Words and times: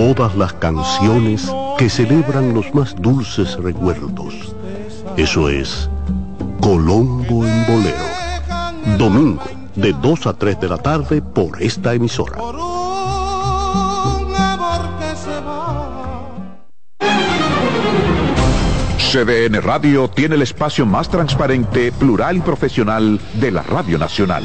Todas 0.00 0.34
las 0.34 0.54
canciones 0.54 1.52
que 1.76 1.90
celebran 1.90 2.54
los 2.54 2.74
más 2.74 2.96
dulces 2.96 3.56
recuerdos. 3.56 4.34
Eso 5.18 5.50
es 5.50 5.90
Colombo 6.58 7.44
en 7.44 7.66
Bolero. 7.66 8.96
Domingo, 8.96 9.42
de 9.74 9.92
2 9.92 10.26
a 10.26 10.32
3 10.32 10.58
de 10.58 10.68
la 10.70 10.78
tarde 10.78 11.20
por 11.20 11.62
esta 11.62 11.92
emisora. 11.92 12.38
CDN 19.12 19.60
Radio 19.60 20.08
tiene 20.08 20.36
el 20.36 20.42
espacio 20.42 20.86
más 20.86 21.10
transparente, 21.10 21.92
plural 21.92 22.38
y 22.38 22.40
profesional 22.40 23.20
de 23.34 23.50
la 23.50 23.62
Radio 23.62 23.98
Nacional. 23.98 24.44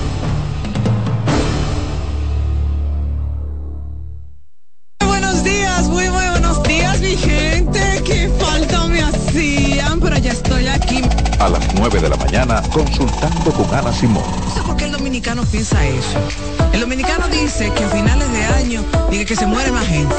Mañana 12.45 12.61
consultando 12.69 13.51
con 13.51 13.73
Ana 13.73 13.93
Simón. 13.93 14.23
No 14.45 14.53
sé 14.53 14.61
por 14.63 14.75
qué 14.75 14.85
el 14.85 14.91
dominicano 14.91 15.43
piensa 15.45 15.85
eso. 15.85 16.19
El 16.73 16.81
dominicano 16.81 17.27
dice 17.27 17.71
que 17.73 17.83
a 17.83 17.89
finales 17.89 18.31
de 18.31 18.43
año 18.43 18.83
dice 19.09 19.25
que 19.25 19.35
se 19.35 19.45
muere 19.45 19.71
más 19.71 19.85
gente. 19.85 20.15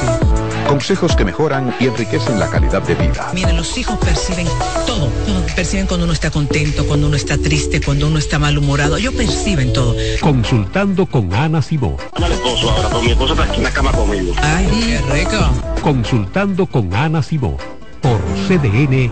Consejos 0.67 1.15
que 1.15 1.25
mejoran 1.25 1.75
y 1.79 1.87
enriquecen 1.87 2.39
la 2.39 2.49
calidad 2.49 2.81
de 2.83 2.95
vida. 2.95 3.29
Miren, 3.33 3.57
los 3.57 3.77
hijos 3.77 3.97
perciben 3.99 4.47
todo, 4.87 5.09
Perciben 5.55 5.85
cuando 5.85 6.05
uno 6.05 6.13
está 6.13 6.31
contento, 6.31 6.85
cuando 6.87 7.07
uno 7.07 7.15
está 7.15 7.37
triste, 7.37 7.81
cuando 7.81 8.07
uno 8.07 8.17
está 8.17 8.39
malhumorado. 8.39 8.97
Ellos 8.97 9.13
perciben 9.13 9.73
todo. 9.73 9.95
Consultando 10.21 11.05
con 11.05 11.33
Ana 11.33 11.61
Simón. 11.61 11.97
esposo 12.15 12.71
ahora, 12.71 12.87
pero 12.87 13.01
mi 13.01 13.11
esposo 13.11 13.33
está 13.33 13.45
aquí 13.45 13.57
en 13.57 13.63
la 13.63 13.71
cama 13.71 13.91
conmigo. 13.91 14.33
Ay, 14.41 14.67
qué 14.85 15.13
rico. 15.13 15.81
Consultando 15.81 16.65
con 16.65 16.93
Ana 16.93 17.21
Simón. 17.21 17.57
Por 18.01 18.19
CDN 18.47 19.11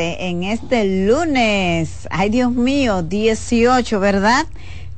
En 0.00 0.42
este 0.44 1.06
lunes. 1.06 2.08
Ay, 2.10 2.30
Dios 2.30 2.52
mío, 2.52 3.02
18, 3.02 4.00
¿verdad? 4.00 4.46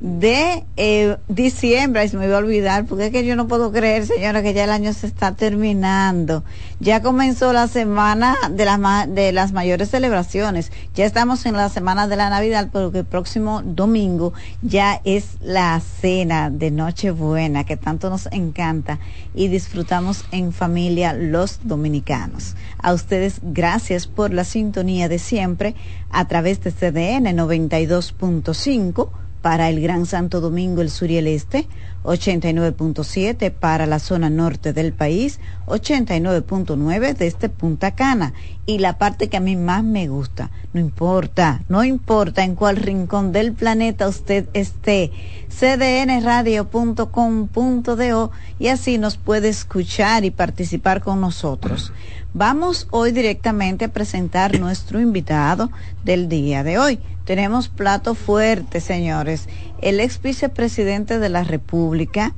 De 0.03 0.65
eh, 0.75 1.15
diciembre, 1.29 2.01
ay, 2.01 2.09
se 2.09 2.17
me 2.17 2.25
iba 2.25 2.35
a 2.35 2.39
olvidar, 2.39 2.85
porque 2.85 3.05
es 3.05 3.11
que 3.13 3.25
yo 3.25 3.37
no 3.37 3.47
puedo 3.47 3.71
creer, 3.71 4.05
señora, 4.05 4.43
que 4.43 4.53
ya 4.53 4.65
el 4.65 4.69
año 4.69 4.91
se 4.91 5.07
está 5.07 5.33
terminando. 5.33 6.43
Ya 6.81 7.01
comenzó 7.01 7.53
la 7.53 7.69
semana 7.69 8.35
de 8.51 8.65
las, 8.65 8.79
de 9.07 9.31
las 9.31 9.53
mayores 9.53 9.89
celebraciones. 9.91 10.73
Ya 10.93 11.05
estamos 11.05 11.45
en 11.45 11.53
la 11.53 11.69
semana 11.69 12.09
de 12.09 12.17
la 12.17 12.29
Navidad, 12.29 12.67
pero 12.73 12.91
que 12.91 12.99
el 12.99 13.05
próximo 13.05 13.61
domingo 13.63 14.33
ya 14.61 14.99
es 15.05 15.37
la 15.39 15.79
cena 15.79 16.49
de 16.49 16.69
Nochebuena, 16.69 17.63
que 17.63 17.77
tanto 17.77 18.09
nos 18.09 18.27
encanta 18.33 18.99
y 19.33 19.47
disfrutamos 19.47 20.25
en 20.31 20.51
familia 20.51 21.13
los 21.13 21.61
dominicanos. 21.63 22.57
A 22.77 22.91
ustedes, 22.91 23.39
gracias 23.41 24.07
por 24.07 24.33
la 24.33 24.43
sintonía 24.43 25.07
de 25.07 25.17
siempre 25.17 25.75
a 26.09 26.27
través 26.27 26.61
de 26.61 26.73
CDN 26.73 27.37
92.5 27.37 29.22
para 29.43 29.69
el 29.69 29.79
Gran 29.81 30.05
Santo 30.05 30.39
Domingo, 30.39 30.81
el 30.81 30.89
sur 30.89 31.11
y 31.11 31.17
el 31.17 31.27
este, 31.27 31.67
89.7 32.05 33.51
para 33.51 33.85
la 33.85 33.99
zona 33.99 34.29
norte 34.29 34.71
del 34.71 34.93
país, 34.93 35.41
89.9 35.67 37.13
desde 37.13 37.49
Punta 37.49 37.91
Cana. 37.91 38.31
Y 38.65 38.79
la 38.79 38.97
parte 38.97 39.27
que 39.27 39.35
a 39.35 39.41
mí 39.41 39.57
más 39.57 39.83
me 39.83 40.07
gusta, 40.07 40.49
no 40.71 40.79
importa, 40.79 41.61
no 41.67 41.83
importa 41.83 42.45
en 42.45 42.55
cuál 42.55 42.77
rincón 42.77 43.33
del 43.33 43.51
planeta 43.51 44.07
usted 44.07 44.47
esté, 44.53 45.11
cdnradio.com.do 45.49 48.31
y 48.59 48.67
así 48.69 48.97
nos 48.97 49.17
puede 49.17 49.49
escuchar 49.49 50.23
y 50.23 50.31
participar 50.31 51.01
con 51.01 51.19
nosotros. 51.19 51.91
Vamos 52.35 52.87
hoy 52.89 53.11
directamente 53.11 53.85
a 53.85 53.89
presentar 53.89 54.59
nuestro 54.59 54.99
invitado 54.99 55.69
del 56.03 56.29
día 56.29 56.63
de 56.63 56.79
hoy. 56.79 56.99
Tenemos 57.25 57.69
plato 57.69 58.15
fuerte, 58.15 58.81
señores. 58.81 59.47
El 59.81 59.99
ex 59.99 60.19
vicepresidente 60.19 61.19
de 61.19 61.29
la 61.29 61.43
República, 61.43 62.33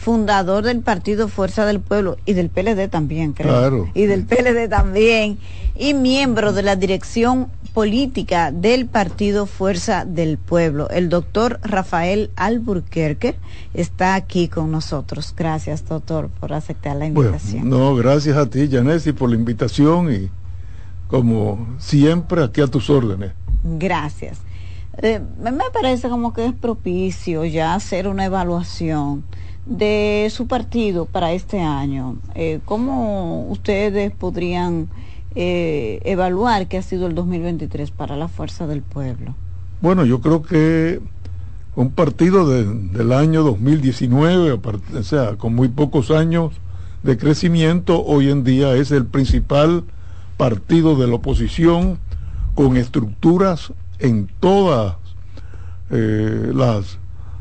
fundador 0.00 0.64
del 0.64 0.80
partido 0.80 1.28
Fuerza 1.28 1.66
del 1.66 1.78
Pueblo 1.78 2.16
y 2.24 2.32
del 2.32 2.48
PLD 2.48 2.88
también, 2.88 3.34
creo. 3.34 3.48
Claro. 3.48 3.90
Y 3.92 4.06
del 4.06 4.24
PLD 4.24 4.66
también. 4.70 5.38
Y 5.76 5.92
miembro 5.92 6.54
de 6.54 6.62
la 6.62 6.74
dirección 6.74 7.48
política 7.74 8.50
del 8.50 8.86
partido 8.86 9.44
Fuerza 9.44 10.06
del 10.06 10.38
Pueblo. 10.38 10.88
El 10.88 11.10
doctor 11.10 11.60
Rafael 11.62 12.30
Alburquerque 12.36 13.36
está 13.74 14.14
aquí 14.14 14.48
con 14.48 14.70
nosotros. 14.70 15.34
Gracias, 15.36 15.86
doctor, 15.86 16.30
por 16.40 16.54
aceptar 16.54 16.96
la 16.96 17.06
invitación. 17.06 17.68
no, 17.68 17.94
gracias 17.94 18.38
a 18.38 18.48
ti, 18.48 18.68
Janesi, 18.70 19.12
por 19.12 19.28
la 19.28 19.36
invitación 19.36 20.12
y 20.12 20.30
como 21.08 21.76
siempre 21.78 22.42
aquí 22.42 22.62
a 22.62 22.68
tus 22.68 22.88
órdenes. 22.88 23.32
Gracias. 23.64 24.38
Eh, 25.02 25.20
me 25.40 25.52
parece 25.72 26.08
como 26.08 26.32
que 26.32 26.46
es 26.46 26.54
propicio 26.54 27.44
ya 27.44 27.74
hacer 27.74 28.08
una 28.08 28.24
evaluación 28.24 29.24
de 29.66 30.28
su 30.30 30.46
partido 30.46 31.06
para 31.06 31.32
este 31.32 31.60
año. 31.60 32.18
Eh, 32.34 32.60
¿Cómo 32.64 33.46
ustedes 33.48 34.12
podrían 34.12 34.88
eh, 35.34 36.00
evaluar 36.04 36.66
qué 36.66 36.78
ha 36.78 36.82
sido 36.82 37.06
el 37.06 37.14
2023 37.14 37.90
para 37.90 38.16
la 38.16 38.28
Fuerza 38.28 38.66
del 38.66 38.82
Pueblo? 38.82 39.34
Bueno, 39.80 40.04
yo 40.04 40.20
creo 40.20 40.42
que 40.42 41.00
un 41.76 41.90
partido 41.90 42.48
del 42.48 43.12
año 43.12 43.42
2019, 43.42 44.60
o 44.94 45.02
sea, 45.02 45.36
con 45.36 45.54
muy 45.54 45.68
pocos 45.68 46.10
años 46.10 46.52
de 47.02 47.16
crecimiento, 47.16 48.04
hoy 48.04 48.28
en 48.30 48.44
día 48.44 48.74
es 48.74 48.90
el 48.90 49.06
principal 49.06 49.84
partido 50.36 50.96
de 50.96 51.06
la 51.06 51.14
oposición 51.14 51.98
con 52.54 52.76
estructuras 52.76 53.72
en 53.98 54.28
todas 54.40 54.96
eh, 55.90 56.50
las 56.54 56.98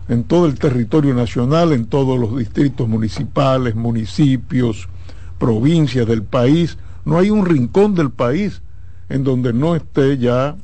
en 0.10 0.24
todo 0.24 0.48
el 0.48 0.58
territorio 0.58 1.14
nacional, 1.14 1.72
en 1.72 1.86
todos 1.86 2.20
los 2.20 2.36
distritos 2.36 2.88
municipales, 2.88 3.76
municipios, 3.76 4.90
provincias 5.38 6.08
del 6.08 6.24
país. 6.24 6.78
No 7.06 7.20
hay 7.20 7.30
un 7.30 7.46
rincón 7.46 7.94
del 7.94 8.10
país 8.10 8.62
en 9.08 9.24
donde 9.24 9.54
no 9.54 9.76
esté 9.76 10.18
ya 10.18 10.56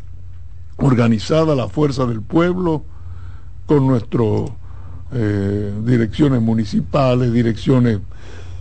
organizada 0.77 1.56
la 1.56 1.68
fuerza 1.68 2.06
del 2.06 2.21
pueblo 2.21 2.83
con 3.68 3.88
nuestras 3.88 4.50
eh, 5.13 5.74
direcciones 5.86 6.42
municipales, 6.42 7.31
direcciones 7.31 8.00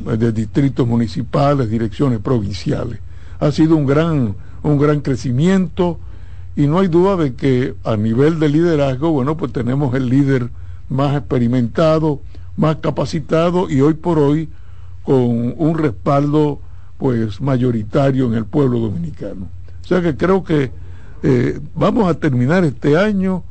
eh, 0.06 0.16
de 0.19 0.32
distritos 0.32 0.86
municipales, 0.86 1.70
direcciones 1.70 2.19
provinciales. 2.20 3.00
Ha 3.40 3.50
sido 3.52 3.75
un 3.76 3.86
gran, 3.86 4.36
un 4.62 4.78
gran 4.78 5.00
crecimiento 5.00 5.98
y 6.56 6.66
no 6.66 6.78
hay 6.78 6.88
duda 6.88 7.16
de 7.16 7.34
que 7.34 7.75
a 7.84 7.96
nivel 7.96 8.38
de 8.38 8.50
liderazgo, 8.50 9.10
bueno, 9.10 9.36
pues 9.36 9.50
tenemos 9.52 9.94
el 9.94 10.08
líder 10.08 10.50
más 10.88 11.16
experimentado, 11.16 12.20
más 12.56 12.76
capacitado 12.76 13.69
y 13.70 13.81
hoy 13.81 13.94
por 13.94 14.19
hoy 14.19 14.48
con 15.02 15.54
un 15.56 15.78
respaldo 15.78 16.60
pues 16.98 17.40
mayoritario 17.40 18.26
en 18.26 18.34
el 18.34 18.44
pueblo 18.44 18.78
dominicano. 18.78 19.48
O 19.82 19.86
sea 19.86 20.00
que 20.00 20.16
creo 20.16 20.44
que 20.44 20.70
eh, 21.22 21.60
vamos 21.75 22.08
a 22.08 22.14
terminar 22.14 22.64
este 22.64 22.96
año 22.96 23.42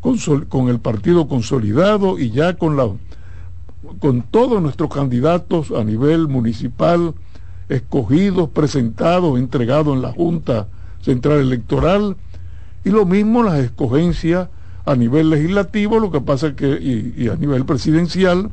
con, 0.00 0.18
con, 0.48 0.68
el 0.68 0.80
partido 0.80 1.28
consolidado 1.28 2.18
y 2.18 2.30
ya 2.30 2.54
con 2.54 2.76
la 2.76 2.88
con 3.98 4.22
todos 4.22 4.62
nuestros 4.62 4.92
candidatos 4.92 5.70
a 5.72 5.84
nivel 5.84 6.28
municipal 6.28 7.14
escogidos, 7.68 8.48
presentados, 8.50 9.38
entregados 9.38 9.94
en 9.94 10.02
la 10.02 10.12
Junta 10.12 10.68
Central 11.02 11.40
Electoral 11.40 12.16
y 12.84 12.90
lo 12.90 13.06
mismo 13.06 13.42
las 13.42 13.58
escogencias 13.58 14.48
a 14.84 14.96
nivel 14.96 15.30
legislativo, 15.30 15.98
lo 15.98 16.10
que 16.10 16.20
pasa 16.20 16.48
es 16.48 16.54
que, 16.54 16.66
y, 17.16 17.28
a 17.28 17.36
nivel 17.36 17.64
presidencial, 17.64 18.50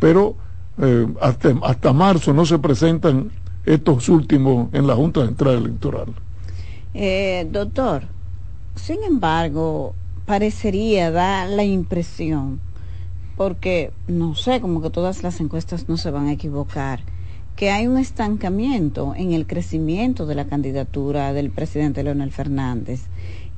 pero 0.00 0.36
eh, 0.78 1.06
hasta, 1.20 1.54
hasta 1.62 1.92
marzo 1.92 2.32
no 2.32 2.46
se 2.46 2.58
presentan 2.58 3.30
estos 3.64 4.08
últimos 4.08 4.72
en 4.72 4.86
la 4.86 4.94
Junta 4.94 5.24
Central 5.24 5.56
Electoral. 5.56 6.08
Eh, 6.92 7.48
doctor, 7.50 8.04
sin 8.76 9.02
embargo, 9.02 9.94
parecería 10.26 11.10
dar 11.10 11.48
la 11.48 11.64
impresión, 11.64 12.60
porque 13.36 13.92
no 14.06 14.34
sé, 14.34 14.60
como 14.60 14.80
que 14.80 14.90
todas 14.90 15.22
las 15.22 15.40
encuestas 15.40 15.88
no 15.88 15.96
se 15.96 16.10
van 16.10 16.28
a 16.28 16.32
equivocar, 16.32 17.00
que 17.56 17.70
hay 17.70 17.86
un 17.86 17.98
estancamiento 17.98 19.14
en 19.16 19.32
el 19.32 19.46
crecimiento 19.46 20.26
de 20.26 20.34
la 20.34 20.46
candidatura 20.46 21.32
del 21.32 21.50
presidente 21.50 22.02
Leonel 22.02 22.32
Fernández 22.32 23.08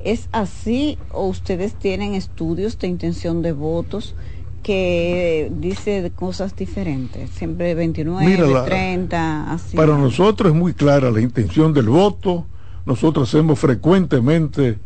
¿Es 0.07 0.29
así 0.31 0.99
o 1.11 1.27
ustedes 1.27 1.75
tienen 1.75 2.15
estudios 2.15 2.79
de 2.79 2.87
intención 2.87 3.43
de 3.43 3.53
votos 3.53 4.15
que 4.63 5.51
dice 5.59 6.13
cosas 6.15 6.55
diferentes? 6.55 7.31
Siempre 7.31 7.75
29, 7.75 8.65
30, 8.67 9.53
así. 9.53 9.77
Para 9.77 9.99
nosotros 9.99 10.53
es 10.53 10.57
muy 10.57 10.75
clara 10.75 11.11
la 11.11 11.21
intención 11.21 11.73
del 11.73 11.89
voto. 11.89 12.47
Nosotros 12.85 13.29
hacemos 13.29 13.59
frecuentemente 13.59 14.79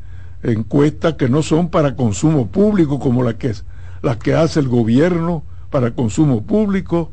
encuestas 0.43 1.15
que 1.15 1.29
no 1.29 1.43
son 1.43 1.69
para 1.69 1.97
consumo 1.97 2.47
público 2.47 2.99
como 2.99 3.23
las 3.23 3.35
que, 3.35 3.53
las 4.01 4.17
que 4.17 4.33
hace 4.33 4.61
el 4.61 4.69
gobierno 4.69 5.43
para 5.69 5.91
consumo 5.91 6.45
público, 6.45 7.11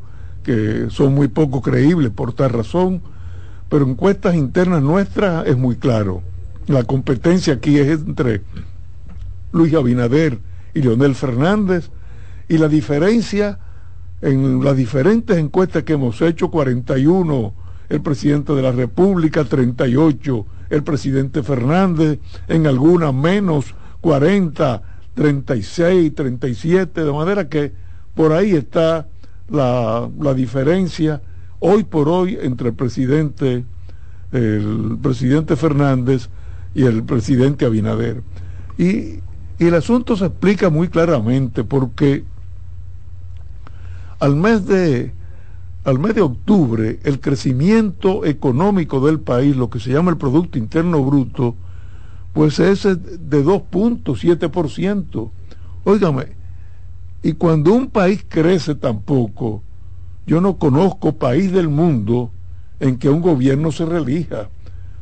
que 0.48 0.86
son 0.88 1.14
muy 1.14 1.28
poco 1.28 1.60
creíbles 1.60 2.10
por 2.10 2.32
tal 2.32 2.48
razón, 2.48 3.02
pero 3.68 3.86
encuestas 3.86 4.34
internas 4.34 4.80
nuestras 4.80 5.46
es 5.46 5.58
muy 5.58 5.76
claro. 5.76 6.22
La 6.66 6.84
competencia 6.84 7.52
aquí 7.52 7.78
es 7.78 8.00
entre 8.00 8.40
Luis 9.52 9.74
Abinader 9.74 10.38
y 10.72 10.80
Leonel 10.80 11.14
Fernández 11.14 11.90
y 12.48 12.56
la 12.56 12.68
diferencia 12.68 13.58
en 14.22 14.64
las 14.64 14.74
diferentes 14.74 15.36
encuestas 15.36 15.82
que 15.82 15.92
hemos 15.92 16.22
hecho, 16.22 16.50
41 16.50 17.52
el 17.90 18.00
presidente 18.00 18.54
de 18.54 18.62
la 18.62 18.72
República, 18.72 19.44
38 19.44 20.46
el 20.70 20.82
presidente 20.82 21.42
Fernández, 21.42 22.20
en 22.48 22.66
algunas 22.66 23.12
menos, 23.12 23.74
40, 24.00 24.82
36, 25.12 26.14
37, 26.14 27.04
de 27.04 27.12
manera 27.12 27.50
que 27.50 27.70
por 28.14 28.32
ahí 28.32 28.52
está 28.52 29.08
la, 29.48 30.08
la 30.20 30.34
diferencia 30.34 31.22
hoy 31.60 31.84
por 31.84 32.08
hoy 32.08 32.38
entre 32.40 32.68
el 32.68 32.74
presidente, 32.74 33.64
el 34.32 34.98
presidente 35.02 35.56
Fernández 35.56 36.28
y 36.74 36.84
el 36.84 37.02
presidente 37.02 37.66
Abinader. 37.66 38.22
Y, 38.76 39.20
el 39.58 39.74
asunto 39.74 40.16
se 40.16 40.26
explica 40.26 40.70
muy 40.70 40.86
claramente 40.86 41.64
porque 41.64 42.22
al 44.20 44.36
mes 44.36 44.64
de 44.66 45.12
al 45.82 45.98
mes 45.98 46.14
de 46.14 46.20
octubre 46.20 47.00
el 47.02 47.18
crecimiento 47.18 48.24
económico 48.24 49.04
del 49.04 49.18
país, 49.18 49.56
lo 49.56 49.68
que 49.68 49.80
se 49.80 49.90
llama 49.90 50.12
el 50.12 50.16
Producto 50.16 50.58
Interno 50.58 51.02
Bruto, 51.02 51.56
pues 52.34 52.60
es 52.60 52.84
de 52.84 53.44
2.7%. 53.44 55.30
Óigame, 55.82 56.37
y 57.22 57.32
cuando 57.32 57.72
un 57.72 57.88
país 57.88 58.24
crece 58.28 58.74
tan 58.74 59.00
poco, 59.00 59.62
yo 60.26 60.40
no 60.40 60.58
conozco 60.58 61.12
país 61.12 61.52
del 61.52 61.68
mundo 61.68 62.30
en 62.80 62.98
que 62.98 63.08
un 63.08 63.20
gobierno 63.20 63.72
se 63.72 63.84
relija 63.84 64.48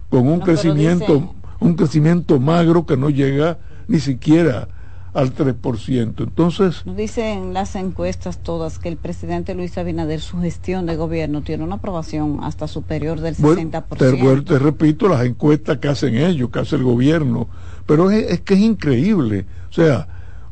con 0.09 0.29
un 0.29 0.41
crecimiento 0.41 1.35
un 1.61 1.75
crecimiento 1.75 2.39
magro 2.39 2.87
que 2.87 2.97
no 2.97 3.11
llega 3.11 3.59
ni 3.89 4.01
siquiera 4.01 4.69
al 5.15 5.35
3%. 5.35 6.15
Entonces... 6.19 6.83
Dicen 6.85 7.55
las 7.55 7.75
encuestas 7.75 8.39
todas 8.39 8.79
que 8.79 8.89
el 8.89 8.99
presidente 8.99 9.55
Luis 9.55 9.79
Abinader, 9.79 10.21
su 10.21 10.39
gestión 10.41 10.85
de 10.85 10.97
gobierno, 10.97 11.43
tiene 11.43 11.65
una 11.65 11.77
aprobación 11.77 12.41
hasta 12.43 12.69
superior 12.69 13.21
del 13.21 13.35
60%. 13.35 14.23
Bueno, 14.23 14.45
te, 14.45 14.59
repito, 14.59 15.09
las 15.09 15.25
encuestas 15.25 15.79
que 15.79 15.89
hacen 15.89 16.17
ellos, 16.17 16.51
que 16.51 16.59
hace 16.59 16.77
el 16.77 16.83
gobierno, 16.83 17.49
pero 17.87 18.11
es, 18.11 18.41
que 18.41 18.55
es 18.55 18.61
increíble. 18.61 19.47
O 19.71 19.73
sea, 19.73 20.07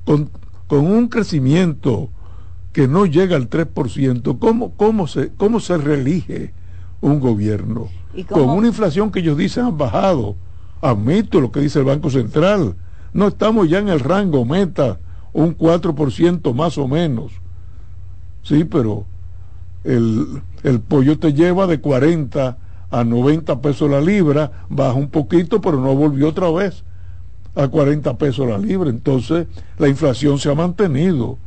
con, 0.06 0.30
con, 0.66 0.86
un 0.86 1.08
crecimiento 1.08 2.10
que 2.72 2.88
no 2.88 3.06
llega 3.06 3.36
al 3.36 3.48
3%, 3.48 4.38
¿cómo, 4.38 4.72
cómo, 4.74 5.06
se, 5.06 5.30
cómo 5.36 5.60
se 5.60 5.78
reelige 5.78 6.52
un 7.00 7.20
gobierno? 7.20 7.88
Con 8.28 8.50
una 8.50 8.68
inflación 8.68 9.10
que 9.10 9.20
ellos 9.20 9.36
dicen 9.36 9.64
han 9.64 9.78
bajado 9.78 10.36
admito 10.84 11.40
lo 11.40 11.50
que 11.50 11.60
dice 11.60 11.78
el 11.78 11.86
Banco 11.86 12.10
Central, 12.10 12.76
no 13.12 13.28
estamos 13.28 13.68
ya 13.68 13.78
en 13.78 13.88
el 13.88 14.00
rango 14.00 14.44
meta, 14.44 14.98
un 15.32 15.56
4% 15.56 16.54
más 16.54 16.78
o 16.78 16.86
menos. 16.86 17.32
Sí, 18.42 18.64
pero 18.64 19.06
el, 19.82 20.42
el 20.62 20.80
pollo 20.80 21.18
te 21.18 21.32
lleva 21.32 21.66
de 21.66 21.80
40 21.80 22.58
a 22.90 23.04
90 23.04 23.60
pesos 23.60 23.90
la 23.90 24.00
libra, 24.00 24.66
baja 24.68 24.94
un 24.94 25.08
poquito, 25.08 25.60
pero 25.60 25.80
no 25.80 25.94
volvió 25.94 26.28
otra 26.28 26.50
vez 26.50 26.84
a 27.54 27.68
40 27.68 28.16
pesos 28.18 28.48
la 28.48 28.58
libra. 28.58 28.90
Entonces, 28.90 29.46
la 29.78 29.88
inflación 29.88 30.38
se 30.38 30.50
ha 30.50 30.54
mantenido. 30.54 31.38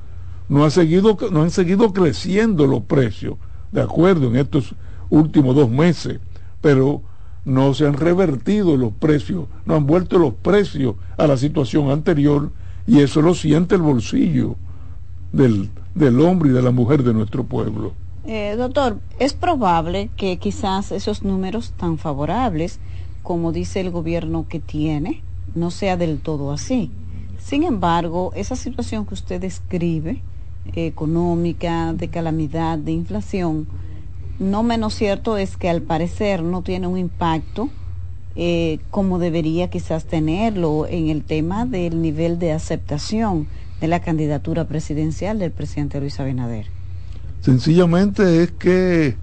No, 0.49 0.63
ha 0.63 0.69
seguido, 0.69 1.17
no 1.31 1.41
han 1.41 1.51
seguido 1.51 1.91
creciendo 1.91 2.67
los 2.67 2.83
precios, 2.83 3.35
de 3.71 3.81
acuerdo, 3.81 4.27
en 4.27 4.37
estos 4.37 4.75
últimos 5.09 5.55
dos 5.55 5.69
meses. 5.69 6.19
Pero 6.61 7.01
no 7.43 7.73
se 7.73 7.85
han 7.85 7.93
revertido 7.93 8.77
los 8.77 8.93
precios, 8.93 9.45
no 9.65 9.75
han 9.75 9.85
vuelto 9.85 10.19
los 10.19 10.33
precios 10.33 10.95
a 11.17 11.27
la 11.27 11.37
situación 11.37 11.91
anterior 11.91 12.51
y 12.85 12.99
eso 12.99 13.21
lo 13.21 13.33
siente 13.35 13.75
el 13.75 13.81
bolsillo 13.81 14.55
del, 15.31 15.69
del 15.95 16.19
hombre 16.21 16.49
y 16.49 16.53
de 16.53 16.61
la 16.61 16.71
mujer 16.71 17.03
de 17.03 17.13
nuestro 17.13 17.43
pueblo. 17.43 17.93
Eh, 18.25 18.55
doctor, 18.57 18.97
es 19.19 19.33
probable 19.33 20.09
que 20.17 20.37
quizás 20.37 20.91
esos 20.91 21.23
números 21.23 21.71
tan 21.77 21.97
favorables 21.97 22.79
como 23.27 23.51
dice 23.51 23.81
el 23.81 23.91
gobierno 23.91 24.45
que 24.47 24.61
tiene, 24.61 25.21
no 25.55 25.71
sea 25.71 25.97
del 25.97 26.19
todo 26.19 26.51
así. 26.51 26.91
Sin 27.39 27.63
embargo, 27.63 28.31
esa 28.35 28.55
situación 28.55 29.05
que 29.05 29.13
usted 29.13 29.39
describe, 29.39 30.21
económica, 30.75 31.93
de 31.93 32.09
calamidad, 32.09 32.77
de 32.77 32.91
inflación, 32.91 33.67
no 34.39 34.63
menos 34.63 34.93
cierto 34.93 35.37
es 35.37 35.57
que 35.57 35.69
al 35.69 35.81
parecer 35.81 36.43
no 36.43 36.61
tiene 36.61 36.87
un 36.87 36.97
impacto 36.97 37.69
eh, 38.35 38.79
como 38.91 39.17
debería 39.17 39.69
quizás 39.69 40.05
tenerlo 40.05 40.85
en 40.87 41.09
el 41.09 41.23
tema 41.23 41.65
del 41.65 42.01
nivel 42.03 42.37
de 42.37 42.51
aceptación 42.51 43.47
de 43.81 43.87
la 43.87 43.99
candidatura 43.99 44.65
presidencial 44.65 45.39
del 45.39 45.51
presidente 45.51 45.99
Luis 45.99 46.19
Abinader. 46.19 46.67
Sencillamente 47.41 48.43
es 48.43 48.51
que 48.51 49.15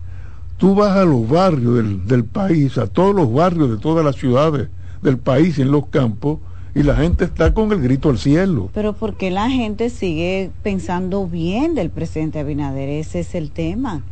tú 0.56 0.74
vas 0.74 0.96
a 0.96 1.04
los 1.04 1.28
barrios 1.28 1.76
del, 1.76 2.06
del 2.08 2.24
país, 2.24 2.76
a 2.76 2.88
todos 2.88 3.14
los 3.14 3.32
barrios 3.32 3.70
de 3.70 3.76
todas 3.76 4.04
las 4.04 4.16
ciudades 4.16 4.68
del 5.04 5.18
país 5.18 5.60
en 5.60 5.70
los 5.70 5.86
campos, 5.86 6.38
y 6.74 6.82
la 6.82 6.96
gente 6.96 7.24
está 7.24 7.54
con 7.54 7.70
el 7.70 7.80
grito 7.80 8.10
al 8.10 8.18
cielo. 8.18 8.70
Pero 8.74 8.94
porque 8.94 9.30
la 9.30 9.48
gente 9.48 9.90
sigue 9.90 10.50
pensando 10.64 11.28
bien 11.28 11.76
del 11.76 11.90
presidente 11.90 12.40
Abinader? 12.40 12.88
Ese 12.88 13.20
es 13.20 13.36
el 13.36 13.52
tema. 13.52 14.02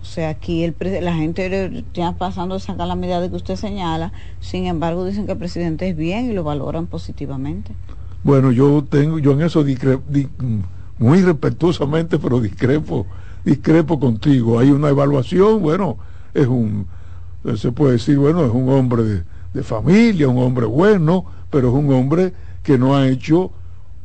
O 0.00 0.04
sea, 0.04 0.28
aquí 0.28 0.62
el, 0.62 0.76
la 1.00 1.14
gente 1.14 1.84
ya 1.94 2.12
pasando 2.12 2.56
esa 2.56 2.76
calamidad 2.76 3.28
que 3.28 3.36
usted 3.36 3.56
señala, 3.56 4.12
sin 4.40 4.66
embargo 4.66 5.04
dicen 5.04 5.26
que 5.26 5.32
el 5.32 5.38
presidente 5.38 5.88
es 5.88 5.96
bien 5.96 6.30
y 6.30 6.32
lo 6.32 6.44
valoran 6.44 6.86
positivamente. 6.86 7.72
Bueno, 8.22 8.52
yo 8.52 8.84
tengo, 8.88 9.18
yo 9.18 9.32
en 9.32 9.42
eso 9.42 9.64
muy 10.98 11.22
respetuosamente, 11.22 12.18
pero 12.18 12.40
discrepo, 12.40 13.06
discrepo 13.44 13.98
contigo. 13.98 14.60
Hay 14.60 14.70
una 14.70 14.90
evaluación, 14.90 15.60
bueno, 15.60 15.96
es 16.34 16.46
un, 16.46 16.86
se 17.56 17.72
puede 17.72 17.92
decir, 17.92 18.18
bueno, 18.18 18.44
es 18.44 18.52
un 18.52 18.68
hombre 18.68 19.02
de, 19.02 19.22
de 19.54 19.62
familia, 19.62 20.28
un 20.28 20.38
hombre 20.38 20.66
bueno, 20.66 21.24
pero 21.50 21.68
es 21.68 21.74
un 21.74 21.92
hombre 21.92 22.32
que 22.62 22.78
no 22.78 22.96
ha 22.96 23.08
hecho 23.08 23.50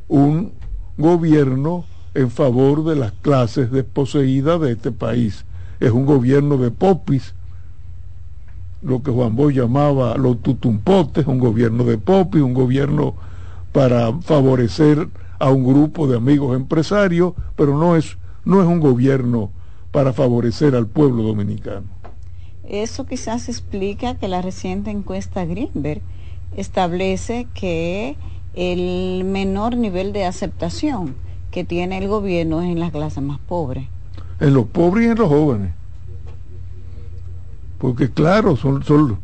un, 0.07 0.51
gobierno 0.97 1.85
en 2.15 2.31
favor 2.31 2.83
de 2.83 2.95
las 2.95 3.11
clases 3.11 3.71
desposeídas 3.71 4.59
de 4.59 4.71
este 4.71 4.91
país. 4.91 5.45
Es 5.79 5.91
un 5.91 6.05
gobierno 6.05 6.57
de 6.57 6.71
popis, 6.71 7.35
lo 8.81 9.03
que 9.03 9.11
Juan 9.11 9.35
Bosch 9.35 9.53
llamaba 9.53 10.17
los 10.17 10.41
tutumpotes, 10.41 11.27
un 11.27 11.39
gobierno 11.39 11.83
de 11.83 11.97
popis, 11.97 12.41
un 12.41 12.53
gobierno 12.53 13.13
para 13.71 14.11
favorecer 14.21 15.07
a 15.39 15.51
un 15.51 15.65
grupo 15.65 16.07
de 16.07 16.17
amigos 16.17 16.55
empresarios, 16.55 17.33
pero 17.55 17.77
no 17.77 17.95
es, 17.95 18.17
no 18.43 18.61
es 18.61 18.67
un 18.67 18.79
gobierno 18.79 19.51
para 19.91 20.13
favorecer 20.13 20.75
al 20.75 20.87
pueblo 20.87 21.23
dominicano. 21.23 21.85
Eso 22.67 23.05
quizás 23.05 23.47
explica 23.49 24.15
que 24.15 24.27
la 24.27 24.41
reciente 24.41 24.91
encuesta 24.91 25.45
Greenberg 25.45 26.01
establece 26.55 27.47
que 27.53 28.17
el 28.53 29.23
menor 29.23 29.77
nivel 29.77 30.13
de 30.13 30.25
aceptación 30.25 31.15
que 31.51 31.63
tiene 31.63 31.97
el 31.97 32.07
gobierno 32.07 32.61
es 32.61 32.69
en 32.69 32.79
las 32.79 32.91
clases 32.91 33.23
más 33.23 33.39
pobres. 33.39 33.87
En 34.39 34.53
los 34.53 34.65
pobres 34.65 35.07
y 35.07 35.09
en 35.09 35.17
los 35.17 35.29
jóvenes. 35.29 35.71
Porque 37.77 38.09
claro, 38.09 38.55
son, 38.55 38.83
son 38.83 39.19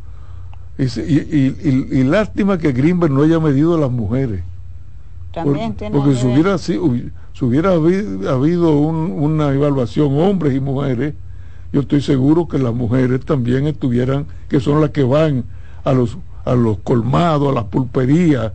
y, 0.76 0.84
y, 0.84 2.04
lástima 2.04 2.58
que 2.58 2.72
Greenberg 2.72 3.12
no 3.12 3.22
haya 3.22 3.38
medido 3.38 3.74
a 3.74 3.78
las 3.78 3.90
mujeres. 3.90 4.42
También 5.32 5.76
porque 5.92 6.14
si 6.14 6.26
hubiera, 6.26 6.58
si, 6.58 6.76
hubiera 7.40 7.72
habido, 7.72 8.76
una 8.76 9.52
evaluación 9.52 10.18
hombres 10.18 10.54
y 10.54 10.60
mujeres, 10.60 11.14
yo 11.74 11.80
estoy 11.80 12.00
seguro 12.02 12.46
que 12.46 12.56
las 12.56 12.72
mujeres 12.72 13.24
también 13.24 13.66
estuvieran, 13.66 14.28
que 14.48 14.60
son 14.60 14.80
las 14.80 14.90
que 14.90 15.02
van 15.02 15.44
a 15.82 15.92
los, 15.92 16.16
a 16.44 16.54
los 16.54 16.78
colmados, 16.78 17.50
a 17.50 17.52
las 17.52 17.64
pulperías, 17.64 18.52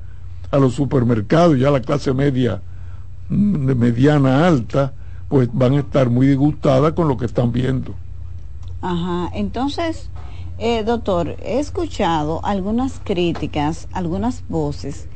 a 0.50 0.58
los 0.58 0.74
supermercados, 0.74 1.60
ya 1.60 1.70
la 1.70 1.82
clase 1.82 2.14
media, 2.14 2.62
mm, 3.28 3.66
de 3.66 3.76
mediana 3.76 4.48
alta, 4.48 4.94
pues 5.28 5.50
van 5.52 5.74
a 5.74 5.80
estar 5.80 6.10
muy 6.10 6.28
disgustadas 6.28 6.94
con 6.94 7.10
lo 7.10 7.18
que 7.18 7.26
están 7.26 7.52
viendo. 7.52 7.94
Ajá, 8.82 9.30
entonces, 9.34 10.10
eh, 10.58 10.86
doctor, 10.86 11.36
he 11.44 11.60
escuchado 11.60 12.40
algunas 12.46 13.02
críticas, 13.04 13.90
algunas 13.92 14.48
voces 14.48 15.10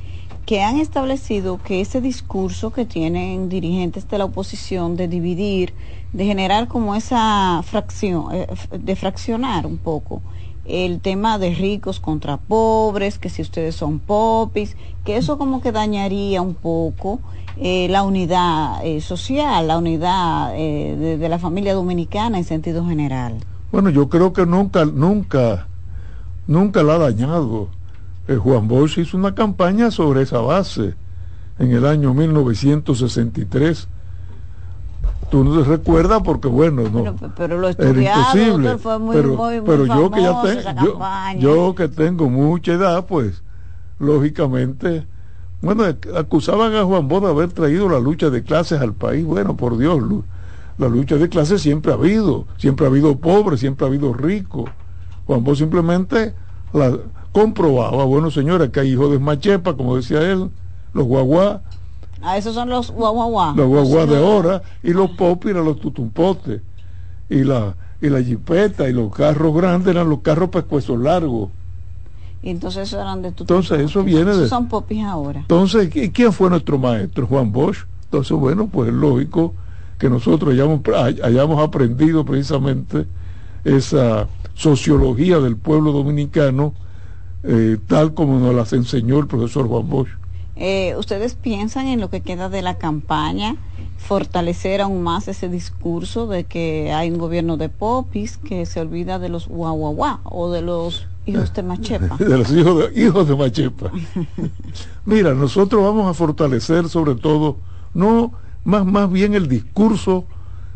que 0.45 0.61
han 0.61 0.77
establecido 0.77 1.57
que 1.63 1.79
ese 1.79 2.01
discurso 2.01 2.73
que 2.73 2.83
tienen 2.83 3.47
dirigentes 3.47 4.09
de 4.09 4.17
la 4.17 4.25
oposición 4.25 4.97
de 4.97 5.07
dividir, 5.07 5.73
de 6.13 6.25
generar 6.25 6.67
como 6.67 6.95
esa 6.95 7.61
fracción, 7.63 8.33
eh, 8.33 8.47
de 8.71 8.95
fraccionar 8.95 9.65
un 9.65 9.77
poco 9.77 10.21
el 10.65 11.01
tema 11.01 11.37
de 11.39 11.53
ricos 11.53 11.99
contra 11.99 12.37
pobres, 12.37 13.19
que 13.19 13.29
si 13.29 13.41
ustedes 13.41 13.75
son 13.75 13.99
popis, 13.99 14.77
que 15.03 15.17
eso 15.17 15.37
como 15.37 15.61
que 15.61 15.73
dañaría 15.73 16.41
un 16.41 16.53
poco 16.53 17.19
eh, 17.57 17.87
la 17.89 18.03
unidad 18.03 18.79
eh, 18.85 19.01
social, 19.01 19.67
la 19.67 19.77
unidad 19.77 20.53
de, 20.53 21.17
de 21.17 21.29
la 21.29 21.37
familia 21.37 21.73
dominicana 21.73 22.37
en 22.37 22.45
sentido 22.45 22.85
general. 22.85 23.43
Bueno, 23.73 23.89
yo 23.89 24.07
creo 24.07 24.31
que 24.31 24.45
nunca, 24.45 24.85
nunca, 24.85 25.67
nunca 26.47 26.81
la 26.81 26.93
ha 26.93 26.99
dañado 26.99 27.67
eh, 28.27 28.37
Juan 28.37 28.69
Bosch 28.69 28.99
hizo 28.99 29.17
una 29.17 29.35
campaña 29.35 29.91
sobre 29.91 30.21
esa 30.21 30.39
base 30.39 30.93
en 31.59 31.71
el 31.71 31.85
año 31.85 32.13
1963. 32.13 33.89
Tú 35.29 35.43
no 35.43 35.61
te 35.61 35.69
recuerdas 35.69 36.21
porque 36.23 36.47
bueno, 36.47 36.83
no. 36.89 37.15
Pero, 37.35 37.59
lo 37.59 37.69
estudiado, 37.69 38.77
fue 38.77 38.99
muy, 38.99 39.15
pero, 39.15 39.35
muy, 39.35 39.61
pero 39.61 39.85
yo 39.85 40.11
que 40.11 40.21
ya 40.21 40.41
tengo, 40.41 40.99
yo, 41.39 41.75
que 41.75 41.87
tengo 41.87 42.29
mucha 42.29 42.73
edad, 42.73 43.05
pues 43.05 43.43
lógicamente, 43.99 45.05
bueno, 45.61 45.85
acusaban 46.15 46.75
a 46.75 46.83
Juan 46.83 47.07
Bosch 47.07 47.23
de 47.23 47.29
haber 47.29 47.51
traído 47.51 47.89
la 47.89 47.99
lucha 47.99 48.29
de 48.29 48.43
clases 48.43 48.81
al 48.81 48.93
país. 48.93 49.25
Bueno, 49.25 49.55
por 49.55 49.77
Dios, 49.77 50.01
la 50.77 50.87
lucha 50.87 51.17
de 51.17 51.29
clases 51.29 51.61
siempre 51.61 51.91
ha 51.91 51.95
habido, 51.95 52.45
siempre 52.57 52.85
ha 52.85 52.89
habido 52.89 53.17
pobres, 53.17 53.59
siempre 53.59 53.85
ha 53.85 53.89
habido 53.89 54.13
ricos. 54.13 54.69
Juan 55.25 55.43
Bosch 55.43 55.59
simplemente 55.59 56.33
la, 56.73 56.97
comprobaba, 57.33 58.05
bueno 58.05 58.31
señora, 58.31 58.71
que 58.71 58.79
hay 58.79 58.91
hijos 58.91 59.11
de 59.11 59.19
machepa, 59.19 59.75
como 59.75 59.97
decía 59.97 60.21
él, 60.21 60.49
los 60.93 61.05
guaguá. 61.05 61.61
Ah, 62.23 62.37
esos 62.37 62.55
son 62.55 62.69
los 62.69 62.91
guaguaguá. 62.91 63.53
Los 63.55 63.67
guaguá 63.67 64.05
de 64.05 64.17
ahora, 64.17 64.61
y 64.81 64.93
los 64.93 65.11
popis 65.11 65.51
eran 65.51 65.65
los 65.65 65.79
tutumpotes, 65.79 66.61
y 67.29 67.43
la, 67.43 67.75
y 68.01 68.09
la 68.09 68.21
jipeta, 68.21 68.89
y 68.89 68.93
los 68.93 69.13
carros 69.13 69.53
grandes 69.53 69.93
eran 69.93 70.09
los 70.09 70.19
carros 70.19 70.49
pescuezos 70.49 70.99
largos. 70.99 71.49
Y 72.41 72.49
entonces 72.49 72.89
eso 72.89 72.99
eran 73.01 73.21
de 73.21 73.29
Entonces 73.29 73.79
eso 73.79 74.03
viene 74.03 74.35
de... 74.35 74.47
Son 74.49 74.67
popis 74.67 75.03
ahora. 75.03 75.41
Entonces, 75.41 75.89
¿quién 76.13 76.33
fue 76.33 76.49
nuestro 76.49 76.77
maestro? 76.77 77.25
Juan 77.27 77.51
Bosch. 77.51 77.85
Entonces, 78.05 78.37
bueno, 78.37 78.67
pues 78.67 78.89
es 78.89 78.95
lógico 78.95 79.53
que 79.97 80.09
nosotros 80.09 80.53
hayamos, 80.53 80.81
hayamos 81.23 81.63
aprendido 81.63 82.25
precisamente 82.25 83.05
esa 83.63 84.27
sociología 84.55 85.39
del 85.39 85.55
pueblo 85.55 85.93
dominicano 85.93 86.73
eh, 87.43 87.77
tal 87.87 88.13
como 88.13 88.39
nos 88.39 88.55
las 88.55 88.71
enseñó 88.73 89.19
el 89.19 89.27
profesor 89.27 89.67
Juan 89.67 89.89
Bosch. 89.89 90.09
Eh, 90.55 90.95
¿Ustedes 90.97 91.33
piensan 91.33 91.87
en 91.87 91.99
lo 91.99 92.09
que 92.09 92.21
queda 92.21 92.47
de 92.47 92.61
la 92.61 92.77
campaña, 92.77 93.55
fortalecer 93.97 94.81
aún 94.81 95.01
más 95.01 95.27
ese 95.27 95.49
discurso 95.49 96.27
de 96.27 96.43
que 96.43 96.91
hay 96.93 97.09
un 97.09 97.17
gobierno 97.17 97.57
de 97.57 97.69
popis 97.69 98.37
que 98.37 98.65
se 98.65 98.79
olvida 98.79 99.17
de 99.17 99.29
los 99.29 99.47
guaguaguá 99.47 100.19
o 100.23 100.51
de 100.51 100.61
los 100.61 101.07
hijos 101.25 101.53
de 101.53 101.63
Machepa? 101.63 102.17
de 102.19 102.37
los 102.37 102.51
hijos 102.51 102.93
de, 102.93 103.01
hijos 103.01 103.27
de 103.27 103.35
Machepa. 103.35 103.91
Mira, 105.05 105.33
nosotros 105.33 105.83
vamos 105.83 106.07
a 106.07 106.13
fortalecer 106.13 106.87
sobre 106.87 107.15
todo, 107.15 107.57
no 107.93 108.33
más, 108.63 108.85
más 108.85 109.11
bien 109.11 109.33
el 109.33 109.47
discurso 109.47 110.25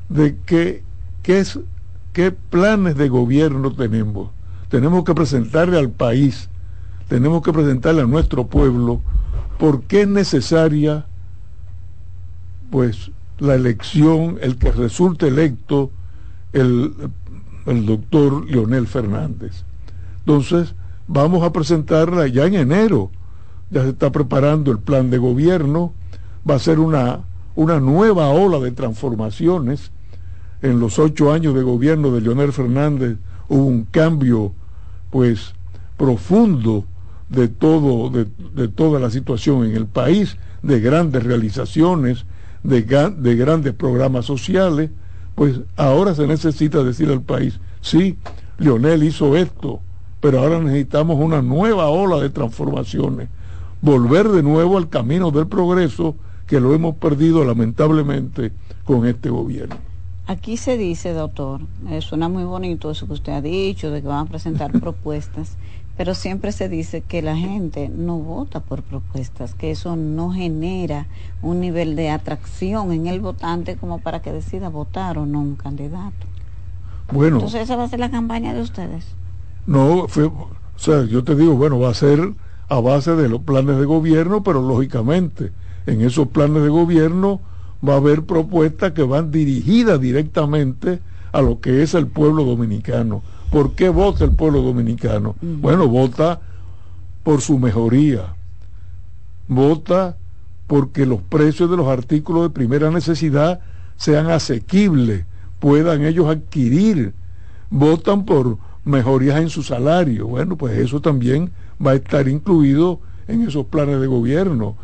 de 0.10 0.38
que, 0.46 0.84
es, 1.26 1.60
qué 2.14 2.32
planes 2.32 2.96
de 2.96 3.10
gobierno 3.10 3.72
tenemos. 3.72 4.30
Tenemos 4.70 5.04
que 5.04 5.14
presentarle 5.14 5.78
al 5.78 5.90
país 5.90 6.50
tenemos 7.08 7.42
que 7.42 7.54
presentarle 7.54 8.02
a 8.02 8.06
nuestro 8.06 8.48
pueblo 8.48 9.02
por 9.58 9.84
qué 9.84 10.02
es 10.02 10.08
necesaria 10.08 11.06
pues 12.70 13.12
la 13.40 13.56
elección, 13.56 14.38
el 14.42 14.58
que 14.58 14.72
resulte 14.72 15.28
electo 15.28 15.92
el, 16.54 16.94
el 17.66 17.86
doctor 17.86 18.50
Leonel 18.50 18.88
Fernández. 18.88 19.64
Entonces, 20.20 20.74
vamos 21.08 21.44
a 21.44 21.54
presentarla 21.54 22.28
ya 22.28 22.46
en 22.46 22.56
enero. 22.56 23.12
Ya 23.70 23.84
se 23.84 23.90
está 23.90 24.12
preparando 24.12 24.72
el 24.72 24.80
plan 24.80 25.10
de 25.10 25.18
gobierno, 25.18 25.94
va 26.50 26.56
a 26.56 26.60
ser 26.60 26.80
una, 26.80 27.22
una 27.56 27.80
nueva 27.80 28.30
ola 28.30 28.60
de 28.60 28.72
transformaciones. 28.72 29.92
En 30.62 30.80
los 30.80 31.00
ocho 31.00 31.32
años 31.32 31.54
de 31.54 31.64
gobierno 31.64 32.12
de 32.12 32.22
Leonel 32.22 32.52
Fernández 32.52 33.18
hubo 33.48 33.66
un 33.66 33.84
cambio, 33.84 34.54
pues, 35.12 35.54
profundo 35.98 36.86
de, 37.30 37.48
todo, 37.48 38.10
de, 38.10 38.68
toda 38.68 39.00
la 39.00 39.10
situación 39.10 39.66
en 39.66 39.76
el 39.76 39.86
país, 39.86 40.38
de 40.62 40.80
grandes 40.80 41.24
realizaciones, 41.24 42.26
de, 42.64 42.82
de 42.82 43.36
grandes 43.36 43.74
programas 43.74 44.26
sociales, 44.26 44.90
pues 45.36 45.60
ahora 45.76 46.16
se 46.16 46.26
necesita 46.26 46.84
decir 46.84 47.10
al 47.10 47.22
país, 47.22 47.60
sí, 47.82 48.18
Lionel 48.58 49.04
hizo 49.04 49.36
esto, 49.36 49.82
pero 50.20 50.40
ahora 50.40 50.60
necesitamos 50.60 51.20
una 51.20 51.42
nueva 51.42 51.90
ola 51.90 52.18
de 52.20 52.30
transformaciones, 52.30 53.30
volver 53.82 54.30
de 54.30 54.42
nuevo 54.42 54.78
al 54.78 54.90
camino 54.90 55.32
del 55.32 55.48
progreso 55.48 56.16
que 56.48 56.60
lo 56.60 56.74
hemos 56.74 56.96
perdido 56.96 57.44
lamentablemente 57.44 58.52
con 58.84 59.06
este 59.06 59.30
gobierno. 59.30 59.76
Aquí 60.26 60.58
se 60.58 60.78
dice, 60.78 61.14
doctor, 61.14 61.62
eh, 61.90 62.02
suena 62.02 62.28
muy 62.28 62.44
bonito 62.44 62.92
eso 62.92 63.08
que 63.08 63.14
usted 63.14 63.32
ha 63.32 63.42
dicho, 63.42 63.92
de 63.92 64.02
que 64.02 64.08
van 64.08 64.26
a 64.26 64.30
presentar 64.30 64.72
propuestas, 64.80 65.56
pero 65.98 66.14
siempre 66.14 66.52
se 66.52 66.70
dice 66.70 67.02
que 67.02 67.24
la 67.24 67.36
gente 67.36 67.90
no 67.90 68.18
vota 68.20 68.60
por 68.60 68.84
propuestas, 68.84 69.56
que 69.56 69.72
eso 69.72 69.96
no 69.96 70.32
genera 70.32 71.08
un 71.42 71.60
nivel 71.60 71.96
de 71.96 72.12
atracción 72.12 72.92
en 72.92 73.08
el 73.08 73.20
votante 73.20 73.76
como 73.78 74.00
para 74.00 74.22
que 74.22 74.32
decida 74.32 74.70
votar 74.70 75.18
o 75.18 75.26
no 75.26 75.40
un 75.42 75.56
candidato. 75.56 76.28
Bueno. 77.12 77.38
Entonces 77.38 77.64
esa 77.64 77.76
va 77.76 77.86
a 77.86 77.90
ser 77.90 78.00
la 78.00 78.12
campaña 78.12 78.54
de 78.54 78.62
ustedes. 78.62 79.06
No, 79.66 80.08
fue, 80.08 80.26
o 80.26 80.50
sea, 80.76 81.04
yo 81.06 81.24
te 81.24 81.36
digo, 81.36 81.56
bueno, 81.56 81.80
va 81.80 81.90
a 81.90 81.96
ser 81.96 82.34
a 82.70 82.80
base 82.80 83.16
de 83.16 83.28
los 83.28 83.42
planes 83.42 83.78
de 83.78 83.86
gobierno, 83.86 84.44
pero 84.44 84.62
lógicamente 84.62 85.52
en 85.88 86.02
esos 86.02 86.28
planes 86.28 86.62
de 86.62 86.70
gobierno 86.70 87.42
va 87.88 87.94
a 87.94 87.98
haber 87.98 88.24
propuestas 88.24 88.92
que 88.92 89.04
van 89.04 89.32
dirigidas 89.32 90.00
directamente 90.00 91.00
a 91.32 91.42
lo 91.42 91.60
que 91.60 91.82
es 91.82 91.96
el 91.96 92.08
pueblo 92.08 92.44
dominicano 92.44 93.24
¿Por 93.52 93.74
qué 93.74 93.90
vota 93.90 94.26
el 94.26 94.32
pueblo 94.32 94.62
dominicano? 94.62 95.36
Bueno, 95.42 95.88
vota 95.88 96.42
por 97.24 97.42
su 97.42 97.58
mejoría. 97.58 98.36
Vota 99.48 100.18
porque 100.68 101.06
los 101.06 101.22
precios 101.22 101.70
de 101.70 101.78
los 101.78 101.88
artículos 101.88 102.44
de 102.44 102.50
primera 102.50 102.92
necesidad 102.92 103.62
sean 103.96 104.30
asequibles, 104.30 105.26
puedan 105.60 106.06
ellos 106.06 106.28
adquirir. 106.28 107.14
Votan 107.70 108.26
por 108.26 108.58
mejorías 108.84 109.40
en 109.40 109.50
su 109.50 109.64
salario. 109.64 110.28
Bueno, 110.28 110.58
pues 110.58 110.78
eso 110.78 111.02
también 111.02 111.52
va 111.86 111.92
a 111.92 111.96
estar 111.96 112.28
incluido 112.28 113.00
en 113.28 113.48
esos 113.48 113.66
planes 113.66 114.00
de 114.00 114.08
gobierno. 114.08 114.76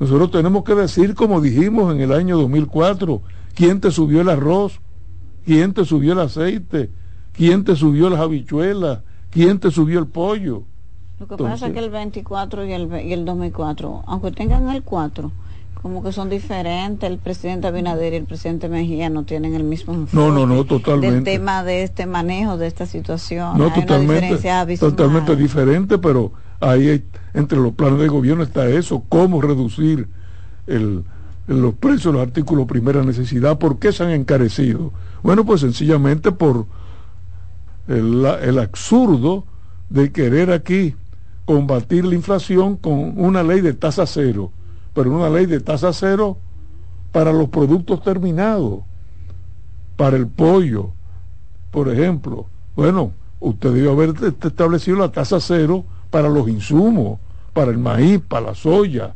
Nosotros 0.00 0.30
tenemos 0.30 0.64
que 0.64 0.74
decir, 0.74 1.14
como 1.14 1.40
dijimos 1.40 1.94
en 1.94 2.00
el 2.00 2.12
año 2.12 2.36
2004, 2.36 3.20
quién 3.54 3.80
te 3.80 3.90
subió 3.90 4.20
el 4.22 4.28
arroz, 4.28 4.80
quién 5.44 5.72
te 5.72 5.84
subió 5.84 6.12
el 6.14 6.20
aceite, 6.20 6.90
quién 7.32 7.64
te 7.64 7.76
subió 7.76 8.10
las 8.10 8.20
habichuelas, 8.20 9.00
quién 9.30 9.58
te 9.58 9.70
subió 9.70 9.98
el 9.98 10.06
pollo. 10.06 10.62
Lo 11.20 11.28
que 11.28 11.36
pasa 11.36 11.68
es 11.68 11.72
que 11.72 11.78
el 11.78 11.90
24 11.90 12.66
y 12.66 12.72
el, 12.72 13.06
y 13.06 13.12
el 13.12 13.24
2004, 13.24 14.04
aunque 14.06 14.32
tengan 14.32 14.68
el 14.70 14.82
4, 14.82 15.30
como 15.82 16.02
que 16.02 16.12
son 16.12 16.30
diferentes. 16.30 17.10
El 17.10 17.18
presidente 17.18 17.66
Abinader 17.66 18.12
y 18.12 18.16
el 18.16 18.24
presidente 18.24 18.68
Mejía 18.68 19.10
no 19.10 19.24
tienen 19.24 19.54
el 19.54 19.64
mismo 19.64 19.92
enfoque. 19.92 20.16
No, 20.16 20.30
no, 20.30 20.46
no, 20.46 20.64
totalmente. 20.64 21.14
Del 21.14 21.24
tema 21.24 21.64
de 21.64 21.82
este 21.82 22.06
manejo 22.06 22.56
de 22.56 22.68
esta 22.68 22.86
situación. 22.86 23.58
No, 23.58 23.72
totalmente, 23.72 24.38
totalmente 24.78 25.36
diferente, 25.36 25.98
pero 25.98 26.32
ahí 26.60 27.04
entre 27.34 27.58
los 27.58 27.72
planes 27.72 27.98
de 27.98 28.08
gobierno 28.08 28.44
está 28.44 28.68
eso, 28.68 29.02
cómo 29.08 29.42
reducir 29.42 30.08
el, 30.68 31.04
los 31.48 31.74
precios 31.74 32.04
de 32.04 32.12
los 32.12 32.22
artículos 32.22 32.66
de 32.66 32.68
primera 32.68 33.02
necesidad. 33.02 33.58
¿Por 33.58 33.78
qué 33.78 33.92
se 33.92 34.04
han 34.04 34.10
encarecido? 34.10 34.92
Bueno, 35.22 35.44
pues 35.44 35.60
sencillamente 35.60 36.30
por 36.30 36.66
el, 37.88 38.58
absurdo 38.58 39.44
de 39.90 40.12
querer 40.12 40.52
aquí 40.52 40.94
combatir 41.44 42.04
la 42.04 42.14
inflación 42.14 42.76
con 42.76 43.18
una 43.18 43.42
ley 43.42 43.60
de 43.60 43.74
tasa 43.74 44.06
cero 44.06 44.52
pero 44.94 45.10
una 45.10 45.30
ley 45.30 45.46
de 45.46 45.60
tasa 45.60 45.92
cero 45.92 46.36
para 47.12 47.32
los 47.32 47.48
productos 47.48 48.02
terminados, 48.02 48.80
para 49.96 50.16
el 50.16 50.26
pollo, 50.26 50.90
por 51.70 51.88
ejemplo. 51.88 52.46
Bueno, 52.74 53.12
usted 53.40 53.72
debió 53.72 53.92
haber 53.92 54.14
establecido 54.42 54.98
la 54.98 55.10
tasa 55.10 55.40
cero 55.40 55.84
para 56.10 56.28
los 56.28 56.48
insumos, 56.48 57.18
para 57.52 57.70
el 57.70 57.78
maíz, 57.78 58.20
para 58.26 58.46
la 58.46 58.54
soya, 58.54 59.14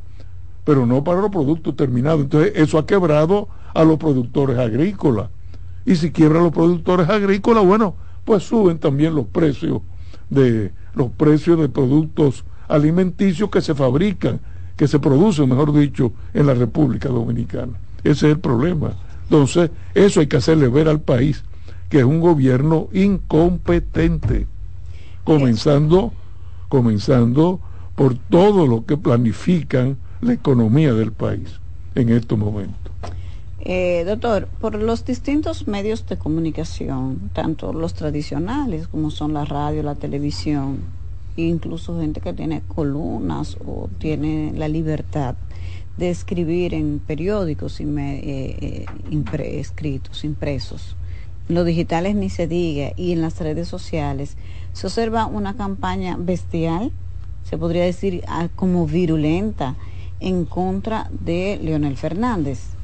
pero 0.65 0.87
no 0.87 1.05
para 1.05 1.21
los 1.21 1.31
productos 1.31 1.77
terminados. 1.77 2.23
Entonces, 2.23 2.53
eso 2.55 2.79
ha 2.79 2.87
quebrado 2.87 3.49
a 3.75 3.85
los 3.85 3.99
productores 3.99 4.59
agrícolas. 4.59 5.29
Y 5.85 5.97
si 5.97 6.11
quiebra 6.11 6.41
a 6.41 6.43
los 6.43 6.53
productores 6.53 7.09
agrícolas, 7.09 7.65
bueno, 7.65 7.95
pues 8.27 8.43
suben 8.43 8.79
también 8.79 9.15
los 9.15 9.27
precios 9.27 9.81
de 10.29 10.73
los 10.95 11.11
precios 11.13 11.59
de 11.59 11.69
productos 11.69 12.45
alimenticios 12.69 13.49
que 13.49 13.61
se 13.63 13.75
fabrican 13.75 14.41
que 14.77 14.89
se 14.89 14.99
produce, 14.99 15.47
mejor 15.47 15.73
dicho, 15.73 16.13
en 16.35 16.47
la 16.47 16.55
República 16.55 17.09
Dominicana. 17.09 17.73
Ese 18.05 18.27
es 18.27 18.35
el 18.35 18.41
problema. 18.41 18.93
Entonces, 19.23 19.71
eso 19.95 20.21
hay 20.21 20.27
que 20.27 20.37
hacerle 20.37 20.69
ver 20.69 20.89
al 20.89 21.01
país 21.01 21.45
que 21.89 22.01
es 22.01 22.05
un 22.05 22.21
gobierno 22.21 22.89
incompetente, 22.93 24.47
comenzando, 25.25 26.13
comenzando 26.69 27.61
por 27.95 28.17
todo 28.17 28.67
lo 28.67 28.85
que 28.85 28.97
planifican 28.97 29.97
la 30.21 30.33
economía 30.35 30.93
del 30.93 31.13
país 31.13 31.61
en 31.95 32.11
estos 32.11 32.39
momentos. 32.39 32.93
Eh, 33.69 34.05
doctor, 34.05 34.47
por 34.61 34.77
los 34.77 35.05
distintos 35.05 35.67
medios 35.67 36.07
de 36.07 36.17
comunicación, 36.17 37.33
tanto 37.33 37.73
los 37.73 37.95
tradicionales 37.95 38.87
como 38.87 39.11
son 39.11 39.35
la 39.35 39.45
radio, 39.45 39.83
la 39.83 39.97
televisión, 39.97 40.83
incluso 41.35 41.99
gente 41.99 42.21
que 42.21 42.33
tiene 42.33 42.63
columnas 42.69 43.57
o 43.67 43.91
tiene 43.99 44.53
la 44.55 44.69
libertad 44.69 45.35
de 45.97 46.11
escribir 46.11 46.75
en 46.75 47.01
periódicos 47.01 47.81
eh, 47.81 48.87
eh, 49.11 49.59
escritos, 49.59 50.23
impresos. 50.23 50.95
Los 51.49 51.67
digitales 51.67 52.15
ni 52.15 52.31
se 52.31 52.47
diga 52.47 52.93
y 52.95 53.11
en 53.11 53.21
las 53.21 53.41
redes 53.41 53.67
sociales 53.67 54.37
se 54.75 54.87
observa 54.87 55.27
una 55.27 55.57
campaña 55.57 56.17
bestial, 56.17 56.93
se 57.43 57.59
podría 57.59 57.83
decir 57.83 58.23
ah, 58.29 58.47
como 58.55 58.87
virulenta, 58.87 59.75
en 60.21 60.45
contra 60.45 61.11
de 61.11 61.59
Leonel 61.61 61.97
Fernández. 61.97 62.76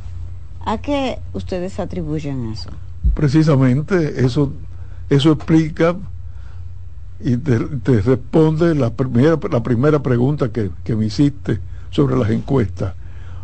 ¿A 0.64 0.78
qué 0.78 1.18
ustedes 1.32 1.80
atribuyen 1.80 2.52
eso? 2.52 2.70
Precisamente 3.14 4.24
eso, 4.24 4.52
eso 5.10 5.32
explica 5.32 5.96
y 7.20 7.36
te, 7.36 7.58
responde 8.00 8.74
la 8.74 8.90
primera, 8.90 9.38
la 9.50 9.62
primera 9.62 10.02
pregunta 10.02 10.50
que, 10.50 10.70
que, 10.84 10.96
me 10.96 11.06
hiciste 11.06 11.60
sobre 11.90 12.16
las 12.16 12.30
encuestas. 12.30 12.94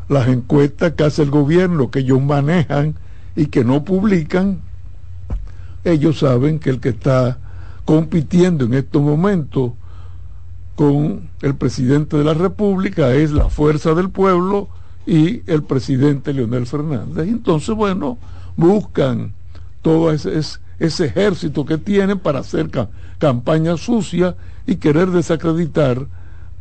Las 0.08 0.28
encuestas 0.28 0.92
que 0.92 1.04
hace 1.04 1.22
el 1.22 1.30
gobierno, 1.30 1.90
que 1.90 2.00
ellos 2.00 2.20
manejan 2.22 2.94
y 3.36 3.46
que 3.46 3.64
no 3.64 3.84
publican, 3.84 4.60
ellos 5.84 6.20
saben 6.20 6.58
que 6.58 6.70
el 6.70 6.80
que 6.80 6.90
está 6.90 7.38
compitiendo 7.84 8.64
en 8.64 8.74
estos 8.74 9.02
momentos 9.02 9.72
con 10.76 11.28
el 11.42 11.54
presidente 11.56 12.16
de 12.16 12.24
la 12.24 12.34
República 12.34 13.12
es 13.12 13.32
la 13.32 13.48
fuerza 13.48 13.94
del 13.94 14.10
pueblo 14.10 14.68
y 15.08 15.42
el 15.46 15.62
presidente 15.62 16.34
Leonel 16.34 16.66
Fernández. 16.66 17.26
Entonces, 17.26 17.74
bueno, 17.74 18.18
buscan 18.58 19.32
todo 19.80 20.12
ese, 20.12 20.38
ese 20.78 21.06
ejército 21.06 21.64
que 21.64 21.78
tienen 21.78 22.18
para 22.18 22.40
hacer 22.40 22.68
campaña 23.16 23.78
sucia 23.78 24.36
y 24.66 24.76
querer 24.76 25.08
desacreditar 25.08 26.06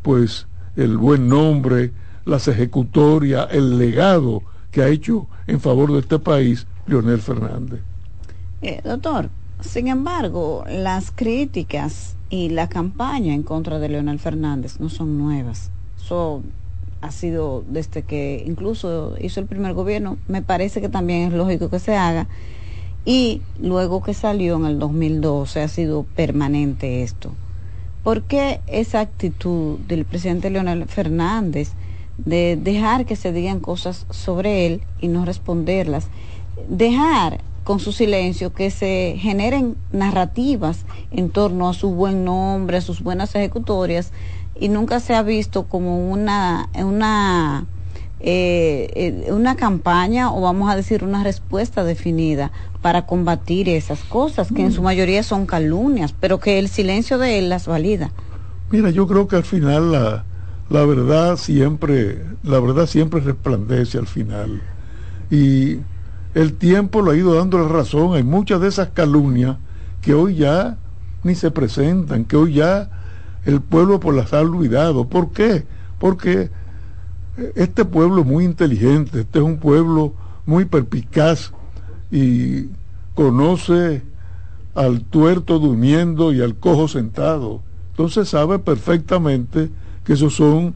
pues 0.00 0.46
el 0.76 0.96
buen 0.96 1.28
nombre, 1.28 1.92
las 2.24 2.48
ejecutorias, 2.48 3.48
el 3.50 3.76
legado 3.76 4.42
que 4.70 4.82
ha 4.82 4.88
hecho 4.88 5.26
en 5.46 5.60
favor 5.60 5.92
de 5.92 5.98
este 5.98 6.18
país 6.18 6.66
Leonel 6.86 7.20
Fernández. 7.20 7.80
Eh, 8.62 8.80
doctor, 8.82 9.28
sin 9.60 9.88
embargo, 9.88 10.64
las 10.66 11.12
críticas 11.14 12.16
y 12.30 12.48
la 12.48 12.70
campaña 12.70 13.34
en 13.34 13.42
contra 13.42 13.78
de 13.78 13.90
Leonel 13.90 14.18
Fernández 14.18 14.80
no 14.80 14.88
son 14.88 15.18
nuevas. 15.18 15.70
Eso 16.02 16.42
ha 17.00 17.10
sido 17.10 17.64
desde 17.68 18.02
que 18.02 18.42
incluso 18.46 19.14
hizo 19.20 19.40
el 19.40 19.46
primer 19.46 19.74
gobierno. 19.74 20.18
Me 20.28 20.42
parece 20.42 20.80
que 20.80 20.88
también 20.88 21.28
es 21.28 21.32
lógico 21.32 21.70
que 21.70 21.78
se 21.78 21.96
haga 21.96 22.26
y 23.04 23.42
luego 23.60 24.02
que 24.02 24.14
salió 24.14 24.56
en 24.56 24.66
el 24.66 24.78
2012 24.78 25.62
ha 25.62 25.68
sido 25.68 26.02
permanente 26.02 27.02
esto. 27.02 27.32
¿Por 28.02 28.22
qué 28.22 28.60
esa 28.66 29.00
actitud 29.00 29.78
del 29.80 30.04
presidente 30.04 30.50
Leonel 30.50 30.86
Fernández 30.86 31.72
de 32.18 32.58
dejar 32.60 33.06
que 33.06 33.16
se 33.16 33.32
digan 33.32 33.60
cosas 33.60 34.06
sobre 34.10 34.66
él 34.66 34.82
y 35.00 35.08
no 35.08 35.24
responderlas? 35.24 36.08
Dejar 36.68 37.40
con 37.68 37.80
su 37.80 37.92
silencio 37.92 38.54
que 38.54 38.70
se 38.70 39.16
generen 39.18 39.76
narrativas 39.92 40.86
en 41.10 41.28
torno 41.28 41.68
a 41.68 41.74
su 41.74 41.90
buen 41.90 42.24
nombre, 42.24 42.78
a 42.78 42.80
sus 42.80 43.02
buenas 43.02 43.34
ejecutorias 43.34 44.10
y 44.58 44.70
nunca 44.70 45.00
se 45.00 45.14
ha 45.14 45.22
visto 45.22 45.64
como 45.64 46.10
una, 46.10 46.70
una 46.74 47.66
eh, 48.20 48.88
eh, 48.94 49.32
una 49.32 49.56
campaña 49.56 50.32
o 50.32 50.40
vamos 50.40 50.70
a 50.70 50.76
decir 50.76 51.04
una 51.04 51.22
respuesta 51.22 51.84
definida 51.84 52.52
para 52.80 53.04
combatir 53.04 53.68
esas 53.68 54.02
cosas 54.02 54.48
que 54.50 54.62
en 54.62 54.72
su 54.72 54.80
mayoría 54.80 55.22
son 55.22 55.44
calumnias, 55.44 56.14
pero 56.18 56.40
que 56.40 56.58
el 56.58 56.70
silencio 56.70 57.18
de 57.18 57.38
él 57.38 57.50
las 57.50 57.66
valida. 57.66 58.12
Mira, 58.70 58.88
yo 58.88 59.06
creo 59.06 59.28
que 59.28 59.36
al 59.36 59.44
final 59.44 59.92
la, 59.92 60.24
la 60.70 60.86
verdad 60.86 61.36
siempre, 61.36 62.24
la 62.42 62.60
verdad 62.60 62.86
siempre 62.86 63.20
resplandece 63.20 63.98
al 63.98 64.06
final. 64.06 64.62
Y 65.30 65.80
el 66.34 66.54
tiempo 66.54 67.02
lo 67.02 67.10
ha 67.10 67.16
ido 67.16 67.34
dando 67.34 67.58
la 67.58 67.68
razón. 67.68 68.14
Hay 68.14 68.22
muchas 68.22 68.60
de 68.60 68.68
esas 68.68 68.88
calumnias 68.88 69.56
que 70.00 70.14
hoy 70.14 70.36
ya 70.36 70.76
ni 71.24 71.34
se 71.34 71.50
presentan, 71.50 72.24
que 72.24 72.36
hoy 72.36 72.54
ya 72.54 72.90
el 73.44 73.60
pueblo 73.60 74.00
por 74.00 74.14
las 74.14 74.32
ha 74.32 74.40
olvidado. 74.40 75.06
¿Por 75.06 75.30
qué? 75.30 75.64
Porque 75.98 76.50
este 77.54 77.84
pueblo 77.84 78.22
es 78.22 78.26
muy 78.26 78.44
inteligente, 78.44 79.20
este 79.20 79.38
es 79.38 79.44
un 79.44 79.58
pueblo 79.58 80.12
muy 80.46 80.64
perpicaz 80.64 81.52
y 82.10 82.66
conoce 83.14 84.02
al 84.74 85.02
tuerto 85.02 85.58
durmiendo 85.58 86.32
y 86.32 86.40
al 86.40 86.56
cojo 86.56 86.88
sentado. 86.88 87.62
Entonces 87.90 88.28
sabe 88.28 88.58
perfectamente 88.58 89.70
que 90.04 90.12
eso 90.12 90.30
son 90.30 90.74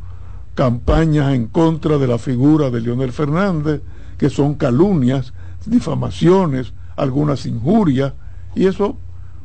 campañas 0.54 1.32
en 1.34 1.46
contra 1.46 1.98
de 1.98 2.06
la 2.06 2.18
figura 2.18 2.70
de 2.70 2.80
Leonel 2.80 3.12
Fernández, 3.12 3.80
que 4.18 4.28
son 4.28 4.54
calumnias, 4.54 5.32
difamaciones, 5.66 6.72
algunas 6.96 7.46
injurias, 7.46 8.12
y 8.54 8.66
eso 8.66 8.96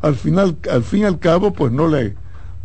al 0.02 0.16
final, 0.16 0.58
al 0.72 0.84
fin 0.84 1.02
y 1.02 1.06
al 1.06 1.20
cabo, 1.20 1.54
pues 1.54 1.72
no 1.72 1.88
le, 1.88 2.16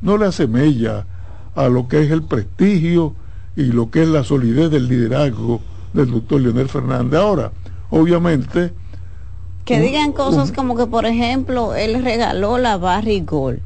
no 0.01 0.17
le 0.17 0.27
asemella 0.27 1.07
a 1.55 1.69
lo 1.69 1.89
que 1.89 2.03
es 2.03 2.11
el 2.11 2.23
prestigio 2.23 3.15
y 3.57 3.65
lo 3.65 3.91
que 3.91 4.03
es 4.03 4.09
la 4.09 4.25
solidez 4.25 4.71
del 4.71 4.89
liderazgo 4.89 5.61
del 5.93 6.11
doctor 6.11 6.41
Leonel 6.41 6.69
Fernández. 6.69 7.21
Ahora, 7.21 7.53
obviamente... 7.91 8.73
Que 9.65 9.81
digan 9.81 10.13
cosas 10.13 10.51
como 10.51 10.77
que, 10.77 10.87
por 10.87 11.07
ejemplo, 11.07 11.75
él 11.75 12.03
regaló 12.03 12.59
la 12.59 12.79
Barrigol, 12.79 13.63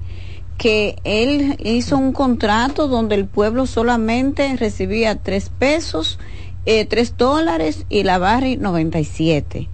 que 0.58 0.96
él 1.04 1.56
hizo 1.64 1.96
un 1.96 2.12
contrato 2.12 2.86
donde 2.86 3.14
el 3.14 3.26
pueblo 3.26 3.66
solamente 3.66 4.56
recibía 4.56 5.16
tres 5.16 5.48
pesos, 5.48 6.18
eh, 6.66 6.84
tres 6.84 7.16
dólares 7.16 7.86
y 7.88 8.02
la 8.02 8.18
Barri 8.18 8.58
97. 8.58 9.70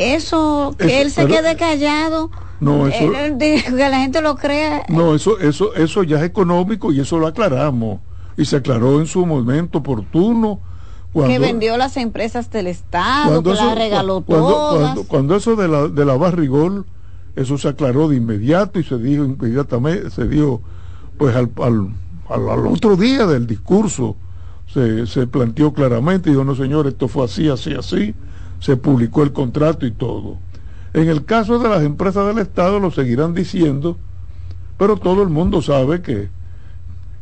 Eso, 0.00 0.74
que 0.78 1.02
él 1.02 1.10
se 1.10 1.26
quede 1.26 1.56
callado. 1.56 2.30
No, 2.60 2.86
eso, 2.86 3.12
que 3.38 3.88
la 3.90 4.00
gente 4.00 4.20
lo 4.20 4.36
crea. 4.36 4.84
No, 4.88 5.14
eso, 5.14 5.38
eso, 5.38 5.74
eso 5.74 6.02
ya 6.02 6.18
es 6.18 6.24
económico 6.24 6.92
y 6.92 7.00
eso 7.00 7.18
lo 7.18 7.26
aclaramos 7.26 8.00
y 8.36 8.44
se 8.44 8.56
aclaró 8.56 9.00
en 9.00 9.06
su 9.06 9.26
momento 9.26 9.78
oportuno 9.78 10.60
que 11.12 11.38
vendió 11.38 11.76
las 11.76 11.96
empresas 11.96 12.50
del 12.50 12.68
Estado, 12.68 13.42
que 13.42 13.54
las 13.54 13.74
regaló 13.74 14.20
todas. 14.20 14.98
Cuando, 15.08 15.36
eso 15.36 15.56
de 15.56 15.68
la, 15.68 15.88
de 15.88 16.04
la 16.04 16.16
Barrigol, 16.16 16.86
eso 17.36 17.58
se 17.58 17.68
aclaró 17.68 18.08
de 18.08 18.16
inmediato 18.16 18.78
y 18.78 18.84
se 18.84 18.96
dijo 18.96 19.24
inmediatamente, 19.24 20.10
se 20.10 20.26
dijo 20.26 20.62
pues 21.18 21.34
al, 21.36 21.50
al, 21.58 22.66
otro 22.66 22.96
día 22.96 23.26
del 23.26 23.46
discurso, 23.46 24.16
se, 24.72 25.06
se 25.06 25.26
planteó 25.26 25.72
claramente, 25.72 26.30
y 26.30 26.32
dijo, 26.32 26.44
no 26.44 26.54
señor, 26.54 26.86
esto 26.86 27.08
fue 27.08 27.24
así, 27.24 27.48
así, 27.48 27.74
así, 27.74 28.14
se 28.60 28.76
publicó 28.76 29.22
el 29.22 29.32
contrato 29.32 29.86
y 29.86 29.90
todo. 29.90 30.38
En 30.92 31.08
el 31.08 31.24
caso 31.24 31.58
de 31.58 31.68
las 31.68 31.82
empresas 31.82 32.26
del 32.26 32.38
Estado 32.38 32.78
lo 32.78 32.90
seguirán 32.90 33.34
diciendo, 33.34 33.96
pero 34.78 34.96
todo 34.96 35.22
el 35.22 35.28
mundo 35.28 35.62
sabe 35.62 36.02
que, 36.02 36.28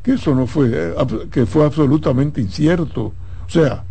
que 0.03 0.13
eso 0.13 0.35
no 0.35 0.47
fue, 0.47 0.71
eh, 0.73 0.95
que 1.31 1.47
fue 1.47 1.65
absolutamente 1.65 2.41
incierto. 2.41 3.13
O 3.47 3.51
sea, 3.51 3.85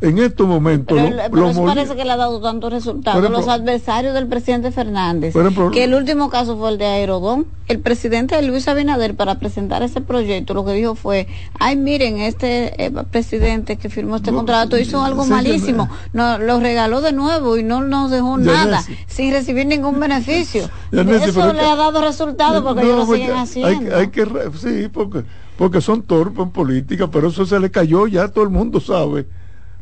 en 0.00 0.18
estos 0.18 0.46
momentos. 0.46 0.98
Pero, 1.30 1.50
eso 1.50 1.64
parece 1.64 1.96
que 1.96 2.04
le 2.04 2.12
ha 2.12 2.16
dado 2.16 2.40
tantos 2.40 2.72
resultados. 2.72 3.30
los 3.30 3.48
adversarios 3.48 4.14
del 4.14 4.26
presidente 4.26 4.70
Fernández, 4.70 5.34
que 5.72 5.84
el 5.84 5.94
último 5.94 6.28
caso 6.28 6.56
fue 6.56 6.70
el 6.70 6.78
de 6.78 6.86
Aerodón. 6.86 7.46
El 7.66 7.80
presidente 7.80 8.40
Luis 8.42 8.68
Abinader, 8.68 9.16
para 9.16 9.40
presentar 9.40 9.82
ese 9.82 10.00
proyecto, 10.00 10.54
lo 10.54 10.64
que 10.64 10.72
dijo 10.72 10.94
fue: 10.94 11.26
Ay, 11.58 11.76
miren, 11.76 12.18
este 12.18 12.84
eh, 12.84 12.92
presidente 13.10 13.76
que 13.76 13.88
firmó 13.88 14.16
este 14.16 14.30
contrato 14.30 14.78
hizo 14.78 15.02
algo 15.02 15.24
malísimo. 15.26 15.88
No, 16.12 16.38
lo 16.38 16.60
regaló 16.60 17.00
de 17.00 17.12
nuevo 17.12 17.56
y 17.56 17.64
no 17.64 17.80
nos 17.80 18.10
dejó 18.10 18.38
nada, 18.38 18.84
sin 19.08 19.32
recibir 19.32 19.66
ningún 19.66 19.98
beneficio. 19.98 20.70
eso 20.92 21.52
le 21.52 21.62
ha 21.62 21.74
dado 21.74 22.00
resultados 22.02 22.62
porque 22.62 22.82
ellos 22.82 23.08
lo 23.08 23.14
siguen 23.14 23.36
haciendo. 23.36 23.96
Hay, 23.96 24.08
que, 24.08 24.26
sí, 24.60 24.88
porque, 24.92 25.24
porque 25.56 25.80
son 25.80 26.02
torpes 26.02 26.44
en 26.44 26.50
política, 26.50 27.10
pero 27.10 27.28
eso 27.28 27.46
se 27.46 27.58
le 27.58 27.70
cayó, 27.70 28.06
ya 28.06 28.28
todo 28.28 28.44
el 28.44 28.50
mundo 28.50 28.78
sabe 28.78 29.26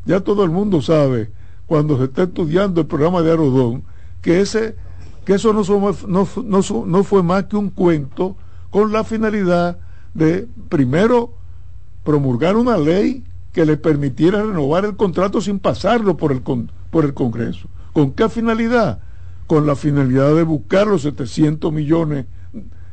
ya 0.07 0.21
todo 0.21 0.45
el 0.45 0.51
mundo 0.51 0.83
sabe, 0.83 1.31
cuando 1.67 1.97
se 1.99 2.05
está 2.05 2.25
estudiando 2.25 2.83
el 2.83 2.87
programa 2.87 3.23
de 3.23 3.33
Arodón, 3.33 3.85
que, 4.21 4.41
ese, 4.41 4.77
que 5.25 5.35
eso 5.35 5.53
no, 5.53 7.05
fue 7.05 7.23
más 7.23 7.45
que 7.45 7.57
un 7.57 7.71
cuento 7.71 8.37
con 8.71 8.93
la 8.93 9.05
finalidad 9.05 9.79
de, 10.13 10.47
primero, 10.69 11.33
promulgar 12.03 12.57
una 12.57 12.77
ley 12.77 13.25
que 13.53 13.65
le 13.65 13.77
permitiera 13.77 14.43
renovar 14.43 14.85
el 14.85 14.97
contrato 14.97 15.41
sin 15.41 15.59
pasarlo 15.59 16.17
por 16.17 16.33
el, 16.33 16.43
por 16.43 17.05
el 17.05 17.15
Congreso. 17.15 17.69
¿Con 17.93 18.13
qué 18.13 18.29
finalidad? 18.29 18.99
Con 19.47 19.67
la 19.67 19.77
finalidad 19.77 20.35
de 20.35 20.43
buscar 20.43 20.87
los 20.87 21.03
700 21.03 21.73
millones 21.73 22.27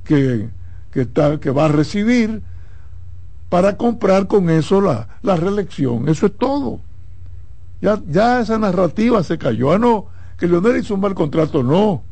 que, 0.03 0.49
que, 0.91 1.01
está, 1.01 1.39
que 1.39 1.49
va 1.49 1.65
a 1.65 1.69
recibir 1.69 2.43
para 3.49 3.75
comprar 3.75 4.27
con 4.27 4.49
eso 4.49 4.79
la, 4.79 5.07
la 5.23 5.35
reelección. 5.35 6.07
Eso 6.07 6.27
es 6.27 6.37
todo. 6.37 6.79
Ya, 7.81 8.39
esa 8.39 8.59
narrativa 8.59 9.23
se 9.23 9.37
cayó. 9.37 9.73
Ah, 9.73 9.79
no, 9.79 10.05
que 10.37 10.47
Leonel 10.47 10.77
hizo 10.77 10.93
un 10.93 11.01
mal 11.01 11.15
contrato. 11.15 11.63
No. 11.63 12.03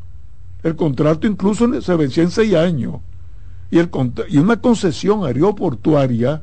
El 0.62 0.76
contrato 0.76 1.26
incluso 1.26 1.80
se 1.80 1.96
vencía 1.96 2.24
en 2.24 2.30
seis 2.30 2.54
años. 2.54 2.96
Y, 3.70 3.78
el, 3.78 3.88
y 4.28 4.38
una 4.38 4.60
concesión 4.60 5.24
aeroportuaria, 5.24 6.42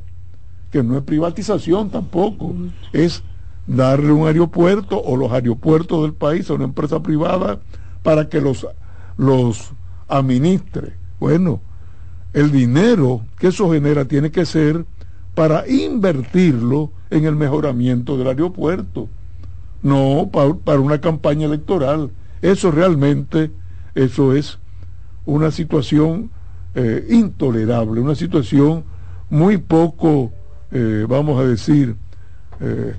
que 0.71 0.81
no 0.81 0.97
es 0.97 1.03
privatización 1.03 1.89
tampoco, 1.89 2.55
es 2.93 3.21
darle 3.67 4.13
un 4.13 4.27
aeropuerto 4.27 5.01
o 5.01 5.17
los 5.17 5.31
aeropuertos 5.31 6.03
del 6.03 6.13
país 6.13 6.49
a 6.49 6.53
una 6.53 6.63
empresa 6.63 7.03
privada 7.03 7.59
para 8.01 8.29
que 8.29 8.39
los, 8.39 8.65
los 9.17 9.71
administre. 10.07 10.93
Bueno, 11.19 11.59
el 12.31 12.51
dinero 12.51 13.25
que 13.37 13.47
eso 13.47 13.69
genera 13.71 14.05
tiene 14.05 14.31
que 14.31 14.45
ser 14.45 14.85
para 15.35 15.67
invertirlo 15.67 16.91
en 17.09 17.25
el 17.25 17.35
mejoramiento 17.35 18.17
del 18.17 18.27
aeropuerto 18.27 19.09
no 19.87 20.29
para, 20.31 20.79
una 20.79 20.99
campaña 20.99 21.45
electoral. 21.45 22.11
Eso 22.41 22.71
realmente, 22.71 23.51
eso 23.95 24.35
es 24.35 24.59
una 25.25 25.49
situación 25.49 26.29
eh, 26.75 27.07
intolerable, 27.09 28.01
una 28.01 28.15
situación 28.15 28.83
muy 29.29 29.57
poco, 29.57 30.31
eh, 30.71 31.05
vamos 31.07 31.39
a 31.39 31.45
decir, 31.45 31.95
eh, 32.59 32.95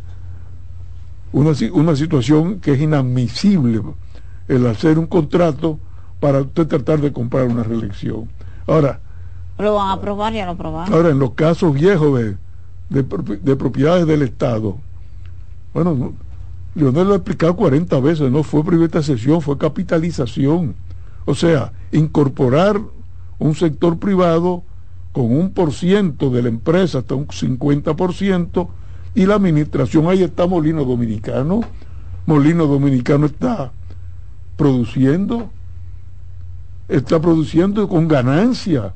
una, 1.33 1.53
una 1.73 1.95
situación 1.95 2.59
que 2.61 2.73
es 2.73 2.81
inadmisible 2.81 3.83
el 4.49 4.67
hacer 4.67 4.99
un 4.99 5.07
contrato 5.07 5.79
para 6.21 6.41
usted 6.41 6.67
tratar 6.67 7.01
de 7.01 7.13
comprar 7.13 7.47
una 7.47 7.63
reelección. 7.63 8.29
Ahora, 8.67 9.01
lo 9.59 9.75
van 9.75 9.89
a 9.89 9.93
aprobar, 9.95 10.33
ya 10.33 10.47
lo 10.47 10.53
aprobaron. 10.53 10.93
Ahora, 10.93 11.11
en 11.11 11.19
los 11.19 11.33
casos 11.33 11.75
viejos 11.75 12.19
de, 12.19 12.37
de, 12.89 13.39
de 13.43 13.57
propiedades 13.57 14.07
del 14.07 14.23
Estado, 14.23 14.79
bueno, 15.75 16.15
Leonel 16.75 17.09
lo 17.09 17.13
ha 17.15 17.17
explicado 17.17 17.57
40 17.57 17.99
veces, 18.01 18.31
no 18.31 18.43
fue 18.43 18.65
privatización, 18.65 19.41
fue 19.41 19.59
capitalización. 19.59 20.75
O 21.25 21.35
sea, 21.35 21.73
incorporar 21.93 22.81
un 23.39 23.55
sector 23.55 23.99
privado 23.99 24.63
con 25.13 25.33
un 25.33 25.51
por 25.51 25.73
ciento 25.73 26.31
de 26.31 26.43
la 26.43 26.49
empresa 26.49 26.99
hasta 26.99 27.15
un 27.15 27.27
50% 27.27 28.69
y 29.15 29.27
la 29.27 29.35
administración, 29.35 30.07
ahí 30.07 30.23
está 30.23 30.47
Molino 30.47 30.85
Dominicano. 30.85 31.63
Molino 32.27 32.67
Dominicano 32.67 33.27
está 33.27 33.73
produciendo, 34.57 35.51
está 36.89 37.21
produciendo 37.21 37.89
con 37.89 38.07
ganancia, 38.07 38.95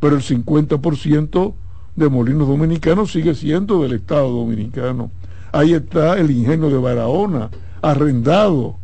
pero 0.00 0.16
el 0.16 0.22
50% 0.22 1.54
de 1.96 2.08
Molino 2.08 2.46
Dominicano 2.46 3.06
sigue 3.06 3.34
siendo 3.34 3.82
del 3.82 3.92
Estado 3.92 4.30
Dominicano. 4.30 5.10
Ahí 5.54 5.72
está 5.72 6.18
el 6.18 6.32
ingenio 6.32 6.68
de 6.68 6.78
Barahona, 6.78 7.48
arrendado, 7.80 8.74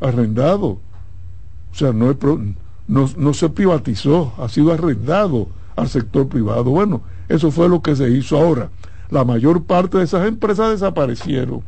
arrendado. 0.00 0.78
O 1.72 1.74
sea, 1.74 1.92
no, 1.92 2.16
no, 2.86 3.34
se 3.34 3.48
privatizó, 3.48 4.32
ha 4.38 4.48
sido 4.48 4.72
arrendado 4.72 5.48
al 5.74 5.88
sector 5.88 6.28
privado. 6.28 6.70
Bueno, 6.70 7.02
eso 7.28 7.50
fue 7.50 7.68
lo 7.68 7.82
que 7.82 7.96
se 7.96 8.08
hizo 8.10 8.38
ahora. 8.38 8.70
La 9.10 9.24
mayor 9.24 9.64
parte 9.64 9.98
de 9.98 10.04
esas 10.04 10.28
empresas 10.28 10.70
desaparecieron. 10.70 11.62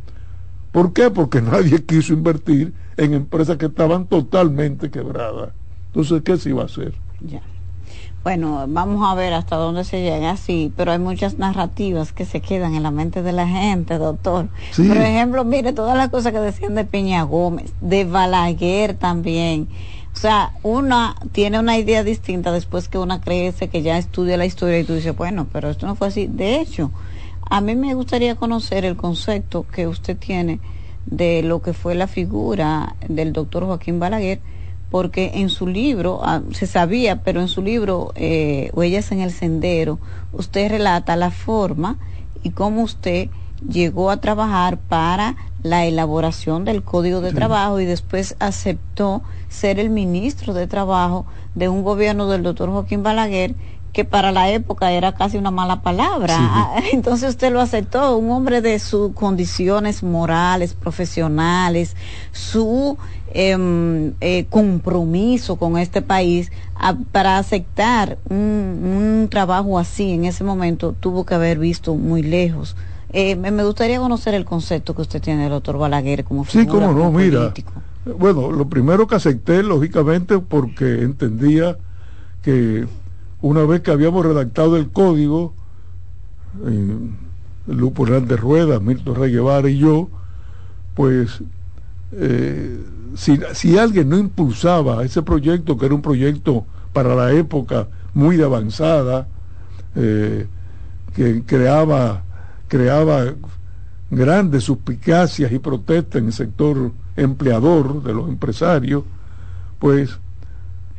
¿Por 0.70 0.92
qué? 0.92 1.10
Porque 1.10 1.42
nadie 1.42 1.84
quiso 1.84 2.12
invertir 2.12 2.72
en 2.96 3.14
empresas 3.14 3.56
que 3.56 3.66
estaban 3.66 4.06
totalmente 4.06 4.92
quebradas. 4.92 5.50
Entonces, 5.88 6.22
¿qué 6.22 6.36
se 6.36 6.50
iba 6.50 6.62
a 6.62 6.66
hacer? 6.66 6.94
Bueno, 8.24 8.66
vamos 8.68 9.08
a 9.11 9.16
ver 9.16 9.32
hasta 9.32 9.56
dónde 9.56 9.82
se 9.82 10.00
llega, 10.00 10.30
así, 10.30 10.72
pero 10.76 10.92
hay 10.92 11.00
muchas 11.00 11.38
narrativas 11.38 12.12
que 12.12 12.24
se 12.24 12.40
quedan 12.40 12.74
en 12.76 12.85
la 12.85 12.92
mente 12.92 13.20
de 13.20 13.32
la 13.32 13.48
gente, 13.48 13.98
doctor. 13.98 14.48
Por 14.76 14.96
ejemplo, 14.96 15.44
mire, 15.44 15.72
todas 15.72 15.96
las 15.96 16.08
cosas 16.08 16.32
que 16.32 16.38
decían 16.38 16.76
de 16.76 16.85
Peña 16.85 17.24
Gómez, 17.24 17.72
de 17.80 18.04
Balaguer 18.04 18.94
también. 18.94 19.66
O 20.14 20.16
sea, 20.16 20.52
una 20.62 21.16
tiene 21.32 21.58
una 21.58 21.78
idea 21.78 22.04
distinta 22.04 22.52
después 22.52 22.88
que 22.88 22.98
una 22.98 23.20
crece, 23.20 23.68
que 23.68 23.82
ya 23.82 23.98
estudia 23.98 24.37
la 24.37 24.46
historia 24.46 24.78
y 24.78 24.85
tú 24.85 24.94
dices, 24.94 25.16
bueno, 25.16 25.48
pero 25.52 25.70
esto 25.70 25.87
no 25.88 25.96
fue 25.96 26.08
así. 26.08 26.28
De 26.28 26.61
hecho, 26.61 26.92
a 27.50 27.61
mí 27.61 27.74
me 27.74 27.94
gustaría 27.94 28.37
conocer 28.37 28.85
el 28.85 28.96
concepto 28.96 29.66
que 29.66 29.88
usted 29.88 30.16
tiene 30.16 30.61
de 31.06 31.42
lo 31.42 31.61
que 31.61 31.72
fue 31.72 31.96
la 31.96 32.06
figura 32.06 32.94
del 33.08 33.32
doctor 33.32 33.64
Joaquín 33.64 33.98
Balaguer 33.98 34.40
porque 34.92 35.33
en 35.37 35.48
su 35.48 35.66
libro, 35.66 36.20
ah, 36.22 36.42
se 36.50 36.66
sabía, 36.66 37.22
pero 37.22 37.40
en 37.40 37.48
su 37.48 37.62
libro, 37.62 38.12
eh, 38.14 38.70
Huellas 38.74 39.11
en 39.11 39.22
el 39.22 39.33
Sendero, 39.33 39.98
usted 40.35 40.70
relata 40.70 41.16
la 41.16 41.31
forma 41.31 41.96
y 42.42 42.50
cómo 42.50 42.83
usted 42.83 43.31
llegó 43.66 44.11
a 44.11 44.18
trabajar 44.18 44.76
para 44.76 45.37
la 45.62 45.87
elaboración 45.87 46.66
del 46.66 46.83
Código 46.83 47.22
de 47.22 47.33
Trabajo 47.33 47.81
y 47.81 47.87
después 47.87 48.37
aceptó 48.38 49.22
ser 49.48 49.81
el 49.81 49.88
ministro 49.88 50.52
de 50.52 50.66
Trabajo 50.66 51.24
de 51.55 51.70
un 51.70 51.85
gobierno 51.85 52.28
del 52.28 52.42
doctor 52.42 52.68
Joaquín 52.68 53.02
Balaguer 53.02 53.55
que 53.92 54.05
para 54.05 54.33
la 54.33 54.50
época 54.50 54.92
era 54.92 55.12
casi 55.12 55.37
una 55.37 55.50
mala 55.50 55.83
palabra. 55.83 56.37
Ah, 56.38 56.76
entonces 56.92 57.31
usted 57.31 57.52
lo 57.52 57.61
aceptó, 57.61 58.16
un 58.16 58.31
hombre 58.31 58.61
de 58.61 58.78
sus 58.78 59.12
condiciones 59.12 60.02
morales, 60.02 60.74
profesionales, 60.74 61.96
su 62.33 62.96
Em, 63.35 64.12
eh, 64.20 64.44
compromiso 64.50 65.57
con 65.57 65.78
este 65.78 66.02
país 66.02 66.52
para 67.12 67.38
aceptar 67.38 68.18
un, 68.28 69.26
trabajo 69.31 69.78
así 69.78 70.11
en 70.11 70.26
ese 70.26 70.44
momento 70.44 70.94
tuvo 70.98 71.24
que 71.24 71.35
haber 71.35 71.59
visto 71.59 71.94
muy 71.94 72.22
lejos. 72.22 72.76
Eh, 73.14 73.37
me 73.37 73.64
gustaría 73.64 73.98
conocer 73.98 74.35
el 74.35 74.44
concepto 74.44 74.94
que 74.94 75.02
usted 75.02 75.22
tiene 75.22 75.44
del 75.44 75.52
doctor 75.52 75.78
Balaguer 75.78 76.24
como 76.24 76.44
Sí, 76.44 76.66
cómo 76.66 76.92
no, 76.92 77.11
mira. 77.11 77.55
Bueno, 78.18 78.52
lo 78.52 78.68
primero 78.68 79.07
que 79.07 79.14
acepté, 79.14 79.62
lógicamente, 79.62 80.38
porque 80.38 81.00
entendía 81.00 81.78
que 82.42 82.87
una 83.42 83.64
vez 83.64 83.83
que 83.83 83.90
habíamos 83.90 84.24
redactado 84.24 84.76
el 84.76 84.90
código, 84.90 85.52
eh, 86.64 86.96
Lupo 87.66 88.07
Hernández 88.07 88.40
Rueda, 88.40 88.81
Milton 88.81 89.16
Rey 89.16 89.33
Guevara 89.33 89.68
y 89.68 89.78
yo, 89.78 90.09
pues 90.94 91.42
eh, 92.12 92.81
si, 93.14 93.78
alguien 93.78 94.09
no 94.09 94.18
impulsaba 94.18 95.05
ese 95.05 95.22
proyecto, 95.22 95.76
que 95.76 95.87
era 95.87 95.94
un 95.94 96.02
proyecto 96.02 96.64
para 96.92 97.14
la 97.14 97.33
época 97.33 97.88
muy 98.14 98.40
avanzada, 98.40 99.26
eh, 99.96 100.46
que 101.14 101.42
creaba, 101.42 102.22
creaba 102.68 103.35
grandes 104.11 104.64
suspicacias 104.64 105.50
y 105.52 105.59
protestas 105.59 106.20
en 106.20 106.26
el 106.26 106.33
sector 106.33 106.92
empleador 107.16 108.02
de 108.02 108.14
los 108.14 108.28
empresarios, 108.28 109.05
pues 109.78 110.18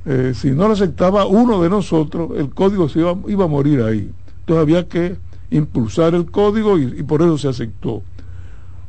eh, 0.05 0.33
si 0.35 0.51
no 0.51 0.67
lo 0.67 0.73
aceptaba 0.73 1.25
uno 1.25 1.61
de 1.61 1.69
nosotros, 1.69 2.31
el 2.37 2.49
código 2.49 2.89
se 2.89 2.99
iba, 2.99 3.15
iba, 3.27 3.45
a 3.45 3.47
morir 3.47 3.81
ahí. 3.81 4.11
Entonces 4.41 4.61
había 4.61 4.87
que 4.87 5.15
impulsar 5.49 6.13
el 6.15 6.29
código 6.29 6.77
y, 6.77 7.03
por 7.03 7.21
eso 7.21 7.37
se 7.37 7.47
aceptó. 7.47 8.03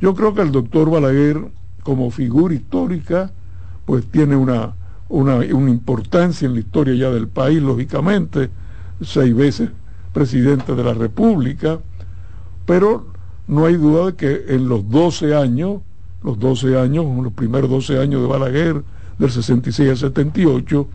Yo 0.01 0.15
creo 0.15 0.35
que 0.35 0.43
el 0.43 0.51
doctor 0.51 0.91
Balaguer, 0.91 1.41
como 1.83 2.11
figura 2.11 2.55
histórica, 2.55 3.31
pues 3.85 4.07
tiene 4.07 4.35
una, 4.35 4.75
una, 5.09 5.37
una 5.37 5.71
importancia 5.71 6.47
en 6.47 6.55
la 6.55 6.61
historia 6.61 6.95
ya 6.95 7.11
del 7.11 7.29
país, 7.29 7.63
lógicamente, 7.63 8.51
seis 9.01 9.35
veces 9.35 9.71
presidente 10.13 10.75
de 10.75 10.85
la 10.85 10.95
República, 10.95 11.81
pero 12.65 13.07
no 13.47 13.67
hay 13.67 13.77
duda 13.77 14.07
de 14.07 14.15
que 14.15 14.45
en 14.49 14.69
los 14.69 14.89
12 14.89 15.35
años, 15.35 15.83
los 16.23 16.39
12 16.39 16.79
años, 16.79 17.05
los 17.23 17.33
primeros 17.33 17.69
12 17.69 17.99
años 17.99 18.23
de 18.23 18.29
Balaguer, 18.29 18.83
del 19.19 19.31
66 19.31 19.91
al 19.91 19.97
78, 19.97 20.89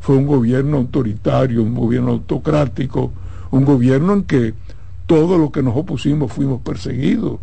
fue 0.00 0.16
un 0.16 0.26
gobierno 0.26 0.78
autoritario, 0.78 1.62
un 1.62 1.74
gobierno 1.74 2.10
autocrático, 2.10 3.12
un 3.50 3.64
gobierno 3.64 4.14
en 4.14 4.24
que 4.24 4.54
todo 5.06 5.38
lo 5.38 5.52
que 5.52 5.62
nos 5.62 5.76
opusimos 5.76 6.32
fuimos 6.32 6.60
perseguidos. 6.60 7.38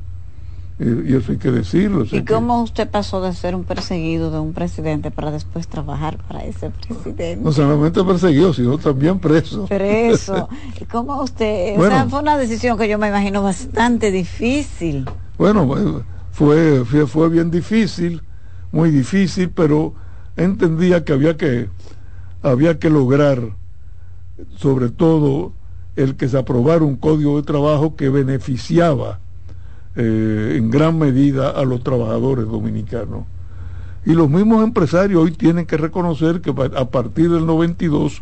Y, 0.79 1.13
eso 1.13 1.33
hay 1.33 1.37
que 1.37 1.51
decirlo. 1.51 2.05
¿Y 2.09 2.23
cómo 2.23 2.63
usted 2.63 2.89
pasó 2.89 3.21
de 3.21 3.33
ser 3.33 3.53
un 3.53 3.65
perseguido 3.65 4.31
de 4.31 4.39
un 4.39 4.53
presidente 4.53 5.11
para 5.11 5.29
después 5.29 5.67
trabajar 5.67 6.17
para 6.25 6.45
ese 6.45 6.69
presidente? 6.69 7.35
No 7.35 7.51
solamente 7.51 8.01
perseguido, 8.03 8.53
sino 8.53 8.77
también 8.77 9.19
preso. 9.19 9.65
Preso. 9.65 10.47
¿Cómo 10.91 11.21
usted? 11.21 11.77
o 11.77 11.85
sea, 11.85 12.07
fue 12.07 12.21
una 12.21 12.37
decisión 12.37 12.77
que 12.77 12.87
yo 12.87 12.97
me 12.97 13.09
imagino 13.09 13.43
bastante 13.43 14.09
difícil. 14.09 15.05
Bueno, 15.37 15.67
fue, 16.31 16.85
fue, 16.85 17.07
fue 17.07 17.29
bien 17.29 17.51
difícil, 17.51 18.21
muy 18.71 18.89
difícil, 18.89 19.49
pero 19.49 19.93
entendía 20.43 21.03
que 21.03 21.13
había 21.13 21.37
que, 21.37 21.69
había 22.41 22.79
que 22.79 22.89
lograr, 22.89 23.41
sobre 24.57 24.89
todo, 24.89 25.53
el 25.95 26.15
que 26.15 26.29
se 26.29 26.37
aprobara 26.37 26.83
un 26.85 26.95
código 26.95 27.37
de 27.37 27.43
trabajo 27.43 27.95
que 27.95 28.09
beneficiaba 28.09 29.19
eh, 29.95 30.55
en 30.55 30.71
gran 30.71 30.97
medida 30.97 31.49
a 31.49 31.65
los 31.65 31.83
trabajadores 31.83 32.45
dominicanos. 32.47 33.25
Y 34.05 34.13
los 34.13 34.29
mismos 34.29 34.63
empresarios 34.63 35.21
hoy 35.21 35.31
tienen 35.31 35.65
que 35.65 35.75
reconocer 35.75 36.39
que 36.39 36.51
a 36.51 36.85
partir 36.85 37.29
del 37.29 37.45
92 37.45 38.21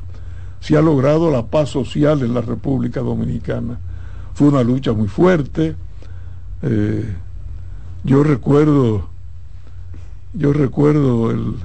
se 0.60 0.76
ha 0.76 0.82
logrado 0.82 1.30
la 1.30 1.46
paz 1.46 1.70
social 1.70 2.24
en 2.24 2.34
la 2.34 2.42
República 2.42 3.02
Dominicana. 3.02 3.80
Fue 4.34 4.48
una 4.48 4.64
lucha 4.64 4.94
muy 4.94 5.08
fuerte. 5.08 5.76
Eh, 6.64 7.16
yo 8.04 8.24
recuerdo, 8.24 9.08
yo 10.34 10.52
recuerdo 10.54 11.30
el, 11.30 11.56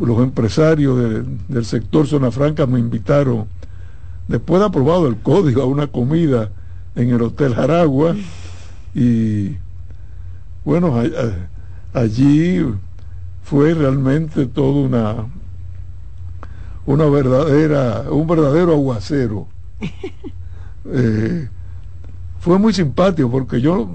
los 0.00 0.18
empresarios 0.20 1.24
del 1.48 1.64
sector 1.64 2.06
Zona 2.06 2.30
Franca 2.30 2.66
me 2.66 2.78
invitaron, 2.78 3.46
después 4.28 4.60
de 4.60 4.66
aprobado 4.66 5.08
el 5.08 5.16
código, 5.16 5.62
a 5.62 5.66
una 5.66 5.86
comida 5.86 6.50
en 6.94 7.10
el 7.10 7.22
Hotel 7.22 7.54
Jaragua. 7.54 8.14
Y 8.94 9.56
bueno, 10.64 10.94
allí 11.92 12.64
fue 13.42 13.74
realmente 13.74 14.46
todo 14.46 14.80
una 14.80 15.26
una 16.86 17.06
verdadera 17.06 18.04
un 18.10 18.26
verdadero 18.26 18.72
aguacero. 18.72 19.48
Eh, 20.86 21.48
fue 22.40 22.58
muy 22.58 22.74
simpático 22.74 23.30
porque 23.30 23.58
yo 23.58 23.88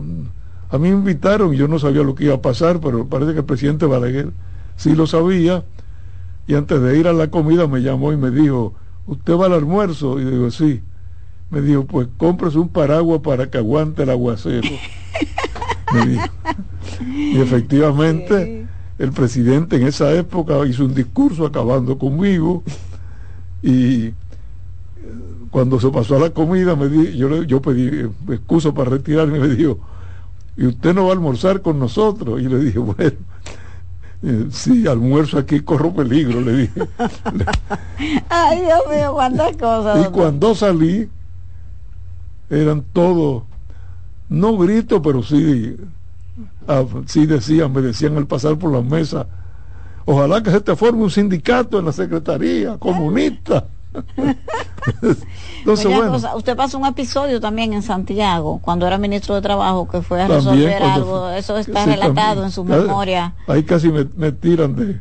a 0.71 0.77
mí 0.79 0.89
me 0.89 0.95
invitaron 0.95 1.53
y 1.53 1.57
yo 1.57 1.67
no 1.67 1.77
sabía 1.77 2.01
lo 2.01 2.15
que 2.15 2.23
iba 2.23 2.33
a 2.33 2.41
pasar 2.41 2.79
pero 2.79 3.05
parece 3.05 3.33
que 3.33 3.41
el 3.41 3.45
presidente 3.45 3.85
Balaguer 3.85 4.31
sí 4.79 4.95
lo 4.95 5.05
sabía. 5.05 5.63
Y 6.47 6.55
antes 6.55 6.81
de 6.81 6.97
ir 6.97 7.07
a 7.07 7.13
la 7.13 7.29
comida 7.29 7.67
me 7.67 7.81
llamó 7.81 8.11
y 8.11 8.17
me 8.17 8.31
dijo 8.31 8.73
usted 9.09 9.33
va 9.35 9.47
al 9.47 9.53
almuerzo 9.53 10.19
y 10.19 10.25
digo 10.25 10.49
sí. 10.51 10.81
Me 11.49 11.61
dijo, 11.61 11.85
pues 11.85 12.07
compres 12.17 12.55
un 12.55 12.69
paraguas 12.69 13.21
para 13.21 13.49
que 13.49 13.57
aguante 13.57 14.03
el 14.03 14.11
aguacero. 14.11 14.69
y 17.01 17.39
efectivamente, 17.39 18.67
el 18.99 19.11
presidente 19.11 19.77
en 19.77 19.87
esa 19.87 20.13
época 20.13 20.63
hizo 20.67 20.85
un 20.85 20.93
discurso 20.93 21.47
acabando 21.47 21.97
conmigo. 21.97 22.61
Y 23.63 24.05
eh, 24.05 24.13
cuando 25.49 25.79
se 25.79 25.89
pasó 25.89 26.17
a 26.17 26.19
la 26.19 26.29
comida 26.29 26.75
me 26.75 26.87
di, 26.87 27.17
yo, 27.17 27.41
yo 27.41 27.63
pedí 27.63 28.07
excusa 28.29 28.71
para 28.71 28.91
retirarme. 28.91 29.39
Y 29.39 29.41
me 29.47 29.49
dijo, 29.49 29.79
¿y 30.55 30.67
usted 30.67 30.93
no 30.93 31.05
va 31.05 31.09
a 31.09 31.13
almorzar 31.13 31.63
con 31.63 31.79
nosotros? 31.79 32.39
Y 32.41 32.47
le 32.47 32.59
dije, 32.59 32.77
bueno, 32.77 33.17
eh, 34.21 34.47
sí, 34.51 34.85
almuerzo 34.85 35.37
aquí 35.37 35.61
corro 35.61 35.93
peligro, 35.93 36.41
le 36.41 36.57
dije. 36.57 36.81
Ay, 38.29 38.61
Dios 38.61 38.81
mío, 38.89 39.13
cuántas 39.13 39.55
cosas. 39.55 40.05
Y 40.05 40.11
cuando 40.11 40.53
salí, 40.55 41.09
eran 42.49 42.83
todos, 42.91 43.43
no 44.27 44.57
gritos, 44.57 44.99
pero 45.01 45.23
sí, 45.23 45.77
ah, 46.67 46.83
sí 47.05 47.25
decían, 47.25 47.71
me 47.71 47.81
decían 47.81 48.17
al 48.17 48.27
pasar 48.27 48.57
por 48.57 48.73
la 48.73 48.81
mesa, 48.81 49.25
ojalá 50.05 50.43
que 50.43 50.51
se 50.51 50.59
te 50.59 50.75
forme 50.75 51.03
un 51.03 51.11
sindicato 51.11 51.79
en 51.79 51.85
la 51.85 51.93
Secretaría 51.93 52.77
comunista. 52.77 53.67
Entonces, 55.59 55.85
bueno. 55.85 56.17
usted 56.35 56.55
pasó 56.55 56.77
un 56.77 56.85
episodio 56.85 57.39
también 57.39 57.73
en 57.73 57.81
Santiago, 57.81 58.59
cuando 58.61 58.87
era 58.87 58.97
ministro 58.97 59.35
de 59.35 59.41
Trabajo, 59.41 59.87
que 59.87 60.01
fue 60.01 60.21
a 60.21 60.27
resolver 60.27 60.81
algo, 60.81 61.29
eso 61.29 61.57
está 61.57 61.85
relatado 61.85 62.43
en 62.43 62.51
su 62.51 62.63
memoria. 62.63 63.33
Ahí 63.47 63.63
casi 63.63 63.91
me, 63.91 64.31
tiran 64.31 64.75
de, 64.75 64.99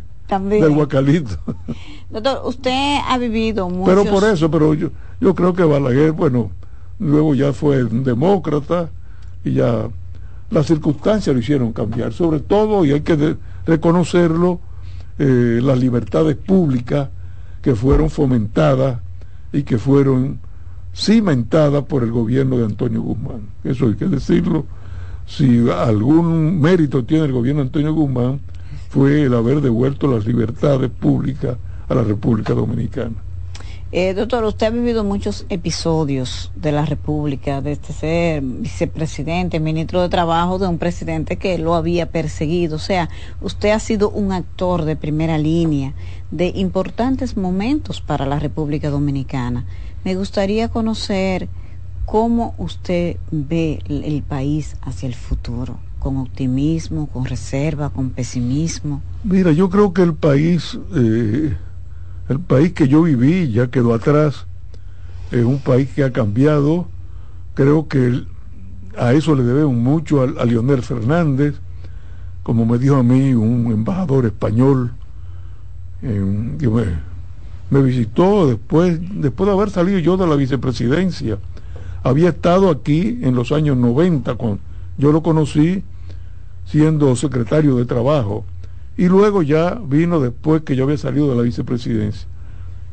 del 0.61 0.75
guacalito. 0.75 1.37
Doctor, 2.11 2.41
usted 2.45 2.99
ha 3.07 3.19
vivido 3.19 3.69
mucho. 3.69 3.87
Pero 3.87 4.05
por 4.05 4.25
eso, 4.25 4.51
pero 4.51 4.75
yo, 4.75 4.91
yo 5.21 5.35
creo 5.35 5.55
que 5.55 5.65
Balaguer, 5.65 6.13
bueno, 6.13 6.51
luego 6.99 7.35
ya 7.35 7.53
fue 7.53 7.85
un 7.85 8.05
demócrata 8.05 8.91
y 9.45 9.55
ya 9.55 9.89
las 10.51 10.67
circunstancias 10.67 11.35
lo 11.35 11.41
hicieron 11.41 11.73
cambiar, 11.73 12.13
sobre 12.13 12.41
todo, 12.41 12.85
y 12.85 12.93
hay 12.93 13.03
que 13.03 13.37
reconocerlo, 13.67 14.61
eh, 15.19 15.61
las 15.63 15.79
libertades 15.79 16.37
públicas 16.37 17.09
que 17.61 17.75
fueron 17.75 18.09
fomentadas 18.09 19.01
y 19.53 19.63
que 19.63 19.79
fueron 19.79 20.41
cimentadas 20.95 21.85
por 21.85 22.03
el 22.03 22.11
gobierno 22.11 22.59
de 22.59 22.65
Antonio 22.65 23.03
Guzmán. 23.03 23.43
Eso 23.65 23.87
hay 23.87 23.95
que 23.95 24.07
decirlo. 24.07 24.67
Si 25.27 25.69
algún 25.71 26.61
mérito 26.61 27.05
tiene 27.05 27.27
el 27.27 27.33
gobierno 27.33 27.61
de 27.63 27.69
Antonio 27.69 27.93
Guzmán, 27.93 28.41
fue 28.89 29.23
el 29.23 29.35
haber 29.35 29.61
devuelto 29.61 30.11
las 30.11 30.27
libertades 30.27 30.91
públicas 30.91 31.57
a 31.89 31.95
la 31.95 32.03
República 32.03 32.55
Dominicana. 32.55 33.17
Eh, 33.91 34.13
doctor, 34.13 34.45
usted 34.45 34.67
ha 34.67 34.71
vivido 34.71 35.03
muchos 35.03 35.47
episodios 35.49 36.53
de 36.55 36.73
la 36.73 36.85
República, 36.85 37.63
de 37.63 37.73
este 37.73 37.95
ser 37.95 38.43
vicepresidente, 38.43 39.61
ministro 39.61 40.03
de 40.03 40.11
Trabajo 40.11 40.59
de 40.59 40.67
un 40.67 40.77
presidente 40.77 41.39
que 41.39 41.57
lo 41.57 41.75
había 41.75 42.11
perseguido. 42.11 42.77
O 42.77 42.81
sea, 42.81 43.09
usted 43.41 43.71
ha 43.71 43.79
sido 43.79 44.11
un 44.11 44.33
actor 44.33 44.85
de 44.85 44.95
primera 44.95 45.39
línea 45.39 45.95
de 46.31 46.49
importantes 46.49 47.39
momentos 47.39 48.03
para 48.03 48.27
la 48.27 48.39
República 48.39 48.91
Dominicana. 48.91 49.65
Me 50.05 50.17
gustaría 50.17 50.69
conocer 50.69 51.49
cómo 52.05 52.55
usted 52.59 53.17
ve 53.31 53.79
el 53.89 54.23
país 54.23 54.77
hacia 54.83 55.07
el 55.07 55.15
futuro, 55.15 55.79
con 55.99 56.19
optimismo, 56.19 57.07
con 57.07 57.25
reserva, 57.25 57.89
con 57.89 58.11
pesimismo. 58.11 59.01
Mira, 59.25 59.51
yo 59.53 59.71
creo 59.71 59.95
que 59.95 60.03
el 60.03 60.13
país... 60.13 60.79
Eh 60.95 61.57
el 62.29 62.41
país 62.41 62.73
que 62.73 62.89
yo 62.89 63.03
viví 63.03 63.51
ya 63.51 63.69
quedó 63.69 63.95
atrás, 63.95 64.47
es 65.31 65.45
un 65.45 65.59
país 65.59 65.89
que 65.95 66.05
ha 66.05 66.13
cambiado, 66.13 66.87
creo 67.55 67.89
que 67.89 68.25
a 68.97 69.13
eso 69.13 69.35
le 69.35 69.43
debemos 69.43 69.75
mucho 69.75 70.23
a, 70.23 70.45
Leonel 70.45 70.83
Fernández, 70.83 71.55
como 72.43 72.67
me 72.67 72.79
dijo 72.79 72.97
a 72.97 73.03
mí 73.03 73.35
un 73.35 73.71
embajador 73.73 74.27
español, 74.27 74.93
que 76.01 76.69
me, 77.71 77.83
visitó 77.83 78.47
después, 78.47 78.99
después 79.21 79.47
de 79.49 79.53
haber 79.53 79.71
salido 79.71 79.99
yo 79.99 80.17
de 80.17 80.27
la 80.27 80.37
vicepresidencia. 80.37 81.39
Había 82.03 82.31
estado 82.31 82.71
aquí 82.71 83.19
en 83.23 83.35
los 83.35 83.53
años 83.53 83.77
90, 83.77 84.35
cuando 84.37 84.61
yo 84.97 85.13
lo 85.13 85.23
conocí 85.23 85.83
siendo 86.65 87.15
secretario 87.17 87.77
de 87.77 87.85
Trabajo 87.85 88.45
y 88.99 89.09
luego 89.09 89.43
ya 89.43 89.81
vino 89.81 90.19
después 90.19 90.63
que 90.63 90.75
yo 90.75 90.83
había 90.83 90.99
salido 90.99 91.31
de 91.31 91.37
la 91.37 91.43
vicepresidencia. 91.43 92.27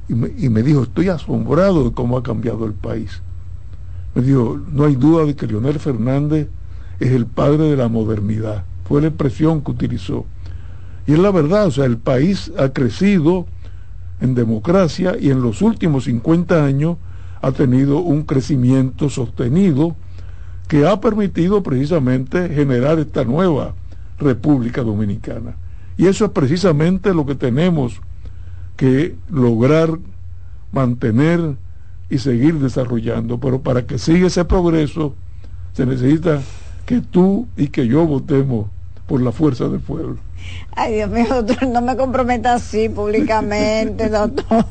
Y 0.08 0.50
me, 0.50 0.62
dijo, 0.62 0.84
estoy 0.84 1.10
asombrado 1.10 1.84
de 1.84 1.94
cómo 1.94 2.16
ha 2.16 2.22
cambiado 2.22 2.68
el 2.68 2.74
país. 2.74 3.24
Me 4.14 4.22
dijo, 4.22 4.62
no 4.72 4.86
hay 4.86 4.96
duda 4.96 5.26
de 5.26 5.36
que 5.36 5.48
Leonel 5.48 5.80
Fernández 5.80 6.48
es 7.00 7.12
el 7.12 7.26
padre 7.26 7.64
de 7.64 7.76
la 7.76 7.88
modernidad. 7.88 8.66
Fue 8.88 9.02
la 9.02 9.08
expresión 9.08 9.62
que 9.62 9.72
utilizó. 9.72 10.28
Y 11.08 11.14
es 11.14 11.20
la 11.20 11.32
verdad, 11.32 11.66
o 11.66 11.72
sea, 11.72 11.86
el 11.86 11.98
país 11.98 12.52
ha 12.56 12.70
crecido 12.70 13.48
en 14.22 14.36
democracia 14.36 15.18
y 15.20 15.32
en 15.32 15.42
los 15.42 15.64
últimos 15.64 16.04
50 16.04 16.64
años 16.64 16.98
ha 17.42 17.52
tenido 17.52 17.98
un 17.98 18.24
crecimiento 18.24 19.10
sostenido 19.10 19.96
que 20.68 20.86
ha 20.88 21.02
permitido 21.02 21.64
precisamente 21.64 22.48
generar 22.50 23.00
esta 23.00 23.24
nueva 23.24 23.74
República 24.20 24.84
Dominicana. 24.84 25.56
Y 25.98 26.08
eso 26.08 26.26
es 26.26 26.32
precisamente 26.32 27.14
lo 27.14 27.26
que 27.26 27.36
tenemos 27.36 28.02
que 28.76 29.16
lograr 29.30 29.98
mantener 30.72 31.56
y 32.10 32.18
seguir 32.18 32.60
desarrollando. 32.60 33.40
Pero 33.40 33.62
para 33.62 33.86
que 33.86 33.98
siga 33.98 34.28
ese 34.28 34.46
progreso 34.46 35.16
se 35.74 35.86
necesita 35.86 36.42
que 36.86 37.02
tú 37.02 37.48
y 37.58 37.68
que 37.68 37.88
yo 37.88 38.06
votemos 38.06 38.68
por 39.08 39.22
la 39.22 39.32
fuerza 39.32 39.68
del 39.70 39.80
pueblo. 39.80 40.18
Ay, 40.78 40.96
Dios 40.96 41.10
mío, 41.10 41.26
doctor, 41.30 41.68
no 41.70 41.82
me 41.82 41.96
comprometa 41.96 42.54
así 42.54 42.90
públicamente, 42.90 44.10
doctor. 44.10 44.66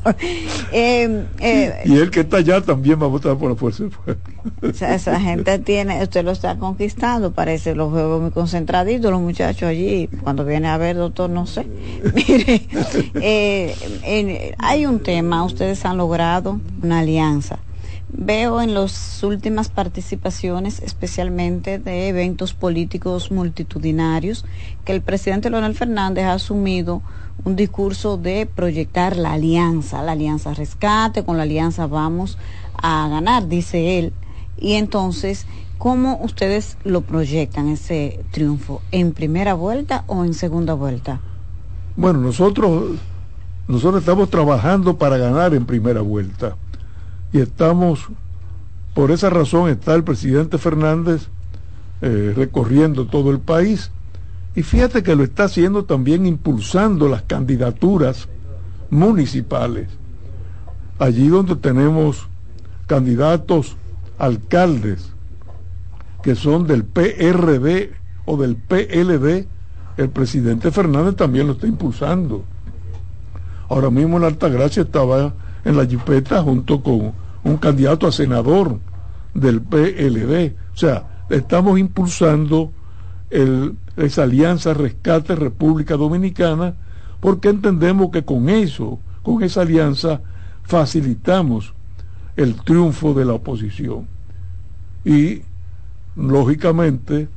Eh, 0.71 1.25
eh, 1.39 1.81
y 1.85 1.97
el 1.97 2.11
que 2.11 2.21
está 2.21 2.37
allá 2.37 2.61
también 2.61 3.01
va 3.01 3.05
a 3.05 3.09
votar 3.09 3.35
por 3.37 3.49
la 3.49 3.55
fuerza 3.55 3.83
del 3.83 3.91
pueblo. 3.91 4.21
O 4.61 4.73
sea, 4.73 4.93
esa 4.93 5.19
gente 5.19 5.57
tiene, 5.59 6.03
usted 6.03 6.23
lo 6.23 6.31
está 6.31 6.57
conquistando, 6.57 7.31
parece, 7.31 7.73
los 7.73 7.91
veo 7.91 8.19
muy 8.19 8.31
concentraditos 8.31 9.11
los 9.11 9.21
muchachos 9.21 9.69
allí. 9.69 10.07
Cuando 10.21 10.45
viene 10.45 10.67
a 10.67 10.77
ver, 10.77 10.95
doctor, 10.95 11.29
no 11.29 11.47
sé. 11.47 11.65
Mire, 12.13 12.67
eh, 13.15 14.53
hay 14.59 14.85
un 14.85 14.99
tema, 14.99 15.43
ustedes 15.43 15.83
han 15.85 15.97
logrado 15.97 16.59
una 16.83 16.99
alianza 16.99 17.57
Veo 18.17 18.61
en 18.61 18.73
las 18.73 19.21
últimas 19.23 19.67
participaciones, 19.67 20.79
especialmente 20.79 21.79
de 21.79 22.07
eventos 22.07 22.53
políticos 22.53 23.29
multitudinarios, 23.29 24.45
que 24.85 24.93
el 24.93 25.01
presidente 25.01 25.49
Leonel 25.49 25.75
Fernández 25.75 26.23
ha 26.23 26.33
asumido 26.33 27.01
un 27.43 27.57
discurso 27.57 28.15
de 28.15 28.45
proyectar 28.45 29.17
la 29.17 29.33
alianza, 29.33 30.01
la 30.01 30.13
alianza 30.13 30.53
rescate, 30.53 31.25
con 31.25 31.35
la 31.35 31.43
alianza 31.43 31.87
vamos 31.87 32.37
a 32.81 33.09
ganar, 33.09 33.49
dice 33.49 33.99
él. 33.99 34.13
Y 34.57 34.73
entonces, 34.73 35.45
¿cómo 35.77 36.17
ustedes 36.23 36.77
lo 36.85 37.01
proyectan 37.01 37.67
ese 37.67 38.23
triunfo? 38.31 38.81
¿En 38.91 39.11
primera 39.11 39.55
vuelta 39.55 40.05
o 40.07 40.23
en 40.23 40.33
segunda 40.33 40.73
vuelta? 40.73 41.19
Bueno, 41.97 42.21
nosotros, 42.21 42.97
nosotros 43.67 43.99
estamos 43.99 44.29
trabajando 44.29 44.97
para 44.97 45.17
ganar 45.17 45.53
en 45.53 45.65
primera 45.65 45.99
vuelta 45.99 46.55
y 47.35 47.41
estamos, 47.41 48.07
por 48.93 49.11
esa 49.11 49.29
razón 49.29 49.69
está 49.69 49.93
el 49.93 50.05
presidente 50.05 50.57
Fernández 50.57 51.27
eh, 52.01 52.31
recorriendo 52.33 53.07
todo 53.07 53.29
el 53.29 53.39
país 53.39 53.91
y 54.55 54.63
fíjate 54.63 55.03
que 55.03 55.17
lo 55.17 55.25
está 55.25 55.43
haciendo 55.43 55.83
también 55.83 56.25
impulsando 56.25 57.09
las 57.09 57.23
candidaturas 57.23 58.29
municipales. 58.89 59.89
Allí 60.97 61.27
donde 61.27 61.57
tenemos 61.57 62.25
candidatos 62.87 63.75
alcaldes 64.17 65.11
que 66.23 66.35
son 66.35 66.67
del 66.67 66.85
PRD 66.85 67.91
o 68.23 68.37
del 68.37 68.55
PLD, 68.55 69.45
el 69.97 70.09
presidente 70.09 70.71
Fernández 70.71 71.17
también 71.17 71.47
lo 71.47 71.53
está 71.53 71.67
impulsando. 71.67 72.45
Ahora 73.67 73.89
mismo 73.89 74.15
en 74.15 74.23
Altagracia 74.23 74.83
estaba 74.83 75.33
en 75.65 75.75
la 75.75 75.85
jipeta 75.85 76.41
junto 76.41 76.81
con 76.81 77.24
un 77.45 77.57
candidato 77.57 78.07
a 78.07 78.11
senador 78.11 78.79
del 79.33 79.61
PLD. 79.61 80.55
O 80.73 80.77
sea, 80.77 81.23
estamos 81.29 81.79
impulsando 81.79 82.71
esa 83.95 84.23
alianza 84.23 84.73
Rescate 84.73 85.35
República 85.35 85.95
Dominicana 85.95 86.75
porque 87.19 87.49
entendemos 87.49 88.09
que 88.11 88.25
con 88.25 88.49
eso, 88.49 88.99
con 89.23 89.43
esa 89.43 89.61
alianza, 89.61 90.21
facilitamos 90.63 91.73
el 92.35 92.55
triunfo 92.55 93.13
de 93.13 93.25
la 93.25 93.33
oposición. 93.33 94.07
Y, 95.03 95.43
lógicamente, 96.15 97.27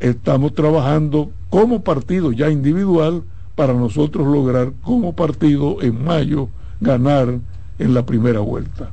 estamos 0.00 0.54
trabajando 0.54 1.30
como 1.50 1.82
partido 1.82 2.32
ya 2.32 2.50
individual 2.50 3.22
para 3.54 3.72
nosotros 3.74 4.26
lograr 4.26 4.72
como 4.82 5.14
partido 5.14 5.80
en 5.82 6.04
mayo 6.04 6.48
ganar 6.80 7.38
en 7.78 7.94
la 7.94 8.04
primera 8.04 8.40
vuelta. 8.40 8.90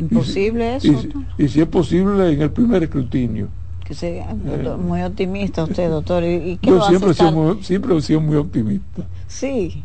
¿Imposible 0.00 0.76
eso? 0.76 0.92
Y, 1.38 1.48
si 1.48 1.60
es 1.60 1.66
posible 1.66 2.32
en 2.32 2.42
el 2.42 2.50
primer 2.50 2.82
escrutinio. 2.82 3.48
Que 3.84 3.94
sea 3.94 4.30
eh. 4.30 4.76
muy 4.78 5.02
optimista 5.02 5.64
usted, 5.64 5.90
doctor. 5.90 6.22
¿Y, 6.24 6.58
yo 6.62 6.80
siempre, 6.82 7.10
he 7.10 7.14
sido 7.14 7.32
muy, 7.32 7.62
siempre 7.62 7.96
he 7.96 8.00
sido 8.00 8.20
muy 8.20 8.36
optimista. 8.36 9.04
Sí. 9.26 9.82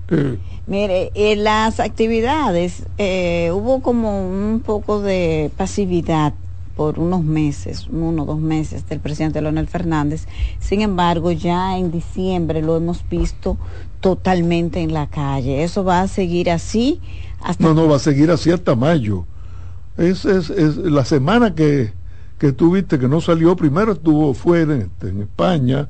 Mire, 0.68 1.12
en 1.14 1.44
las 1.44 1.80
actividades 1.80 2.84
eh, 2.98 3.52
hubo 3.54 3.82
como 3.82 4.28
un 4.28 4.62
poco 4.66 5.02
de 5.02 5.52
pasividad 5.58 6.34
por 6.76 7.00
unos 7.00 7.24
meses, 7.24 7.88
uno 7.90 8.24
o 8.24 8.26
dos 8.26 8.40
meses 8.40 8.88
del 8.88 9.00
presidente 9.00 9.42
Leonel 9.42 9.68
Fernández. 9.68 10.28
Sin 10.60 10.82
embargo, 10.82 11.32
ya 11.32 11.78
en 11.78 11.92
diciembre 11.92 12.62
lo 12.62 12.76
hemos 12.76 13.08
visto 13.10 13.58
totalmente 14.02 14.82
en 14.82 14.94
la 14.94 15.08
calle. 15.08 15.64
¿Eso 15.64 15.84
va 15.84 16.02
a 16.02 16.08
seguir 16.08 16.52
así? 16.52 17.00
Hasta 17.42 17.64
no, 17.64 17.74
no, 17.74 17.88
va 17.88 17.96
a 17.96 18.00
seguir 18.00 18.30
así 18.30 18.52
hasta 18.52 18.76
mayo. 18.76 19.26
Es, 19.98 20.26
es, 20.26 20.50
es 20.50 20.78
la 20.78 21.06
semana 21.06 21.56
que, 21.56 21.94
que 22.38 22.52
tuviste 22.52 23.00
que 23.00 23.08
no 23.08 23.22
salió, 23.22 23.56
primero 23.56 23.94
estuvo 23.94 24.34
fuera 24.34 24.76
en, 24.76 25.22
España, 25.22 25.88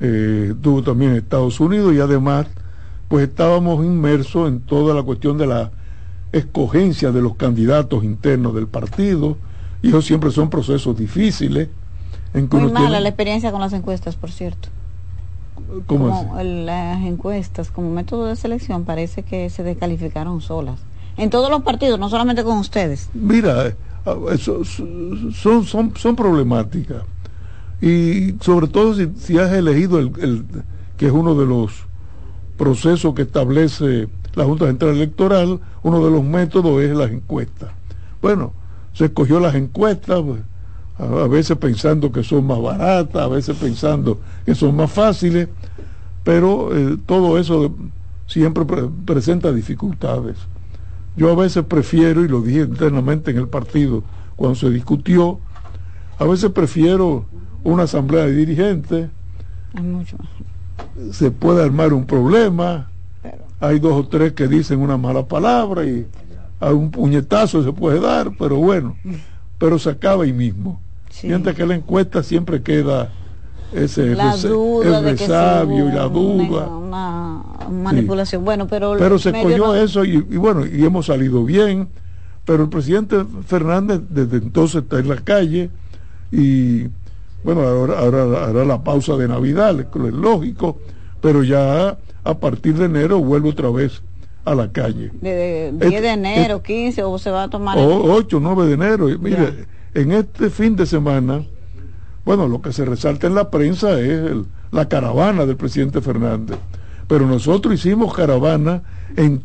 eh, 0.00 0.52
estuvo 0.52 0.82
también 0.82 1.12
en 1.12 1.18
Estados 1.18 1.60
Unidos 1.60 1.94
y 1.94 2.00
además 2.00 2.46
pues 3.08 3.28
estábamos 3.28 3.84
inmersos 3.84 4.48
en 4.48 4.60
toda 4.60 4.94
la 4.94 5.02
cuestión 5.02 5.38
de 5.38 5.46
la 5.46 5.70
escogencia 6.32 7.12
de 7.12 7.22
los 7.22 7.36
candidatos 7.36 8.04
internos 8.04 8.54
del 8.54 8.66
partido 8.66 9.36
y 9.82 9.88
eso 9.88 10.02
siempre 10.02 10.30
son 10.30 10.50
procesos 10.50 10.96
difíciles. 10.96 11.68
En 12.34 12.48
Muy 12.50 12.72
mala 12.72 13.00
la 13.00 13.08
experiencia 13.08 13.52
con 13.52 13.60
las 13.60 13.72
encuestas, 13.72 14.16
por 14.16 14.30
cierto. 14.32 14.68
¿Cómo 15.86 16.08
como 16.08 16.42
las 16.42 17.02
encuestas 17.04 17.70
como 17.70 17.90
método 17.90 18.26
de 18.26 18.36
selección 18.36 18.84
parece 18.84 19.22
que 19.22 19.50
se 19.50 19.62
descalificaron 19.62 20.40
solas 20.40 20.80
en 21.16 21.30
todos 21.30 21.50
los 21.50 21.62
partidos, 21.62 21.98
no 21.98 22.08
solamente 22.08 22.44
con 22.44 22.58
ustedes. 22.58 23.08
Mira, 23.14 23.68
eh, 23.68 23.76
eso, 24.32 24.64
son, 24.64 25.64
son, 25.64 25.96
son 25.96 26.16
problemáticas. 26.16 27.02
Y 27.80 28.34
sobre 28.40 28.68
todo 28.68 28.94
si, 28.94 29.38
has 29.38 29.52
elegido 29.52 29.98
el, 29.98 30.12
el, 30.20 30.44
que 30.96 31.06
es 31.06 31.12
uno 31.12 31.34
de 31.34 31.46
los 31.46 31.72
procesos 32.56 33.14
que 33.14 33.22
establece 33.22 34.08
la 34.34 34.44
Junta 34.44 34.66
Central 34.66 34.96
Electoral, 34.96 35.60
uno 35.82 36.04
de 36.04 36.10
los 36.10 36.22
métodos 36.22 36.82
es 36.82 36.94
las 36.94 37.10
encuestas. 37.10 37.70
Bueno, 38.22 38.52
se 38.92 39.06
escogió 39.06 39.40
las 39.40 39.54
encuestas, 39.54 40.22
pues, 40.22 40.40
a, 40.98 41.26
veces 41.26 41.56
pensando 41.58 42.10
que 42.12 42.22
son 42.22 42.46
más 42.46 42.60
baratas, 42.60 43.22
a 43.22 43.28
veces 43.28 43.56
pensando 43.56 44.20
que 44.44 44.54
son 44.54 44.76
más 44.76 44.90
fáciles, 44.90 45.48
pero 46.24 46.76
eh, 46.76 46.96
todo 47.04 47.38
eso 47.38 47.74
siempre 48.26 48.64
presenta 49.04 49.52
dificultades. 49.52 50.36
Yo 51.16 51.30
a 51.30 51.34
veces 51.34 51.64
prefiero, 51.64 52.24
y 52.24 52.28
lo 52.28 52.42
dije 52.42 52.60
internamente 52.60 53.30
en 53.30 53.38
el 53.38 53.48
partido 53.48 54.04
cuando 54.36 54.54
se 54.54 54.70
discutió, 54.70 55.40
a 56.18 56.24
veces 56.24 56.50
prefiero 56.50 57.24
una 57.64 57.84
asamblea 57.84 58.26
de 58.26 58.34
dirigentes. 58.34 59.08
Se 61.12 61.30
puede 61.30 61.64
armar 61.64 61.92
un 61.92 62.06
problema, 62.06 62.90
hay 63.60 63.78
dos 63.78 63.92
o 63.92 64.08
tres 64.08 64.32
que 64.32 64.46
dicen 64.46 64.80
una 64.80 64.96
mala 64.96 65.26
palabra 65.26 65.84
y 65.84 66.06
a 66.60 66.72
un 66.72 66.90
puñetazo 66.90 67.62
se 67.62 67.72
puede 67.72 68.00
dar, 68.00 68.32
pero 68.38 68.56
bueno, 68.56 68.96
pero 69.58 69.78
se 69.78 69.90
acaba 69.90 70.24
ahí 70.24 70.32
mismo. 70.32 70.80
Mientras 71.22 71.56
que 71.56 71.66
la 71.66 71.74
encuesta 71.74 72.22
siempre 72.22 72.62
queda 72.62 73.12
ese 73.72 74.14
la 74.14 74.36
duda 74.36 74.98
el 74.98 75.04
resabio 75.04 75.88
y 75.88 75.92
la 75.92 76.08
duda. 76.08 76.66
Una, 76.68 77.42
manipulación. 77.70 78.44
Bueno, 78.44 78.66
pero. 78.66 78.96
Pero 78.98 79.18
se 79.18 79.32
cogió 79.32 79.74
eso 79.74 80.04
y, 80.04 80.20
bueno, 80.20 80.64
y 80.66 80.84
hemos 80.84 81.06
salido 81.06 81.44
bien. 81.44 81.88
Pero 82.44 82.62
el 82.62 82.68
presidente 82.68 83.24
Fernández 83.44 84.02
desde 84.08 84.36
entonces 84.36 84.84
está 84.84 85.00
en 85.00 85.08
la 85.08 85.16
calle 85.16 85.68
y 86.30 86.84
bueno, 87.42 87.62
ahora, 87.62 87.98
ahora 87.98 88.46
hará 88.46 88.64
la 88.64 88.84
pausa 88.84 89.16
de 89.16 89.26
Navidad, 89.26 89.78
es 89.80 89.86
lógico, 89.94 90.78
pero 91.20 91.42
ya 91.42 91.98
a 92.24 92.34
partir 92.38 92.74
de 92.74 92.86
enero 92.86 93.18
vuelve 93.18 93.50
otra 93.50 93.70
vez 93.70 94.02
a 94.44 94.54
la 94.54 94.70
calle. 94.70 95.10
De, 95.20 95.72
10 95.72 96.02
de 96.02 96.08
enero, 96.08 96.62
15 96.62 97.02
o 97.02 97.18
se 97.18 97.30
va 97.30 97.44
a 97.44 97.50
tomar... 97.50 97.76
8, 97.78 98.38
9 98.40 98.66
de 98.66 98.72
enero. 98.74 99.06
mire, 99.20 99.66
en 99.94 100.12
este 100.12 100.50
fin 100.50 100.76
de 100.76 100.86
semana 100.86 101.44
bueno, 102.26 102.48
lo 102.48 102.60
que 102.60 102.72
se 102.72 102.84
resalta 102.84 103.28
en 103.28 103.36
la 103.36 103.50
prensa 103.50 104.00
es 104.00 104.32
la 104.72 104.88
caravana 104.88 105.46
del 105.46 105.56
presidente 105.56 106.00
Fernández. 106.00 106.58
Pero 107.06 107.24
nosotros 107.24 107.74
hicimos 107.74 108.12
caravana 108.12 108.82
en, 109.16 109.40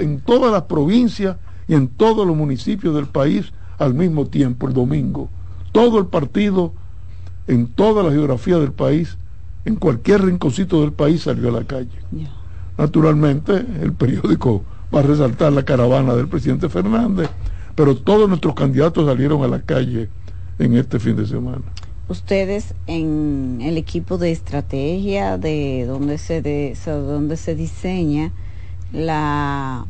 en 0.00 0.20
todas 0.20 0.52
las 0.52 0.62
provincias 0.62 1.36
y 1.68 1.74
en 1.74 1.86
todos 1.86 2.26
los 2.26 2.36
municipios 2.36 2.92
del 2.96 3.06
país 3.06 3.52
al 3.78 3.94
mismo 3.94 4.26
tiempo, 4.26 4.66
el 4.66 4.74
domingo. 4.74 5.30
Todo 5.70 6.00
el 6.00 6.06
partido, 6.06 6.72
en 7.46 7.68
toda 7.68 8.02
la 8.02 8.10
geografía 8.10 8.58
del 8.58 8.72
país, 8.72 9.16
en 9.64 9.76
cualquier 9.76 10.24
rinconcito 10.24 10.80
del 10.80 10.92
país 10.92 11.22
salió 11.22 11.50
a 11.50 11.60
la 11.60 11.64
calle. 11.64 11.88
Naturalmente, 12.76 13.64
el 13.80 13.92
periódico 13.92 14.64
va 14.92 15.00
a 15.00 15.02
resaltar 15.04 15.52
la 15.52 15.62
caravana 15.62 16.16
del 16.16 16.26
presidente 16.26 16.68
Fernández, 16.68 17.30
pero 17.76 17.94
todos 17.96 18.28
nuestros 18.28 18.56
candidatos 18.56 19.06
salieron 19.06 19.44
a 19.44 19.46
la 19.46 19.60
calle 19.60 20.08
en 20.58 20.76
este 20.76 20.98
fin 20.98 21.14
de 21.14 21.26
semana. 21.26 21.62
Ustedes 22.08 22.74
en 22.86 23.58
el 23.62 23.76
equipo 23.76 24.16
de 24.16 24.32
estrategia 24.32 25.36
de 25.36 25.84
donde 25.86 26.16
se 26.16 26.40
de, 26.40 26.74
donde 26.86 27.36
se 27.36 27.54
diseña 27.54 28.32
la 28.92 29.86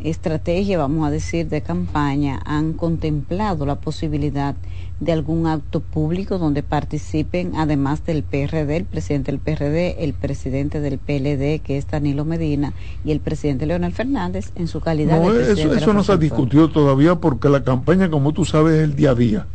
estrategia, 0.00 0.78
vamos 0.78 1.06
a 1.06 1.10
decir, 1.10 1.48
de 1.48 1.62
campaña, 1.62 2.40
han 2.44 2.72
contemplado 2.72 3.64
la 3.64 3.76
posibilidad 3.76 4.54
de 5.00 5.12
algún 5.12 5.46
acto 5.46 5.80
público 5.80 6.38
donde 6.38 6.62
participen, 6.62 7.52
además 7.56 8.04
del 8.04 8.22
PRD, 8.22 8.76
el 8.76 8.84
presidente 8.84 9.32
del 9.32 9.40
PRD, 9.40 10.04
el 10.04 10.14
presidente 10.14 10.80
del 10.80 10.98
PLD, 10.98 11.60
que 11.62 11.78
es 11.78 11.86
Danilo 11.88 12.24
Medina, 12.24 12.72
y 13.04 13.12
el 13.12 13.20
presidente 13.20 13.66
Leonel 13.66 13.92
Fernández 13.92 14.52
en 14.54 14.68
su 14.68 14.80
calidad 14.80 15.20
no, 15.20 15.32
de 15.32 15.44
presidente 15.44 15.76
Eso, 15.76 15.76
eso 15.76 15.92
no 15.92 16.02
se 16.02 16.12
ha 16.12 16.16
discutido 16.16 16.70
todavía 16.70 17.16
porque 17.16 17.48
la 17.48 17.62
campaña, 17.62 18.10
como 18.10 18.32
tú 18.32 18.44
sabes, 18.44 18.74
es 18.74 18.84
el 18.84 18.96
día 18.96 19.10
a 19.10 19.14
día. 19.14 19.46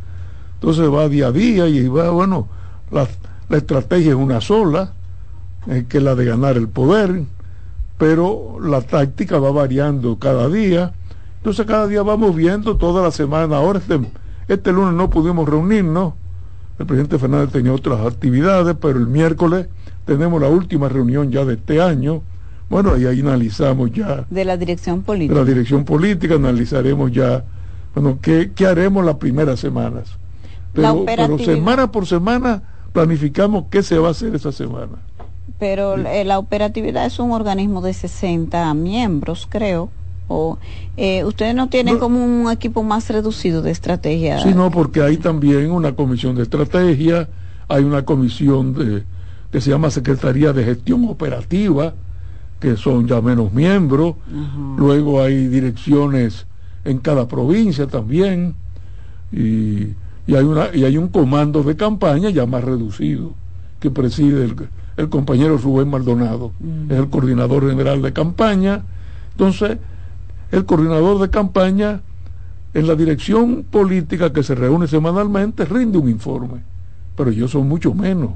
Entonces 0.61 0.93
va 0.93 1.09
día 1.09 1.27
a 1.27 1.31
día 1.31 1.67
y 1.67 1.87
va, 1.87 2.11
bueno, 2.11 2.47
la, 2.91 3.07
la 3.49 3.57
estrategia 3.57 4.09
es 4.11 4.15
una 4.15 4.41
sola, 4.41 4.93
eh, 5.67 5.85
que 5.89 5.97
es 5.97 6.03
la 6.03 6.13
de 6.13 6.23
ganar 6.23 6.55
el 6.55 6.69
poder, 6.69 7.23
pero 7.97 8.59
la 8.61 8.81
táctica 8.81 9.39
va 9.39 9.51
variando 9.51 10.19
cada 10.19 10.47
día. 10.49 10.93
Entonces 11.37 11.65
cada 11.65 11.87
día 11.87 12.03
vamos 12.03 12.35
viendo 12.35 12.77
toda 12.77 13.01
la 13.01 13.09
semana. 13.09 13.57
Ahora 13.57 13.79
este 13.79 13.99
este 14.47 14.71
lunes 14.71 14.93
no 14.93 15.09
pudimos 15.09 15.49
reunirnos, 15.49 16.13
el 16.77 16.85
presidente 16.85 17.17
Fernández 17.17 17.51
tenía 17.51 17.73
otras 17.73 18.05
actividades, 18.05 18.75
pero 18.79 18.99
el 18.99 19.07
miércoles 19.07 19.65
tenemos 20.05 20.39
la 20.39 20.49
última 20.49 20.89
reunión 20.89 21.31
ya 21.31 21.43
de 21.43 21.55
este 21.55 21.81
año. 21.81 22.21
Bueno, 22.69 22.97
y 22.99 23.07
ahí 23.07 23.21
analizamos 23.21 23.91
ya. 23.93 24.25
De 24.29 24.45
la 24.45 24.57
dirección 24.57 25.01
política. 25.01 25.33
De 25.33 25.39
la 25.39 25.45
dirección 25.45 25.85
política, 25.85 26.35
analizaremos 26.35 27.11
ya, 27.11 27.43
bueno, 27.95 28.19
qué, 28.21 28.51
qué 28.53 28.67
haremos 28.67 29.03
las 29.03 29.15
primeras 29.15 29.59
semanas. 29.59 30.20
Pero, 30.73 31.03
pero 31.05 31.37
semana 31.37 31.91
por 31.91 32.05
semana 32.05 32.63
planificamos 32.93 33.65
qué 33.69 33.83
se 33.83 33.97
va 33.97 34.09
a 34.09 34.11
hacer 34.11 34.35
esa 34.35 34.51
semana. 34.51 34.97
Pero 35.59 35.95
eh, 35.95 36.23
la 36.25 36.39
operatividad 36.39 37.05
es 37.05 37.19
un 37.19 37.31
organismo 37.31 37.81
de 37.81 37.93
60 37.93 38.73
miembros, 38.73 39.47
creo 39.49 39.89
eh, 40.97 41.23
ustedes 41.23 41.55
no 41.55 41.69
tienen 41.69 41.97
como 41.97 42.23
un 42.23 42.51
equipo 42.51 42.83
más 42.83 43.09
reducido 43.09 43.61
de 43.61 43.71
estrategia. 43.71 44.41
Sí, 44.41 44.53
no, 44.53 44.69
porque 44.71 45.01
hay 45.01 45.17
también 45.17 45.71
una 45.71 45.93
comisión 45.93 46.35
de 46.35 46.43
estrategia, 46.43 47.27
hay 47.67 47.83
una 47.83 48.03
comisión 48.03 48.73
de, 48.73 49.03
que 49.51 49.61
se 49.61 49.71
llama 49.71 49.89
Secretaría 49.89 50.53
de 50.53 50.63
Gestión 50.63 51.07
Operativa, 51.09 51.93
que 52.59 52.77
son 52.77 53.07
ya 53.07 53.21
menos 53.21 53.51
miembros, 53.51 54.15
luego 54.77 55.23
hay 55.23 55.47
direcciones 55.47 56.45
en 56.85 56.99
cada 56.99 57.27
provincia 57.27 57.87
también, 57.87 58.53
y, 59.31 59.87
hay, 60.35 60.45
una, 60.45 60.69
y 60.73 60.83
hay 60.85 60.97
un 60.97 61.07
comando 61.07 61.63
de 61.63 61.75
campaña 61.75 62.29
ya 62.29 62.45
más 62.45 62.63
reducido, 62.63 63.33
que 63.79 63.89
preside 63.89 64.53
el, 64.97 65.09
compañero 65.09 65.57
Rubén 65.57 65.89
Maldonado, 65.89 66.51
es 66.89 66.97
el 66.97 67.09
coordinador 67.09 67.67
general 67.67 68.01
de 68.01 68.13
campaña, 68.13 68.83
entonces 69.31 69.77
el 70.51 70.65
coordinador 70.65 71.19
de 71.19 71.29
campaña 71.29 72.01
en 72.73 72.87
la 72.87 72.95
dirección 72.95 73.63
política 73.63 74.31
que 74.31 74.43
se 74.43 74.55
reúne 74.55 74.87
semanalmente 74.87 75.65
rinde 75.65 75.97
un 75.97 76.09
informe, 76.09 76.61
pero 77.15 77.31
ellos 77.31 77.51
son 77.51 77.67
mucho 77.67 77.93
menos. 77.93 78.31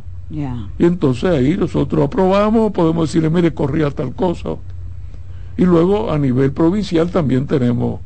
Y 0.79 0.85
entonces 0.85 1.25
ahí 1.25 1.55
nosotros 1.55 2.05
aprobamos, 2.05 2.71
podemos 2.71 3.07
decirle, 3.09 3.29
mire, 3.29 3.53
corría 3.53 3.91
tal 3.91 4.13
cosa. 4.13 4.55
Y 5.57 5.63
luego 5.63 6.11
a 6.11 6.17
nivel 6.17 6.51
provincial 6.51 7.11
también 7.11 7.45
tenemos, 7.45 8.01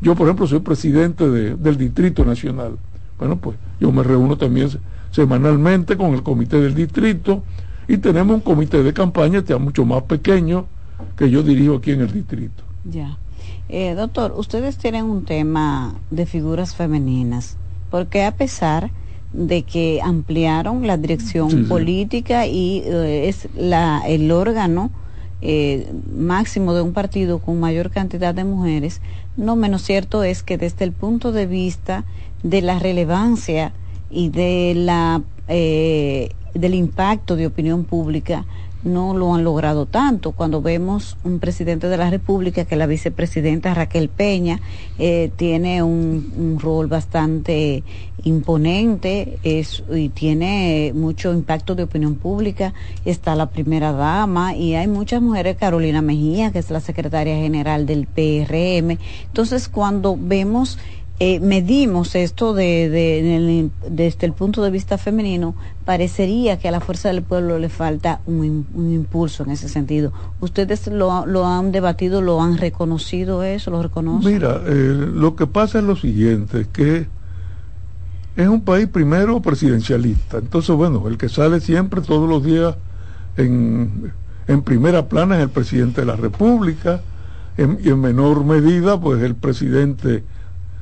yo 0.00 0.14
por 0.14 0.26
ejemplo 0.26 0.46
soy 0.46 0.60
presidente 0.60 1.28
del 1.28 1.76
Distrito 1.76 2.24
Nacional. 2.24 2.78
Bueno, 3.20 3.36
pues 3.36 3.56
yo 3.78 3.92
me 3.92 4.02
reúno 4.02 4.36
también 4.38 4.70
semanalmente 5.12 5.96
con 5.96 6.14
el 6.14 6.22
comité 6.22 6.58
del 6.60 6.74
distrito 6.74 7.44
y 7.86 7.98
tenemos 7.98 8.34
un 8.34 8.40
comité 8.40 8.82
de 8.82 8.94
campaña 8.94 9.44
ya 9.46 9.58
mucho 9.58 9.84
más 9.84 10.02
pequeño 10.04 10.66
que 11.16 11.30
yo 11.30 11.42
dirijo 11.42 11.76
aquí 11.76 11.92
en 11.92 12.00
el 12.00 12.12
distrito. 12.12 12.62
Ya. 12.84 13.18
Eh, 13.68 13.94
doctor, 13.94 14.32
ustedes 14.36 14.78
tienen 14.78 15.04
un 15.04 15.24
tema 15.24 15.94
de 16.10 16.24
figuras 16.24 16.74
femeninas, 16.74 17.56
porque 17.90 18.24
a 18.24 18.32
pesar 18.32 18.90
de 19.34 19.62
que 19.64 20.00
ampliaron 20.02 20.86
la 20.86 20.96
dirección 20.96 21.66
política 21.68 22.46
y 22.46 22.82
eh, 22.86 23.28
es 23.28 23.48
la, 23.54 24.02
el 24.06 24.32
órgano 24.32 24.90
eh, 25.42 25.92
máximo 26.16 26.74
de 26.74 26.82
un 26.82 26.92
partido 26.92 27.38
con 27.38 27.60
mayor 27.60 27.90
cantidad 27.90 28.34
de 28.34 28.44
mujeres, 28.44 29.00
no 29.36 29.56
menos 29.56 29.82
cierto 29.82 30.24
es 30.24 30.42
que 30.42 30.58
desde 30.58 30.84
el 30.84 30.92
punto 30.92 31.32
de 31.32 31.46
vista 31.46 32.04
de 32.42 32.62
la 32.62 32.78
relevancia 32.78 33.72
y 34.10 34.28
de 34.30 34.74
la 34.76 35.22
del 36.54 36.74
impacto 36.74 37.36
de 37.36 37.46
opinión 37.46 37.84
pública, 37.84 38.44
no 38.82 39.14
lo 39.14 39.34
han 39.34 39.44
logrado 39.44 39.86
tanto. 39.86 40.32
Cuando 40.32 40.62
vemos 40.62 41.16
un 41.22 41.38
presidente 41.38 41.88
de 41.88 41.96
la 41.96 42.10
República, 42.10 42.64
que 42.64 42.76
la 42.76 42.86
vicepresidenta 42.86 43.74
Raquel 43.74 44.08
Peña 44.08 44.60
eh, 44.98 45.30
tiene 45.36 45.82
un, 45.82 46.58
rol 46.60 46.86
bastante 46.86 47.82
imponente 48.24 49.38
es, 49.42 49.82
y 49.94 50.10
tiene 50.10 50.92
mucho 50.94 51.32
impacto 51.32 51.74
de 51.74 51.84
opinión 51.84 52.16
pública, 52.16 52.74
está 53.04 53.34
la 53.34 53.50
primera 53.50 53.92
dama 53.92 54.54
y 54.54 54.74
hay 54.74 54.88
muchas 54.88 55.22
mujeres, 55.22 55.56
Carolina 55.56 56.02
Mejía, 56.02 56.50
que 56.50 56.58
es 56.58 56.70
la 56.70 56.80
secretaria 56.80 57.36
general 57.36 57.86
del 57.86 58.06
PRM. 58.06 58.98
Entonces, 59.26 59.68
cuando 59.68 60.18
vemos 60.18 60.78
eh, 61.22 61.38
medimos 61.38 62.14
esto 62.14 62.54
de, 62.54 63.70
desde 63.90 64.26
el 64.26 64.32
punto 64.32 64.62
de 64.62 64.70
vista 64.70 64.96
femenino, 64.96 65.54
parecería 65.84 66.58
que 66.58 66.66
a 66.66 66.70
la 66.70 66.80
fuerza 66.80 67.10
del 67.10 67.20
pueblo 67.20 67.58
le 67.58 67.68
falta 67.68 68.22
un, 68.24 68.66
impulso 68.74 69.42
en 69.42 69.50
ese 69.50 69.68
sentido. 69.68 70.14
¿Ustedes 70.40 70.86
lo, 70.86 71.26
lo, 71.26 71.46
han 71.46 71.72
debatido, 71.72 72.22
lo 72.22 72.40
han 72.40 72.56
reconocido 72.56 73.42
eso, 73.42 73.70
lo 73.70 73.82
reconocen? 73.82 74.32
Mira, 74.32 74.62
eh, 74.66 75.10
lo 75.12 75.36
que 75.36 75.46
pasa 75.46 75.80
es 75.80 75.84
lo 75.84 75.94
siguiente, 75.94 76.66
que 76.72 77.06
es 78.34 78.48
un 78.48 78.62
país 78.62 78.88
primero 78.88 79.42
presidencialista. 79.42 80.38
Entonces, 80.38 80.74
bueno, 80.74 81.06
el 81.06 81.18
que 81.18 81.28
sale 81.28 81.60
siempre 81.60 82.00
todos 82.00 82.30
los 82.30 82.42
días 82.42 82.76
en, 83.36 84.10
en 84.48 84.62
primera 84.62 85.06
plana 85.06 85.36
es 85.36 85.42
el 85.42 85.50
presidente 85.50 86.00
de 86.00 86.06
la 86.06 86.16
República, 86.16 87.02
y 87.58 87.90
en 87.90 88.00
menor 88.00 88.42
medida, 88.46 88.98
pues 88.98 89.22
el 89.22 89.34
presidente 89.34 90.24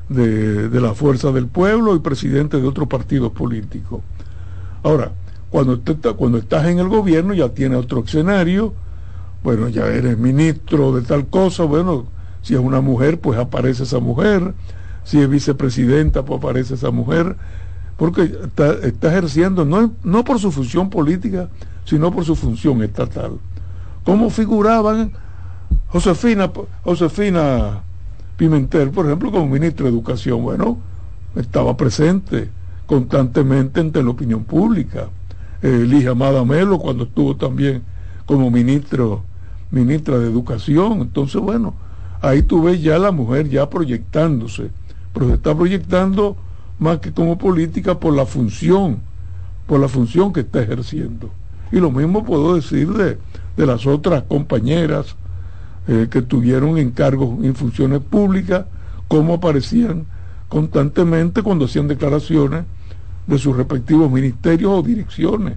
de, 0.08 0.80
la 0.80 0.94
fuerza 0.94 1.32
del 1.32 1.46
pueblo 1.46 1.94
y 1.94 2.00
presidente 2.00 2.60
de 2.60 2.66
otro 2.66 2.86
partido 2.86 3.32
político. 3.32 4.02
Ahora, 4.82 5.12
cuando, 5.50 5.80
cuando 6.16 6.38
estás 6.38 6.66
en 6.66 6.78
el 6.78 6.88
gobierno 6.88 7.34
ya 7.34 7.48
tiene 7.50 7.76
otro 7.76 8.04
escenario, 8.04 8.72
bueno, 9.42 9.68
ya 9.68 9.86
eres 9.86 10.18
ministro 10.18 10.92
de 10.92 11.02
tal 11.02 11.26
cosa, 11.26 11.64
bueno, 11.64 12.06
si 12.42 12.54
es 12.54 12.60
una 12.60 12.80
mujer, 12.80 13.20
pues 13.20 13.38
aparece 13.38 13.84
esa 13.84 13.98
mujer, 13.98 14.54
si 15.04 15.20
es 15.20 15.28
vicepresidenta, 15.28 16.24
pues 16.24 16.38
aparece 16.38 16.74
esa 16.74 16.90
mujer, 16.90 17.36
porque 17.96 18.22
está, 18.22 18.72
está 18.74 19.08
ejerciendo 19.08 19.64
no, 19.64 19.92
no 20.04 20.24
por 20.24 20.38
su 20.38 20.52
función 20.52 20.90
política, 20.90 21.48
sino 21.84 22.12
por 22.12 22.24
su 22.24 22.36
función 22.36 22.82
estatal. 22.82 23.38
¿Cómo 24.04 24.30
figuraban 24.30 25.12
Josefina, 25.88 26.50
Josefina 26.84 27.82
Pimentel, 28.38 28.90
por 28.90 29.04
ejemplo, 29.04 29.32
como 29.32 29.48
ministro 29.48 29.86
de 29.86 29.90
Educación, 29.90 30.44
bueno, 30.44 30.78
estaba 31.34 31.76
presente 31.76 32.48
constantemente 32.86 33.80
ante 33.80 34.00
la 34.00 34.10
opinión 34.10 34.44
pública. 34.44 35.08
Eh, 35.60 36.06
Amada 36.08 36.44
Melo, 36.44 36.78
cuando 36.78 37.02
estuvo 37.02 37.34
también 37.34 37.82
como 38.26 38.48
ministro, 38.48 39.24
ministra 39.72 40.18
de 40.20 40.28
Educación. 40.30 41.00
Entonces, 41.00 41.40
bueno, 41.42 41.74
ahí 42.22 42.42
tú 42.42 42.62
ves 42.62 42.80
ya 42.80 42.96
la 43.00 43.10
mujer 43.10 43.48
ya 43.48 43.68
proyectándose, 43.68 44.70
pero 45.12 45.26
se 45.26 45.34
está 45.34 45.52
proyectando 45.52 46.36
más 46.78 47.00
que 47.00 47.12
como 47.12 47.38
política 47.38 47.98
por 47.98 48.14
la 48.14 48.24
función, 48.24 49.00
por 49.66 49.80
la 49.80 49.88
función 49.88 50.32
que 50.32 50.40
está 50.40 50.62
ejerciendo. 50.62 51.28
Y 51.72 51.80
lo 51.80 51.90
mismo 51.90 52.24
puedo 52.24 52.54
decir 52.54 52.88
de, 52.92 53.18
de 53.56 53.66
las 53.66 53.84
otras 53.84 54.22
compañeras 54.22 55.16
eh, 55.90 56.08
que 56.10 56.20
tuvieron 56.20 56.76
encargos 56.76 57.42
en 57.42 57.54
funciones 57.54 58.00
públicas, 58.00 58.66
como 59.08 59.32
aparecían 59.34 60.04
constantemente 60.48 61.42
cuando 61.42 61.64
hacían 61.64 61.88
declaraciones 61.88 62.64
de 63.26 63.38
sus 63.38 63.56
respectivos 63.56 64.10
ministerios 64.10 64.70
o 64.70 64.82
direcciones. 64.82 65.56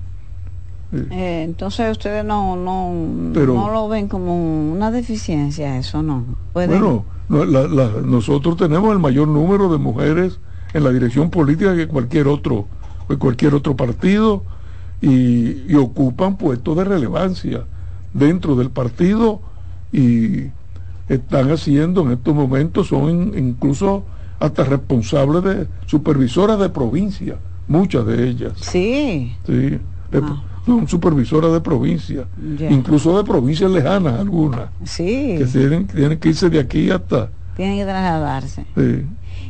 Eh, 0.93 1.43
entonces 1.43 1.91
ustedes 1.91 2.23
no, 2.23 2.55
no, 2.55 2.93
no 2.93 3.71
lo 3.71 3.89
ven 3.89 4.07
como 4.07 4.71
una 4.71 4.89
deficiencia, 4.89 5.77
eso 5.77 6.01
no. 6.01 6.23
Bueno, 6.53 7.03
nosotros 7.27 8.55
tenemos 8.55 8.93
el 8.93 8.99
mayor 8.99 9.27
número 9.27 9.69
de 9.69 9.79
mujeres 9.79 10.39
en 10.73 10.85
la 10.85 10.91
dirección 10.91 11.29
política 11.29 11.75
que 11.75 11.89
cualquier 11.89 12.29
otro, 12.29 12.67
cualquier 13.19 13.53
otro 13.53 13.75
partido 13.75 14.43
y, 15.01 15.63
y 15.69 15.75
ocupan 15.75 16.37
puestos 16.37 16.77
de 16.77 16.85
relevancia 16.85 17.65
dentro 18.13 18.55
del 18.55 18.69
partido 18.69 19.41
y 19.91 20.49
están 21.09 21.51
haciendo 21.51 22.01
en 22.03 22.11
estos 22.11 22.33
momentos, 22.33 22.87
son 22.87 23.37
incluso 23.37 24.03
hasta 24.39 24.63
responsables 24.63 25.43
de 25.43 25.67
supervisoras 25.85 26.59
de 26.59 26.69
provincia, 26.69 27.35
muchas 27.67 28.05
de 28.05 28.29
ellas. 28.29 28.53
Sí. 28.57 29.35
Sí, 29.45 29.79
ah. 30.13 30.43
son 30.65 30.87
supervisoras 30.87 31.51
de 31.51 31.61
provincia, 31.61 32.25
incluso 32.69 33.17
de 33.17 33.23
provincias 33.23 33.69
lejanas 33.69 34.19
algunas. 34.19 34.69
Sí. 34.83 35.35
Que 35.37 35.45
tienen, 35.45 35.87
tienen 35.87 36.19
que 36.19 36.29
irse 36.29 36.49
de 36.49 36.59
aquí 36.59 36.89
hasta... 36.89 37.29
Tienen 37.55 37.77
que 37.77 37.83
trasladarse. 37.83 38.65
Sí. 38.75 39.05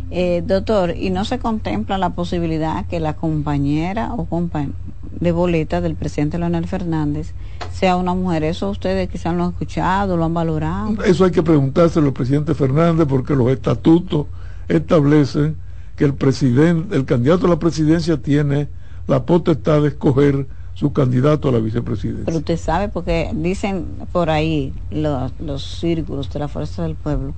Eh, 0.09 0.43
doctor, 0.45 0.93
¿y 0.97 1.09
no 1.09 1.23
se 1.23 1.39
contempla 1.39 1.97
la 1.97 2.09
posibilidad 2.09 2.85
que 2.87 2.99
la 2.99 3.13
compañera 3.13 4.13
o 4.13 4.25
compañera 4.25 4.73
de 5.21 5.31
boleta 5.31 5.79
del 5.79 5.95
presidente 5.95 6.37
Leonel 6.37 6.67
Fernández 6.67 7.33
sea 7.71 7.95
una 7.95 8.13
mujer? 8.13 8.43
Eso 8.43 8.69
ustedes 8.69 9.09
quizás 9.09 9.33
lo 9.33 9.45
han 9.45 9.51
escuchado, 9.51 10.17
lo 10.17 10.25
han 10.25 10.33
valorado. 10.33 11.01
Eso 11.05 11.23
hay 11.23 11.31
que 11.31 11.41
preguntárselo 11.41 12.07
al 12.07 12.13
presidente 12.13 12.53
Fernández 12.53 13.07
porque 13.07 13.33
los 13.33 13.49
estatutos 13.49 14.25
establecen 14.67 15.55
que 15.95 16.03
el 16.03 16.13
presidente, 16.13 16.95
el 16.95 17.05
candidato 17.05 17.45
a 17.45 17.49
la 17.49 17.59
presidencia 17.59 18.17
tiene 18.17 18.67
la 19.07 19.25
potestad 19.25 19.81
de 19.81 19.89
escoger 19.89 20.47
su 20.73 20.91
candidato 20.93 21.49
a 21.49 21.51
la 21.51 21.59
vicepresidencia. 21.59 22.25
Pero 22.25 22.39
usted 22.39 22.57
sabe, 22.57 22.89
porque 22.89 23.29
dicen 23.33 23.85
por 24.11 24.29
ahí 24.29 24.73
los, 24.89 25.31
los 25.39 25.79
círculos 25.79 26.31
de 26.31 26.39
la 26.39 26.47
Fuerza 26.47 26.83
del 26.83 26.95
Pueblo 26.95 27.33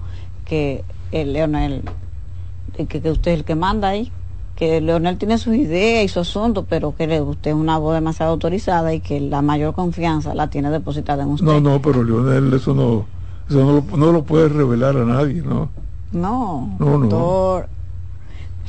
que 0.45 0.83
el 1.11 1.33
Leonel 1.33 1.83
que, 2.73 2.87
que 2.87 3.11
usted 3.11 3.31
es 3.31 3.39
el 3.39 3.45
que 3.45 3.55
manda 3.55 3.89
ahí, 3.89 4.11
que 4.55 4.81
Leonel 4.81 5.17
tiene 5.17 5.37
sus 5.37 5.55
ideas 5.55 6.05
y 6.05 6.07
su 6.07 6.19
asunto, 6.19 6.65
pero 6.67 6.95
que 6.95 7.21
usted 7.21 7.51
es 7.51 7.55
una 7.55 7.77
voz 7.77 7.95
demasiado 7.95 8.31
autorizada 8.31 8.93
y 8.93 8.99
que 8.99 9.19
la 9.19 9.41
mayor 9.41 9.73
confianza 9.73 10.33
la 10.35 10.49
tiene 10.49 10.69
depositada 10.69 11.23
en 11.23 11.29
usted. 11.29 11.45
No, 11.45 11.59
no, 11.59 11.81
pero 11.81 12.03
Leonel 12.03 12.53
eso 12.53 12.73
no, 12.73 13.05
eso 13.49 13.63
no, 13.63 13.73
lo, 13.73 13.97
no 13.97 14.11
lo 14.11 14.23
puede 14.23 14.49
revelar 14.49 14.97
a 14.97 15.05
nadie, 15.05 15.41
¿no? 15.41 15.69
No, 16.11 16.75
no, 16.77 16.99
doctor, 16.99 17.67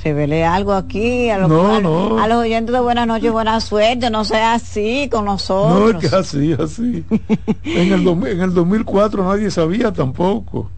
revele 0.05 0.45
algo 0.45 0.73
aquí 0.73 1.31
a 1.31 1.39
los, 1.39 1.49
no, 1.49 1.81
no. 1.81 2.19
a 2.19 2.29
los 2.29 2.39
oyentes 2.39 2.73
de 2.73 2.81
Buenas 2.81 3.07
noches, 3.07 3.33
buena 3.33 3.61
suerte, 3.61 4.11
no 4.11 4.25
sea 4.25 4.55
así 4.55 5.09
con 5.11 5.25
nosotros. 5.25 5.93
No, 5.95 5.99
es 5.99 6.11
que 6.11 6.15
así, 6.15 6.53
así. 6.53 7.05
en, 7.65 7.93
el 7.93 8.07
en 8.07 8.41
el 8.41 8.55
2004 8.55 9.25
nadie 9.25 9.51
sabía 9.51 9.93
tampoco. 9.93 10.71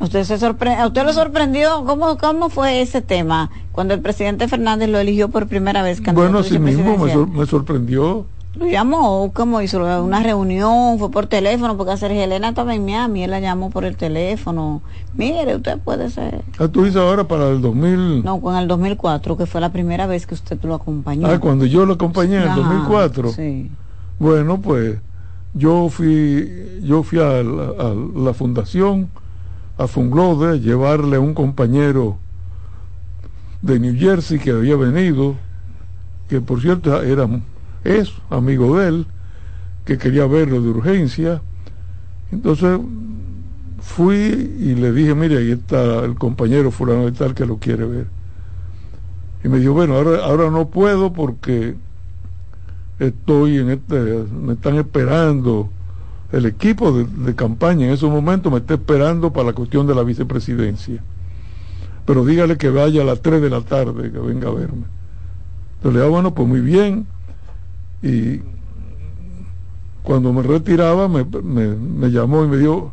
Usted 0.00 0.24
se 0.24 0.38
sorprendió, 0.38 0.86
usted 0.86 1.04
lo 1.04 1.12
sorprendió, 1.12 1.84
¿Cómo, 1.84 2.18
¿cómo 2.18 2.50
fue 2.50 2.80
ese 2.80 3.02
tema 3.02 3.50
cuando 3.72 3.94
el 3.94 4.00
presidente 4.00 4.46
Fernández 4.46 4.88
lo 4.88 4.98
eligió 4.98 5.28
por 5.28 5.48
primera 5.48 5.82
vez 5.82 6.00
Bueno, 6.12 6.42
sí 6.44 6.58
mismo 6.58 6.96
me, 7.26 7.46
sorprendió. 7.46 8.26
Lo 8.54 8.66
llamó, 8.66 9.30
¿cómo 9.34 9.60
hizo? 9.60 9.78
Una 10.02 10.22
reunión, 10.22 10.98
fue 10.98 11.10
por 11.10 11.26
teléfono, 11.26 11.76
porque 11.76 11.96
Sergio 11.96 12.22
Elena 12.22 12.50
estaba 12.50 12.74
en 12.74 12.84
Miami, 12.84 13.24
él 13.24 13.30
la 13.30 13.40
llamó 13.40 13.70
por 13.70 13.84
el 13.84 13.96
teléfono. 13.96 14.82
Mire, 15.14 15.56
usted 15.56 15.78
puede 15.78 16.10
ser. 16.10 16.42
Ah, 16.58 16.68
tú 16.68 16.84
dices 16.84 17.00
ahora 17.00 17.24
para 17.24 17.48
el 17.50 17.60
2000. 17.60 18.24
No, 18.24 18.40
con 18.40 18.56
el 18.56 18.66
2004, 18.66 19.36
que 19.36 19.46
fue 19.46 19.60
la 19.60 19.70
primera 19.70 20.06
vez 20.06 20.26
que 20.26 20.34
usted 20.34 20.58
lo 20.62 20.74
acompañó. 20.74 21.26
Ah, 21.28 21.38
cuando 21.38 21.66
yo 21.66 21.86
lo 21.86 21.94
acompañé 21.94 22.36
en 22.36 22.48
el 22.48 22.54
2004. 22.54 23.32
Sí. 23.32 23.70
Bueno, 24.18 24.60
pues 24.60 24.98
yo 25.54 25.88
fui, 25.88 26.80
yo 26.82 27.02
fui 27.02 27.18
a 27.20 27.42
la 27.42 28.34
fundación 28.34 29.08
a 29.78 29.86
Funglode, 29.86 30.60
llevarle 30.60 31.18
un 31.18 31.34
compañero 31.34 32.18
de 33.62 33.78
New 33.78 33.96
Jersey 33.96 34.38
que 34.38 34.50
había 34.50 34.76
venido, 34.76 35.36
que 36.28 36.40
por 36.40 36.60
cierto 36.60 37.00
era, 37.02 37.28
es 37.84 38.12
amigo 38.28 38.78
de 38.78 38.88
él, 38.88 39.06
que 39.84 39.96
quería 39.96 40.26
verlo 40.26 40.60
de 40.60 40.68
urgencia. 40.68 41.40
Entonces 42.32 42.78
fui 43.80 44.16
y 44.16 44.74
le 44.74 44.92
dije, 44.92 45.14
mire, 45.14 45.38
ahí 45.38 45.52
está 45.52 46.04
el 46.04 46.16
compañero 46.16 46.70
fulano 46.70 47.06
de 47.06 47.12
tal 47.12 47.34
que 47.34 47.46
lo 47.46 47.58
quiere 47.58 47.86
ver. 47.86 48.06
Y 49.44 49.48
me 49.48 49.60
dijo, 49.60 49.72
bueno, 49.72 49.94
ahora, 49.94 50.24
ahora 50.24 50.50
no 50.50 50.68
puedo 50.68 51.12
porque 51.12 51.76
estoy 52.98 53.58
en 53.58 53.70
este, 53.70 53.94
me 53.94 54.54
están 54.54 54.76
esperando 54.76 55.70
el 56.32 56.46
equipo 56.46 56.92
de, 56.92 57.34
campaña 57.34 57.86
en 57.86 57.92
esos 57.92 58.10
momentos 58.10 58.52
me 58.52 58.58
está 58.58 58.74
esperando 58.74 59.32
para 59.32 59.46
la 59.46 59.52
cuestión 59.54 59.86
de 59.86 59.94
la 59.94 60.02
vicepresidencia. 60.02 61.02
Pero 62.04 62.24
dígale 62.24 62.56
que 62.56 62.68
vaya 62.70 63.02
a 63.02 63.04
las 63.04 63.22
3 63.22 63.40
de 63.40 63.50
la 63.50 63.60
tarde, 63.62 64.10
que 64.12 64.18
venga 64.18 64.48
a 64.48 64.52
verme. 64.52 64.84
Entonces 65.76 65.94
le 65.94 66.00
digo, 66.00 66.10
bueno, 66.10 66.34
pues 66.34 66.48
muy 66.48 66.60
bien. 66.60 67.06
Y 68.02 68.40
cuando 70.02 70.32
me 70.32 70.42
retiraba 70.42 71.08
me, 71.08 71.24
me, 71.24 72.10
llamó 72.10 72.44
y 72.44 72.48
me 72.48 72.58
dijo, 72.58 72.92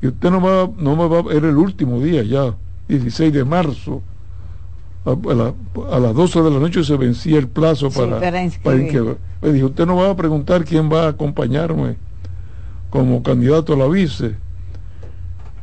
y 0.00 0.08
usted 0.08 0.30
no, 0.30 0.40
va, 0.40 0.70
no 0.78 0.96
me 0.96 1.08
va 1.08 1.18
a 1.18 1.22
ver 1.22 1.44
el 1.44 1.56
último 1.56 2.00
día 2.00 2.22
ya, 2.22 2.54
16 2.88 3.32
de 3.32 3.44
marzo. 3.44 4.02
A, 5.06 6.00
las 6.00 6.14
12 6.14 6.42
de 6.42 6.50
la 6.50 6.58
noche 6.58 6.82
se 6.82 6.96
vencía 6.96 7.38
el 7.38 7.48
plazo 7.48 7.90
para, 7.90 8.20
para, 8.20 8.48
Me 9.42 9.52
dijo, 9.52 9.66
usted 9.66 9.86
no 9.86 9.96
va 9.96 10.10
a 10.10 10.16
preguntar 10.16 10.64
quién 10.64 10.90
va 10.90 11.04
a 11.04 11.08
acompañarme 11.08 11.96
como 12.94 13.24
candidato 13.24 13.72
a 13.72 13.76
la 13.76 13.88
vice. 13.88 14.36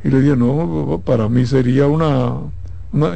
Y 0.03 0.09
le 0.09 0.19
dije, 0.19 0.35
no, 0.35 1.01
para 1.05 1.29
mí 1.29 1.45
sería 1.45 1.87
una, 1.87 2.41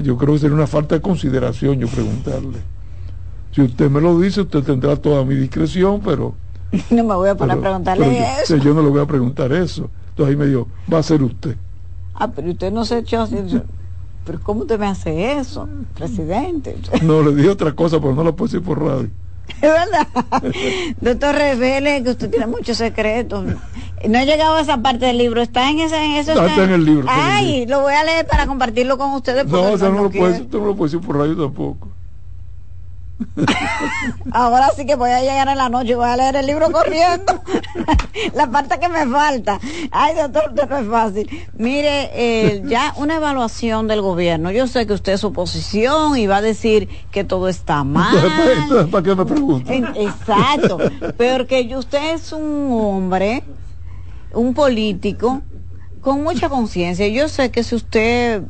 yo 0.03 0.15
creo 0.15 0.35
que 0.35 0.39
sería 0.39 0.55
una 0.55 0.67
falta 0.67 0.95
de 0.95 1.01
consideración 1.01 1.79
yo 1.79 1.89
preguntarle. 1.89 2.59
Si 3.51 3.61
usted 3.61 3.91
me 3.91 3.99
lo 3.99 4.17
dice, 4.17 4.39
usted 4.39 4.63
tendrá 4.63 4.95
toda 4.95 5.25
mi 5.25 5.35
discreción, 5.35 5.99
pero... 5.99 6.33
No 6.91 7.03
me 7.03 7.13
voy 7.13 7.27
a 7.27 7.35
poner 7.35 7.57
a 7.57 7.59
preguntarle 7.59 8.25
eso. 8.41 8.55
Yo, 8.55 8.73
no 8.73 8.83
le 8.83 8.87
voy 8.87 9.01
a 9.01 9.05
preguntar 9.05 9.51
eso. 9.51 9.89
Entonces 10.11 10.31
ahí 10.31 10.37
me 10.37 10.45
dijo, 10.45 10.69
va 10.91 10.99
a 10.99 11.03
ser 11.03 11.21
usted. 11.21 11.57
Ah, 12.13 12.29
pero 12.31 12.51
usted 12.51 12.71
no 12.71 12.85
se 12.85 12.99
echó 12.99 13.23
así. 13.23 13.35
Pero 14.23 14.39
¿cómo 14.43 14.61
usted 14.61 14.79
me 14.79 14.87
hace 14.87 15.33
eso, 15.33 15.67
presidente? 15.93 16.77
No, 17.03 17.21
le 17.21 17.35
dije 17.35 17.49
otra 17.49 17.73
cosa, 17.73 17.99
pero 17.99 18.15
no 18.15 18.23
la 18.23 18.31
puedo 18.31 18.47
decir 18.47 18.65
por 18.65 18.81
radio. 18.81 19.09
Es 19.61 19.61
verdad. 19.61 20.07
Doctor, 21.01 21.35
revele 21.35 22.03
que 22.03 22.11
usted 22.11 22.29
tiene 22.29 22.47
muchos 22.47 22.77
secretos. 22.77 23.45
No 24.07 24.19
he 24.19 24.25
llegado 24.25 24.55
a 24.55 24.61
esa 24.61 24.77
parte 24.77 25.05
del 25.05 25.17
libro. 25.17 25.41
¿Está 25.41 25.69
en, 25.69 25.79
ese, 25.79 25.97
en 25.97 26.11
eso? 26.13 26.31
Está, 26.31 26.63
en 26.63 26.71
el 26.71 26.85
libro. 26.85 27.07
Ay, 27.09 27.65
lo 27.65 27.81
voy 27.81 27.93
a 27.93 28.03
leer 28.03 28.27
para 28.27 28.45
compartirlo 28.45 28.97
con 28.97 29.11
ustedes. 29.13 29.45
No, 29.47 29.71
o 29.71 29.77
sea, 29.77 29.89
no, 29.89 30.03
lo 30.03 30.11
puede, 30.11 30.45
no 30.51 30.65
lo 30.65 30.75
puede 30.75 30.91
decir 30.91 31.05
por 31.05 31.17
radio 31.17 31.35
tampoco. 31.35 31.94
Ahora 34.31 34.69
sí 34.75 34.85
que 34.85 34.95
voy 34.95 35.11
a 35.11 35.21
llegar 35.21 35.47
en 35.47 35.57
la 35.57 35.69
noche, 35.69 35.95
voy 35.95 36.07
a 36.07 36.17
leer 36.17 36.35
el 36.35 36.45
libro 36.45 36.71
corriendo. 36.71 37.41
la 38.33 38.49
parte 38.49 38.79
que 38.79 38.89
me 38.89 39.07
falta. 39.07 39.59
Ay, 39.91 40.15
doctor, 40.15 40.53
no 40.69 40.77
es 40.77 40.87
fácil. 40.87 41.47
Mire, 41.57 42.09
eh, 42.13 42.63
ya 42.65 42.93
una 42.97 43.15
evaluación 43.15 43.87
del 43.87 44.01
gobierno. 44.01 44.51
Yo 44.51 44.67
sé 44.67 44.85
que 44.85 44.93
usted 44.93 45.13
es 45.13 45.23
oposición 45.23 46.17
y 46.17 46.27
va 46.27 46.37
a 46.37 46.41
decir 46.41 46.89
que 47.11 47.23
todo 47.23 47.47
está 47.47 47.83
mal. 47.83 48.15
¿para 48.91 49.03
qué 49.03 49.15
me 49.15 49.25
pregunta? 49.25 49.73
Exacto. 49.73 50.77
Pero 51.17 51.47
que 51.47 51.75
usted 51.75 52.15
es 52.15 52.31
un 52.33 52.69
hombre, 52.71 53.43
un 54.33 54.53
político, 54.53 55.41
con 56.01 56.23
mucha 56.23 56.49
conciencia. 56.49 57.07
Yo 57.07 57.29
sé 57.29 57.49
que 57.49 57.63
si 57.63 57.75
usted 57.75 58.43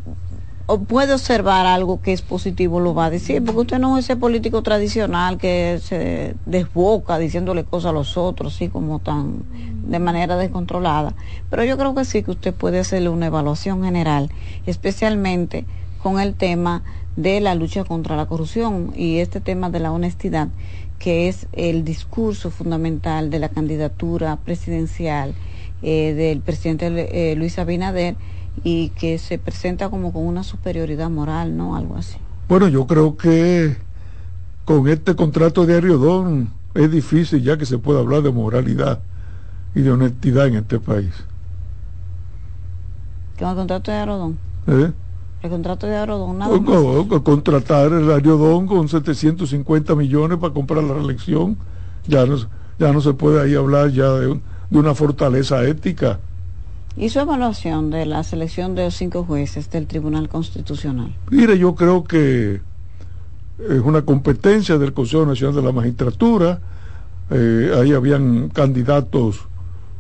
puede 0.88 1.14
observar 1.14 1.68
algo 1.68 2.02
que 2.02 2.12
es 2.12 2.22
positivo, 2.22 2.80
lo 2.80 2.96
va 2.96 3.06
a 3.06 3.10
decir, 3.10 3.44
porque 3.44 3.62
usted 3.62 3.80
no 3.80 3.98
es 3.98 4.06
ese 4.06 4.16
político 4.16 4.64
tradicional 4.64 5.38
que 5.38 5.80
se 5.82 6.36
desboca 6.46 7.20
diciéndole 7.20 7.64
cosas 7.64 7.90
a 7.90 7.94
los 7.94 8.18
otros, 8.18 8.56
así 8.56 8.70
como 8.70 9.00
tan 9.00 9.44
de 9.88 10.00
manera 10.00 10.38
descontrolada. 10.38 11.14
Pero 11.52 11.64
yo 11.64 11.78
creo 11.78 11.94
que 11.94 12.06
sí 12.06 12.24
que 12.24 12.32
usted 12.32 12.54
puede 12.54 12.80
hacerle 12.80 13.10
una 13.10 13.28
evaluación 13.28 13.84
general, 13.84 14.32
especialmente 14.66 15.66
con 16.02 16.20
el 16.20 16.34
tema 16.34 16.84
de 17.16 17.42
la 17.42 17.54
lucha 17.54 17.84
contra 17.84 18.16
la 18.16 18.26
corrupción 18.26 18.92
y 18.96 19.20
este 19.20 19.42
tema 19.42 19.70
de 19.70 19.80
la 19.80 19.92
honestidad, 19.92 20.48
que 20.98 21.28
es 21.28 21.46
el 21.54 21.86
discurso 21.86 22.50
fundamental 22.50 23.30
de 23.30 23.40
la 23.40 23.50
candidatura 23.50 24.38
presidencial 24.38 25.36
eh, 25.84 26.14
del 26.14 26.42
presidente 26.42 26.88
eh, 27.32 27.36
Luis 27.36 27.60
Abinader 27.60 28.16
y 28.64 28.90
que 28.90 29.18
se 29.18 29.38
presenta 29.38 29.90
como 29.90 30.14
con 30.14 30.26
una 30.26 30.44
superioridad 30.44 31.10
moral, 31.10 31.56
¿no? 31.56 31.76
Algo 31.76 31.98
así. 31.98 32.18
Bueno, 32.48 32.68
yo 32.68 32.88
creo 32.88 33.18
que 33.18 33.78
con 34.66 34.88
este 34.88 35.16
contrato 35.16 35.66
de 35.66 35.78
Ariodón 35.78 36.50
es 36.74 36.92
difícil 36.92 37.42
ya 37.44 37.58
que 37.58 37.66
se 37.66 37.78
pueda 37.78 38.00
hablar 38.00 38.22
de 38.22 38.32
moralidad 38.32 39.00
y 39.74 39.82
de 39.82 39.92
honestidad 39.92 40.48
en 40.48 40.56
este 40.56 40.80
país. 40.80 41.14
¿Con 43.38 43.50
el 43.50 43.56
contrato 43.56 43.92
de 43.92 43.98
Ariodón? 43.98 44.38
¿Eh? 44.68 44.92
El 45.44 45.50
contrato 45.50 45.88
de 45.88 45.96
Ariodón, 45.96 46.38
nada 46.40 46.58
más. 46.58 47.22
contratar 47.22 47.92
el 47.92 48.12
Ariodón 48.12 48.68
con 48.68 48.88
750 48.88 49.96
millones 49.96 50.38
para 50.38 50.54
comprar 50.54 50.84
la 50.84 50.94
reelección, 50.94 51.58
ya 52.08 52.26
no, 52.26 52.38
ya 52.80 52.92
no 52.92 53.02
se 53.02 53.14
puede 53.14 53.42
ahí 53.42 53.56
hablar 53.56 53.90
ya 53.90 54.10
de, 54.12 54.40
de 54.70 54.80
una 54.80 54.96
fortaleza 54.96 55.64
ética 55.64 56.20
¿Y 56.98 57.10
su 57.10 57.20
evaluación 57.20 57.90
de 57.90 58.06
la 58.06 58.24
selección 58.24 58.74
de 58.74 58.86
los 58.86 58.96
cinco 58.96 59.26
jueces 59.26 59.70
del 59.70 59.86
Tribunal 59.86 60.30
Constitucional? 60.30 61.14
Mire, 61.30 61.58
yo 61.58 61.76
creo 61.76 62.06
que 62.06 62.62
es 63.60 63.82
una 63.84 64.04
competencia 64.04 64.78
del 64.78 64.94
Consejo 64.94 65.26
Nacional 65.26 65.56
de 65.56 65.62
la 65.62 65.74
Magistratura. 65.74 66.60
Eh, 67.32 67.72
ahí 67.78 67.92
habían 67.92 68.48
candidatos 68.50 69.46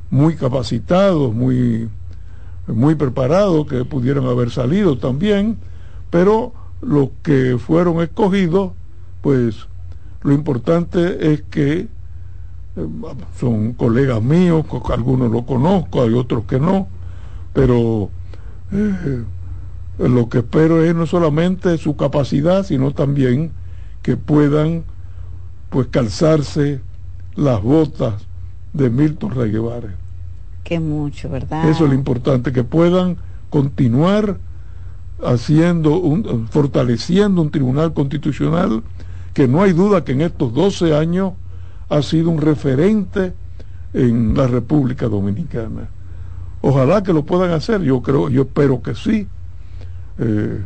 muy 0.09 0.35
capacitados, 0.35 1.33
muy, 1.33 1.89
muy 2.67 2.95
preparados 2.95 3.67
que 3.67 3.83
pudieran 3.83 4.25
haber 4.25 4.49
salido 4.49 4.97
también, 4.97 5.57
pero 6.09 6.53
los 6.81 7.09
que 7.23 7.57
fueron 7.57 8.01
escogidos, 8.01 8.71
pues 9.21 9.67
lo 10.21 10.33
importante 10.33 11.33
es 11.33 11.41
que 11.41 11.87
son 13.39 13.73
colegas 13.73 14.21
míos, 14.21 14.65
algunos 14.91 15.31
lo 15.31 15.45
conozco, 15.45 16.03
hay 16.03 16.13
otros 16.13 16.43
que 16.45 16.59
no, 16.59 16.87
pero 17.53 18.09
eh, 18.71 19.23
lo 19.99 20.29
que 20.29 20.39
espero 20.39 20.83
es 20.83 20.93
no 20.93 21.05
solamente 21.05 21.77
su 21.77 21.95
capacidad, 21.95 22.63
sino 22.63 22.91
también 22.91 23.51
que 24.01 24.17
puedan 24.17 24.83
pues 25.69 25.87
calzarse 25.87 26.81
las 27.35 27.61
botas 27.61 28.27
de 28.73 28.89
Milton 28.89 29.31
Rey 29.31 29.51
Guevara. 29.51 29.95
Que 30.63 30.79
mucho, 30.79 31.29
¿verdad? 31.29 31.69
Eso 31.69 31.85
es 31.85 31.89
lo 31.89 31.95
importante, 31.95 32.51
que 32.51 32.63
puedan 32.63 33.17
continuar 33.49 34.37
haciendo 35.23 35.97
un, 35.97 36.47
fortaleciendo 36.49 37.41
un 37.41 37.51
tribunal 37.51 37.93
constitucional 37.93 38.83
que 39.33 39.47
no 39.47 39.63
hay 39.63 39.73
duda 39.73 40.03
que 40.03 40.11
en 40.11 40.21
estos 40.21 40.53
12 40.53 40.95
años 40.95 41.33
ha 41.89 42.01
sido 42.01 42.29
un 42.29 42.39
referente 42.39 43.33
en 43.93 44.35
la 44.35 44.47
República 44.47 45.07
Dominicana. 45.07 45.89
Ojalá 46.61 47.03
que 47.03 47.13
lo 47.13 47.23
puedan 47.23 47.51
hacer, 47.51 47.81
yo 47.81 48.01
creo, 48.01 48.29
yo 48.29 48.43
espero 48.43 48.81
que 48.81 48.95
sí. 48.95 49.27
Eh, 50.17 50.61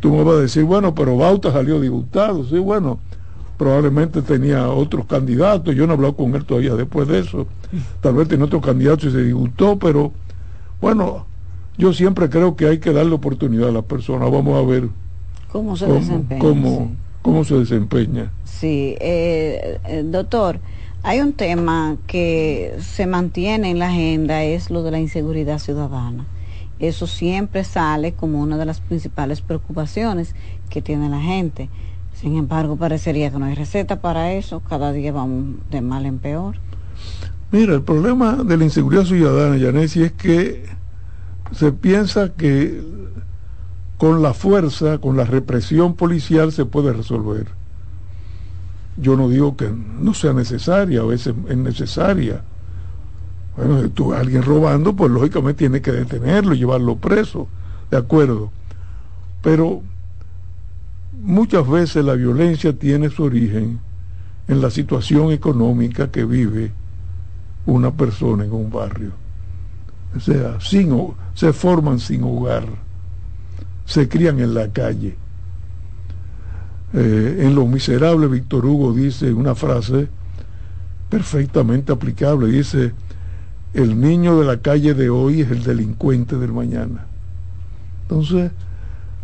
tú 0.00 0.14
me 0.14 0.24
vas 0.24 0.36
a 0.36 0.40
decir, 0.40 0.64
bueno, 0.64 0.94
pero 0.94 1.16
Bauta 1.16 1.52
salió 1.52 1.80
diputado, 1.80 2.44
sí, 2.44 2.58
bueno, 2.58 2.98
probablemente 3.58 4.22
tenía 4.22 4.68
otros 4.68 5.06
candidatos, 5.06 5.74
yo 5.74 5.86
no 5.86 5.92
he 5.92 5.96
hablado 5.96 6.16
con 6.16 6.34
él 6.34 6.44
todavía 6.44 6.74
después 6.74 7.06
de 7.08 7.18
eso, 7.18 7.46
tal 8.00 8.14
vez 8.14 8.28
tenía 8.28 8.46
otros 8.46 8.64
candidatos 8.64 9.06
y 9.06 9.10
se 9.10 9.22
disgustó, 9.22 9.78
pero 9.78 10.12
bueno, 10.80 11.26
yo 11.76 11.92
siempre 11.92 12.30
creo 12.30 12.56
que 12.56 12.66
hay 12.66 12.78
que 12.78 12.92
darle 12.92 13.14
oportunidad 13.14 13.68
a 13.68 13.72
las 13.72 13.84
personas, 13.84 14.30
vamos 14.30 14.56
a 14.56 14.66
ver 14.66 14.88
cómo 15.52 15.76
se 15.76 15.86
desempeña. 15.86 16.40
Cómo, 16.40 16.92
se 17.44 17.54
desempeña. 17.54 18.30
Sí, 18.44 18.96
eh, 19.00 19.78
eh, 19.86 20.02
doctor, 20.04 20.60
hay 21.02 21.20
un 21.20 21.32
tema 21.32 21.96
que 22.06 22.74
se 22.80 23.06
mantiene 23.06 23.70
en 23.70 23.78
la 23.78 23.88
agenda, 23.88 24.42
es 24.42 24.70
lo 24.70 24.82
de 24.82 24.90
la 24.90 24.98
inseguridad 24.98 25.58
ciudadana 25.58 26.26
eso 26.80 27.06
siempre 27.06 27.62
sale 27.62 28.14
como 28.14 28.40
una 28.40 28.56
de 28.56 28.64
las 28.64 28.80
principales 28.80 29.42
preocupaciones 29.42 30.34
que 30.70 30.80
tiene 30.80 31.10
la 31.10 31.20
gente. 31.20 31.68
Sin 32.14 32.36
embargo, 32.36 32.76
parecería 32.76 33.30
que 33.30 33.38
no 33.38 33.44
hay 33.44 33.54
receta 33.54 34.00
para 34.00 34.32
eso, 34.32 34.60
cada 34.60 34.92
día 34.92 35.12
vamos 35.12 35.56
de 35.70 35.82
mal 35.82 36.06
en 36.06 36.18
peor. 36.18 36.56
Mira, 37.52 37.74
el 37.74 37.82
problema 37.82 38.36
de 38.36 38.56
la 38.56 38.64
inseguridad 38.64 39.04
ciudadana, 39.04 39.56
Yanesi, 39.58 40.02
es 40.04 40.12
que 40.12 40.64
se 41.52 41.72
piensa 41.72 42.32
que 42.32 42.80
con 44.00 44.22
la 44.22 44.32
fuerza, 44.32 44.96
con 44.96 45.18
la 45.18 45.24
represión 45.24 45.92
policial 45.92 46.52
se 46.52 46.64
puede 46.64 46.90
resolver. 46.94 47.48
Yo 48.96 49.14
no 49.14 49.28
digo 49.28 49.58
que 49.58 49.70
no 49.70 50.14
sea 50.14 50.32
necesaria, 50.32 51.02
a 51.02 51.04
veces 51.04 51.34
es 51.46 51.56
necesaria, 51.58 52.42
bueno, 53.58 53.90
tú 53.90 54.14
alguien 54.14 54.42
robando, 54.42 54.96
pues 54.96 55.10
lógicamente 55.10 55.58
tiene 55.58 55.82
que 55.82 55.92
detenerlo, 55.92 56.54
llevarlo 56.54 56.96
preso, 56.96 57.46
de 57.90 57.98
acuerdo. 57.98 58.50
Pero 59.42 59.82
muchas 61.22 61.68
veces 61.68 62.02
la 62.02 62.14
violencia 62.14 62.72
tiene 62.72 63.10
su 63.10 63.24
origen 63.24 63.80
en 64.48 64.62
la 64.62 64.70
situación 64.70 65.30
económica 65.30 66.10
que 66.10 66.24
vive 66.24 66.72
una 67.66 67.90
persona 67.90 68.46
en 68.46 68.52
un 68.54 68.70
barrio. 68.70 69.10
O 70.16 70.20
sea, 70.20 70.58
sin, 70.58 70.96
se 71.34 71.52
forman 71.52 71.98
sin 71.98 72.24
hogar, 72.24 72.64
se 73.90 74.08
crían 74.08 74.38
en 74.38 74.54
la 74.54 74.68
calle. 74.68 75.16
Eh, 76.94 77.38
en 77.40 77.56
Lo 77.56 77.66
Miserable, 77.66 78.28
Víctor 78.28 78.64
Hugo 78.64 78.92
dice 78.92 79.32
una 79.32 79.56
frase 79.56 80.08
perfectamente 81.08 81.90
aplicable, 81.90 82.46
dice, 82.46 82.92
el 83.74 84.00
niño 84.00 84.38
de 84.38 84.44
la 84.44 84.58
calle 84.58 84.94
de 84.94 85.10
hoy 85.10 85.40
es 85.40 85.50
el 85.50 85.64
delincuente 85.64 86.36
del 86.36 86.52
mañana. 86.52 87.06
Entonces, 88.02 88.52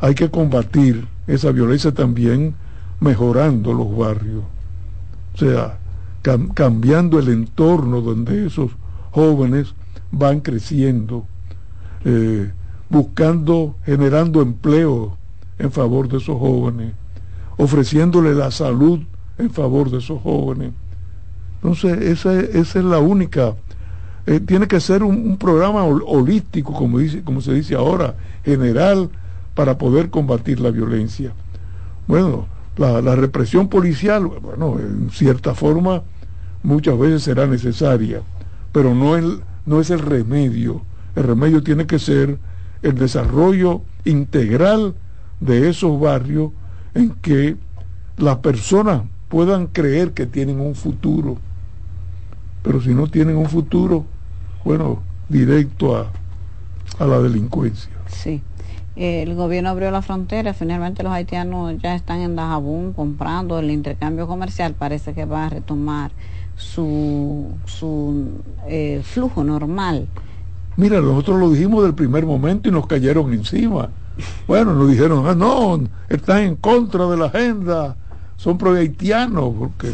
hay 0.01 0.17
que 0.17 0.33
combatir 0.33 1.07
esa 1.29 1.53
violencia 1.53 1.93
también 1.95 2.57
mejorando 2.99 3.73
los 3.73 3.97
barrios. 3.97 4.43
O 5.35 5.39
sea, 5.39 5.79
cambiando 6.55 7.21
el 7.21 7.29
entorno 7.29 8.01
donde 8.01 8.47
esos 8.47 8.73
jóvenes 9.13 9.77
van 10.11 10.41
creciendo, 10.41 11.25
eh, 12.05 12.51
buscando, 12.89 13.75
generando 13.85 14.43
empleo 14.43 15.17
en 15.59 15.73
favor 15.73 16.09
de 16.09 16.19
esos 16.19 16.39
jóvenes, 16.39 16.93
ofreciéndole 17.57 18.35
la 18.35 18.51
salud 18.51 19.01
en 19.39 19.51
favor 19.51 19.91
de 19.91 19.99
esos 19.99 20.21
jóvenes. 20.23 20.73
Entonces, 21.63 22.01
esa, 22.03 22.39
esa 22.41 22.79
es 22.79 22.85
la 22.85 22.99
única 22.99 23.55
eh, 24.27 24.41
tiene 24.41 24.67
que 24.67 24.81
ser 24.81 25.05
un, 25.05 25.37
programa 25.39 25.85
holístico, 25.85 26.73
como, 26.73 26.99
dice, 26.99 27.23
como 27.23 27.41
se 27.41 27.55
dice 27.55 27.77
ahora, 27.77 28.17
general, 28.45 29.09
para 29.55 29.79
poder 29.79 30.11
combatir 30.11 30.59
la 30.59 30.73
violencia. 30.73 31.33
Bueno, 32.09 32.47
la, 32.77 33.15
represión 33.15 33.69
policial, 33.69 34.27
bueno, 34.27 34.79
en 34.81 35.11
cierta 35.11 35.55
forma, 35.55 36.03
muchas 36.65 36.99
veces 36.99 37.23
será 37.23 37.47
necesaria, 37.47 38.23
pero 38.73 38.97
no, 38.97 39.17
el, 39.17 39.43
no 39.65 39.81
es 39.81 39.91
el 39.91 40.01
remedio. 40.01 40.83
El 41.15 41.23
remedio 41.23 41.63
tiene 41.63 41.87
que 41.87 42.01
ser 42.01 42.39
el 42.87 42.95
desarrollo 42.97 43.83
integral 44.05 44.95
de 45.41 45.69
esos 45.69 45.99
barrios 45.99 46.53
en 46.95 47.11
que 47.11 47.57
las 48.17 48.39
personas 48.39 49.03
puedan 49.29 49.67
creer 49.67 50.13
que 50.13 50.27
tienen 50.27 50.61
un 50.61 50.75
futuro. 50.75 51.39
Pero 52.63 52.81
si 52.81 52.95
no 52.95 53.09
tienen 53.09 53.37
un 53.37 53.47
futuro, 53.47 54.05
bueno, 54.65 55.01
directo 55.29 55.97
a, 55.97 56.11
a 56.99 57.07
la 57.07 57.19
delincuencia. 57.21 57.91
Sí. 58.07 58.41
El 58.95 59.35
gobierno 59.35 59.69
abrió 59.69 59.91
la 59.91 60.01
frontera, 60.01 60.55
finalmente 60.55 61.03
los 61.03 61.13
haitianos 61.13 61.77
ya 61.83 61.95
están 61.95 62.21
en 62.21 62.35
Dajabón 62.35 62.95
comprando, 62.95 63.59
el 63.59 63.71
intercambio 63.71 64.27
comercial 64.27 64.73
parece 64.73 65.13
que 65.13 65.27
va 65.27 65.47
a 65.47 65.49
retomar 65.51 66.13
su, 66.57 67.49
su 67.67 68.43
eh, 68.69 69.03
flujo 69.05 69.45
normal. 69.45 70.09
Mira, 70.77 71.01
nosotros 71.01 71.41
lo 71.41 71.51
dijimos 71.51 71.83
del 71.83 71.95
primer 71.95 72.27
momento 72.27 72.69
y 72.69 72.73
nos 72.73 72.87
cayeron 72.87 73.33
encima. 73.33 73.89
Bueno, 74.47 74.75
nos 74.75 74.91
dijeron, 74.91 75.27
ah, 75.27 75.35
no, 75.35 75.81
están 76.09 76.43
en 76.43 76.57
contra 76.57 77.07
de 77.07 77.17
la 77.17 77.27
agenda, 77.27 77.97
son 78.37 78.59
pro 78.59 78.75
haitianos, 78.75 79.55
porque 79.59 79.93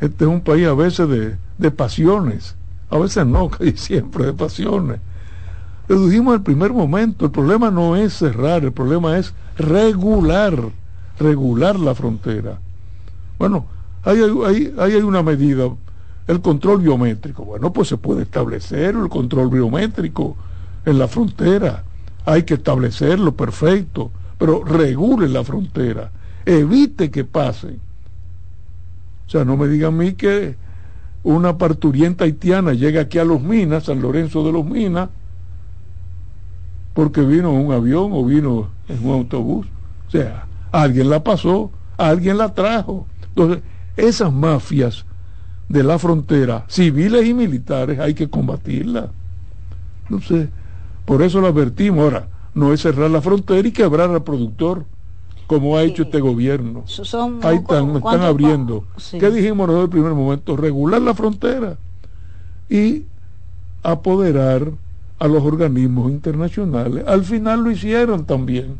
este 0.00 0.24
es 0.24 0.30
un 0.30 0.40
país 0.40 0.66
a 0.66 0.74
veces 0.74 1.08
de, 1.08 1.36
de 1.58 1.70
pasiones 1.70 2.56
a 2.94 2.98
veces 2.98 3.26
no, 3.26 3.48
casi 3.50 3.76
siempre 3.76 4.26
de 4.26 4.32
pasiones. 4.32 5.00
Lo 5.88 6.06
dijimos 6.06 6.34
el 6.34 6.42
primer 6.42 6.72
momento, 6.72 7.26
el 7.26 7.30
problema 7.30 7.70
no 7.70 7.96
es 7.96 8.14
cerrar, 8.14 8.64
el 8.64 8.72
problema 8.72 9.18
es 9.18 9.34
regular, 9.58 10.70
regular 11.18 11.78
la 11.78 11.94
frontera. 11.94 12.58
Bueno, 13.38 13.66
ahí 14.02 14.18
hay, 14.46 14.74
hay, 14.78 14.94
una 14.96 15.22
medida, 15.22 15.68
el 16.26 16.40
control 16.40 16.80
biométrico. 16.82 17.44
Bueno, 17.44 17.72
pues 17.72 17.88
se 17.88 17.96
puede 17.96 18.22
establecer 18.22 18.94
el 18.94 19.08
control 19.08 19.50
biométrico 19.50 20.36
en 20.84 20.98
la 20.98 21.08
frontera. 21.08 21.84
Hay 22.24 22.44
que 22.44 22.54
establecerlo, 22.54 23.34
perfecto, 23.34 24.10
pero 24.38 24.64
regule 24.64 25.28
la 25.28 25.44
frontera, 25.44 26.10
evite 26.46 27.10
que 27.10 27.24
pasen. 27.24 27.80
O 29.26 29.30
sea, 29.30 29.44
no 29.44 29.56
me 29.56 29.68
digan 29.68 29.94
a 29.94 29.96
mí 29.96 30.12
que 30.14 30.56
una 31.22 31.56
parturienta 31.56 32.24
haitiana 32.24 32.72
llega 32.72 33.02
aquí 33.02 33.18
a 33.18 33.24
Los 33.24 33.42
Minas, 33.42 33.84
San 33.84 34.00
Lorenzo 34.00 34.44
de 34.44 34.52
Los 34.52 34.64
Minas, 34.64 35.08
porque 36.92 37.22
vino 37.22 37.50
en 37.50 37.66
un 37.66 37.72
avión 37.72 38.10
o 38.12 38.24
vino 38.24 38.68
en 38.88 39.06
un 39.06 39.14
autobús. 39.14 39.66
O 40.08 40.10
sea, 40.10 40.46
alguien 40.70 41.10
la 41.10 41.24
pasó, 41.24 41.70
alguien 41.96 42.38
la 42.38 42.54
trajo. 42.54 43.06
Entonces, 43.28 43.62
esas 43.96 44.32
mafias 44.32 45.04
de 45.74 45.82
la 45.82 45.98
frontera, 45.98 46.64
civiles 46.68 47.26
y 47.26 47.34
militares, 47.34 47.98
hay 47.98 48.14
que 48.14 48.30
combatirlas. 48.30 49.06
Entonces, 50.04 50.48
por 51.04 51.20
eso 51.20 51.40
lo 51.40 51.48
advertimos. 51.48 52.04
Ahora, 52.04 52.28
no 52.54 52.72
es 52.72 52.80
cerrar 52.80 53.10
la 53.10 53.20
frontera 53.20 53.66
y 53.66 53.72
quebrar 53.72 54.08
al 54.08 54.22
productor 54.22 54.84
como 55.48 55.76
ha 55.76 55.82
hecho 55.82 56.04
este 56.04 56.20
gobierno. 56.20 56.84
Ahí 57.42 57.56
están, 57.56 57.96
están 57.96 58.22
abriendo. 58.22 58.84
¿Qué 59.10 59.30
dijimos 59.32 59.66
nosotros 59.66 59.78
en 59.78 59.82
el 59.82 59.90
primer 59.90 60.12
momento? 60.12 60.56
Regular 60.56 61.02
la 61.02 61.12
frontera 61.12 61.76
y 62.70 63.02
apoderar 63.82 64.70
a 65.18 65.26
los 65.26 65.42
organismos 65.42 66.08
internacionales. 66.12 67.04
Al 67.04 67.24
final 67.24 67.64
lo 67.64 67.72
hicieron 67.72 68.24
también. 68.24 68.78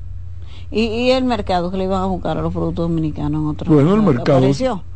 ¿Y, 0.76 1.10
el 1.10 1.24
mercado 1.24 1.70
que 1.70 1.76
le 1.76 1.84
iban 1.84 2.02
a 2.02 2.06
buscar 2.06 2.36
a 2.36 2.42
los 2.42 2.52
productos 2.52 2.88
dominicanos 2.88 3.42
en 3.42 3.46
otro 3.46 3.72
Bueno, 3.72 3.94
el 3.94 4.02
mercado, 4.02 4.44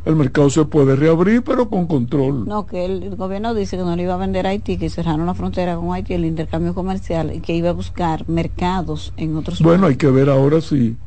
el 0.03 0.15
mercado 0.17 0.49
se 0.49 0.65
puede 0.65 0.97
reabrir, 0.97 1.41
pero 1.41 1.69
con 1.69 1.87
control. 1.87 2.45
No, 2.45 2.65
que 2.65 2.83
el, 2.83 3.15
gobierno 3.15 3.53
dice 3.53 3.77
que 3.77 3.83
no 3.83 3.95
le 3.95 4.03
iba 4.03 4.15
a 4.15 4.17
vender 4.17 4.45
a 4.45 4.49
Haití, 4.49 4.77
que 4.77 4.89
cerraron 4.89 5.25
la 5.25 5.33
frontera 5.33 5.77
con 5.77 5.93
Haití, 5.93 6.15
el 6.15 6.25
intercambio 6.25 6.75
comercial, 6.75 7.33
y 7.33 7.39
que 7.39 7.55
iba 7.55 7.69
a 7.69 7.73
buscar 7.73 8.27
mercados 8.27 9.13
en 9.15 9.37
otros 9.37 9.61
Bueno, 9.61 9.87
hay 9.87 9.95
que 9.95 10.11
ver 10.11 10.29
ahora 10.29 10.59
si, 10.59 10.97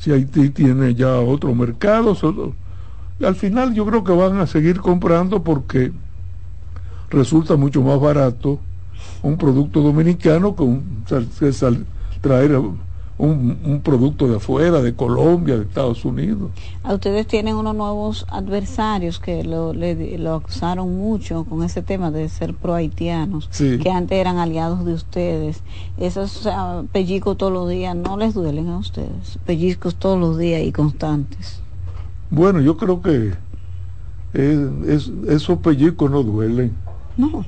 si 0.00 0.10
Haití 0.10 0.50
tiene 0.50 0.96
ya 0.96 1.20
otro 1.20 1.54
mercado. 1.54 2.16
Al 3.24 3.36
final 3.36 3.72
yo 3.72 3.86
creo 3.86 4.02
que 4.02 4.12
van 4.12 4.40
a 4.40 4.48
seguir 4.48 4.80
comprando 4.80 5.44
porque 5.44 5.92
resulta 7.08 7.54
mucho 7.54 7.82
más 7.82 8.00
barato 8.00 8.58
un 9.22 9.36
producto 9.36 9.80
dominicano 9.80 10.56
que, 10.56 10.62
un, 10.64 11.04
traer 12.20 12.60
un, 13.18 13.80
producto 13.84 14.26
de 14.26 14.36
afuera, 14.36 14.82
de 14.82 14.94
Colombia, 14.94 15.56
de 15.56 15.62
Estados 15.62 16.04
Unidos. 16.04 16.50
A 16.82 16.94
ustedes 16.94 17.26
tienen 17.26 17.56
unos 17.56 17.74
nuevos 17.74 18.26
adversarios 18.30 19.20
que 19.20 19.44
lo, 19.44 19.72
lo 19.72 20.34
acusaron 20.34 20.96
mucho 20.96 21.44
con 21.44 21.62
ese 21.62 21.82
tema 21.82 22.10
de 22.10 22.28
ser 22.28 22.54
pro-haitianos, 22.54 23.48
que 23.48 23.90
antes 23.90 24.18
eran 24.18 24.38
aliados 24.38 24.84
de 24.84 24.94
ustedes. 24.94 25.62
Esos 25.98 26.48
pellizcos 26.92 27.36
todos 27.36 27.52
los 27.52 27.68
días 27.68 27.94
no 27.94 28.16
les 28.16 28.34
duelen 28.34 28.68
a 28.68 28.78
ustedes, 28.78 29.38
pellizcos 29.46 29.94
todos 29.96 30.18
los 30.18 30.38
días 30.38 30.62
y 30.62 30.72
constantes. 30.72 31.60
Bueno, 32.30 32.60
yo 32.60 32.76
creo 32.76 33.02
que 33.02 33.34
esos 34.34 35.58
pellizcos 35.58 36.10
no 36.10 36.22
duelen. 36.22 36.72
No. 37.16 37.44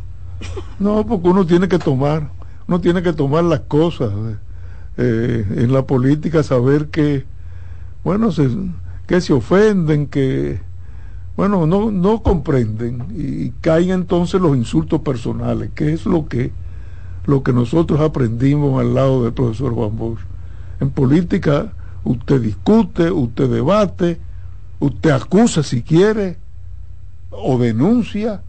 No, 0.78 1.06
porque 1.06 1.28
uno 1.28 1.46
tiene 1.46 1.68
que 1.68 1.78
tomar, 1.78 2.28
uno 2.68 2.80
tiene 2.80 3.02
que 3.02 3.12
tomar 3.12 3.44
las 3.44 3.60
cosas. 3.60 4.10
Eh, 4.12 4.36
en 4.96 5.72
la 5.72 5.86
política 5.86 6.42
saber 6.42 6.88
que, 6.88 7.24
bueno, 8.04 8.30
se, 8.32 8.48
que 9.06 9.20
se 9.20 9.32
ofenden, 9.32 10.06
que, 10.06 10.60
bueno, 11.36 11.66
no, 11.66 11.90
no 11.90 12.22
comprenden 12.22 13.06
y 13.16 13.50
caen 13.60 13.90
entonces 13.90 14.40
los 14.40 14.56
insultos 14.56 15.00
personales, 15.00 15.70
que 15.74 15.92
es 15.92 16.06
lo 16.06 16.28
que, 16.28 16.52
lo 17.26 17.42
que 17.42 17.52
nosotros 17.52 18.00
aprendimos 18.00 18.80
al 18.80 18.94
lado 18.94 19.24
del 19.24 19.32
profesor 19.32 19.74
Juan 19.74 19.96
Bosch. 19.96 20.20
En 20.80 20.90
política 20.90 21.72
usted 22.04 22.40
discute, 22.40 23.10
usted 23.10 23.48
debate, 23.48 24.20
usted 24.78 25.10
acusa 25.10 25.62
si 25.62 25.82
quiere 25.82 26.36
o 27.30 27.58
denuncia, 27.58 28.42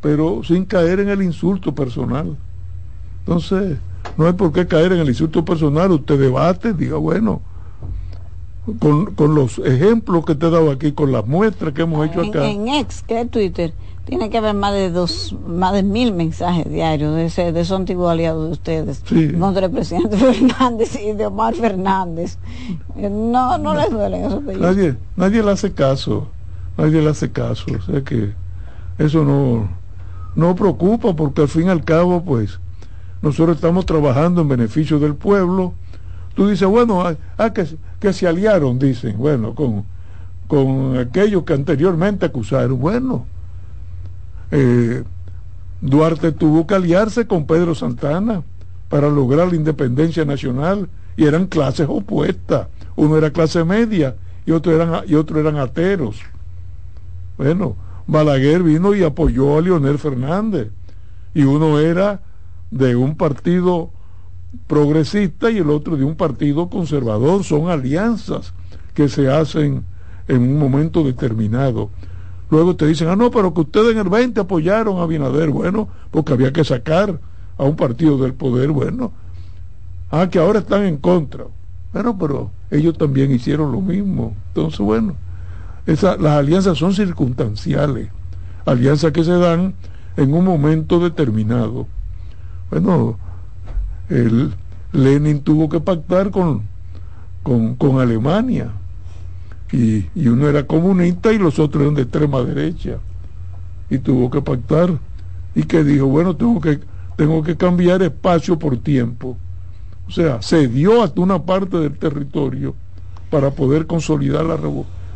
pero 0.00 0.42
sin 0.44 0.64
caer 0.64 1.00
en 1.00 1.08
el 1.08 1.22
insulto 1.22 1.74
personal. 1.74 2.36
Entonces, 3.20 3.78
no 4.16 4.26
hay 4.26 4.32
por 4.32 4.52
qué 4.52 4.66
caer 4.66 4.92
en 4.92 5.00
el 5.00 5.08
insulto 5.08 5.44
personal, 5.44 5.90
usted 5.92 6.18
debate, 6.18 6.72
diga, 6.72 6.96
bueno, 6.96 7.40
con, 8.78 9.34
los 9.34 9.58
ejemplos 9.58 10.24
que 10.24 10.34
te 10.34 10.46
he 10.46 10.50
dado 10.50 10.70
aquí, 10.70 10.92
con 10.92 11.10
las 11.10 11.26
muestras 11.26 11.72
que 11.72 11.82
hemos 11.82 12.06
hecho 12.06 12.20
acá. 12.20 12.48
En, 12.48 12.68
ex, 12.68 13.02
que 13.02 13.20
es 13.20 13.30
Twitter, 13.30 13.74
tiene 14.04 14.30
que 14.30 14.38
haber 14.38 14.54
más 14.54 14.72
de 14.72 14.90
dos, 14.90 15.34
más 15.46 15.72
de 15.72 15.82
mil 15.82 16.12
mensajes 16.12 16.68
diarios 16.70 17.14
de 17.14 17.26
ese, 17.26 17.52
de 17.52 17.60
esos 17.60 17.78
antiguos 17.78 18.10
aliados 18.10 18.46
de 18.46 18.52
ustedes, 18.52 19.02
contra 19.38 19.66
el 19.66 19.72
presidente 19.72 20.16
Fernández 20.32 20.96
y 21.00 21.12
de 21.12 21.26
Omar 21.26 21.54
Fernández. 21.54 22.38
Eh, 22.96 23.10
no, 23.10 23.58
no 23.58 23.74
les 23.74 23.90
duele 23.90 24.26
eso. 24.26 24.40
Nadie, 24.40 24.96
nadie 25.16 25.42
le 25.42 25.50
hace 25.50 25.72
caso, 25.72 26.28
nadie 26.76 27.00
le 27.00 27.10
hace 27.10 27.30
caso, 27.32 27.64
o 27.76 27.82
sea 27.82 28.02
que 28.02 28.32
eso 28.98 29.24
no, 29.24 29.68
no 30.36 30.54
preocupa 30.54 31.14
porque 31.14 31.42
al 31.42 31.48
fin 31.48 31.66
y 31.66 31.70
al 31.70 31.84
cabo, 31.84 32.22
pues, 32.22 32.60
nosotros 33.22 33.56
estamos 33.56 33.86
trabajando 33.86 34.42
en 34.42 34.48
beneficio 34.48 34.98
del 34.98 35.14
pueblo. 35.14 35.74
Tú 36.34 36.48
dices, 36.48 36.66
bueno, 36.68 37.06
ah, 37.06 37.14
ah 37.38 37.52
que, 37.52 38.12
se 38.12 38.26
aliaron, 38.26 38.78
dicen, 38.78 39.16
bueno, 39.16 39.54
con, 39.54 39.84
con 40.48 40.98
aquellos 40.98 41.44
que 41.44 41.54
anteriormente 41.54 42.26
acusaron. 42.26 42.80
Bueno, 42.80 43.26
eh, 44.50 45.04
Duarte 45.80 46.32
tuvo 46.32 46.66
que 46.66 46.74
aliarse 46.74 47.26
con 47.26 47.46
Pedro 47.46 47.74
Santana 47.74 48.42
para 48.88 49.08
lograr 49.08 49.48
la 49.48 49.56
independencia 49.56 50.24
nacional 50.24 50.88
y 51.16 51.24
eran 51.24 51.46
clases 51.46 51.86
opuestas. 51.88 52.68
Uno 52.96 53.16
era 53.16 53.30
clase 53.30 53.64
media 53.64 54.16
y 54.44 54.50
otro 54.50 54.74
eran, 54.74 55.04
y 55.06 55.14
otro 55.14 55.38
eran 55.38 55.56
ateros. 55.56 56.20
Bueno, 57.38 57.76
Balaguer 58.06 58.62
vino 58.62 58.94
y 58.94 59.04
apoyó 59.04 59.58
a 59.58 59.60
Leonel 59.60 59.98
Fernández 59.98 60.68
y 61.34 61.44
uno 61.44 61.78
era 61.78 62.20
de 62.72 62.96
un 62.96 63.16
partido 63.16 63.90
progresista 64.66 65.50
y 65.50 65.58
el 65.58 65.70
otro 65.70 65.96
de 65.96 66.04
un 66.04 66.16
partido 66.16 66.68
conservador. 66.68 67.44
Son 67.44 67.68
alianzas 67.68 68.54
que 68.94 69.08
se 69.08 69.30
hacen 69.30 69.84
en 70.26 70.42
un 70.42 70.58
momento 70.58 71.04
determinado. 71.04 71.90
Luego 72.50 72.74
te 72.74 72.86
dicen, 72.86 73.08
ah, 73.08 73.16
no, 73.16 73.30
pero 73.30 73.54
que 73.54 73.60
ustedes 73.60 73.92
en 73.92 73.98
el 73.98 74.08
20 74.08 74.40
apoyaron 74.40 74.98
a 74.98 75.06
Binader. 75.06 75.50
Bueno, 75.50 75.88
porque 76.10 76.32
había 76.32 76.52
que 76.52 76.64
sacar 76.64 77.20
a 77.58 77.64
un 77.64 77.76
partido 77.76 78.18
del 78.18 78.34
poder. 78.34 78.70
Bueno, 78.70 79.12
ah, 80.10 80.28
que 80.28 80.38
ahora 80.38 80.60
están 80.60 80.84
en 80.84 80.96
contra. 80.96 81.44
Bueno, 81.92 82.16
pero 82.18 82.50
ellos 82.70 82.96
también 82.96 83.32
hicieron 83.32 83.70
lo 83.70 83.80
mismo. 83.82 84.34
Entonces, 84.48 84.80
bueno, 84.80 85.14
esa, 85.86 86.16
las 86.16 86.38
alianzas 86.38 86.78
son 86.78 86.94
circunstanciales. 86.94 88.08
Alianzas 88.64 89.12
que 89.12 89.24
se 89.24 89.32
dan 89.32 89.74
en 90.16 90.32
un 90.32 90.44
momento 90.44 91.00
determinado. 91.00 91.86
Bueno, 92.72 93.18
Lenin 94.92 95.42
tuvo 95.42 95.68
que 95.68 95.78
pactar 95.78 96.30
con, 96.30 96.62
con, 97.42 98.00
Alemania. 98.00 98.70
Y, 99.70 100.06
uno 100.26 100.48
era 100.48 100.66
comunista 100.66 101.34
y 101.34 101.38
los 101.38 101.58
otros 101.58 101.82
eran 101.82 101.94
de 101.94 102.02
extrema 102.02 102.40
derecha. 102.40 102.96
Y 103.90 103.98
tuvo 103.98 104.30
que 104.30 104.40
pactar. 104.40 104.98
Y 105.54 105.64
que 105.64 105.84
dijo, 105.84 106.06
bueno, 106.06 106.34
tengo 106.34 106.62
que, 106.62 106.80
tengo 107.16 107.42
que 107.42 107.58
cambiar 107.58 108.02
espacio 108.02 108.58
por 108.58 108.78
tiempo. 108.78 109.36
O 110.08 110.10
sea, 110.10 110.40
cedió 110.40 111.02
hasta 111.02 111.20
una 111.20 111.42
parte 111.42 111.76
del 111.76 111.98
territorio 111.98 112.74
para 113.28 113.50
poder 113.50 113.86
consolidar 113.86 114.46
la, 114.46 114.58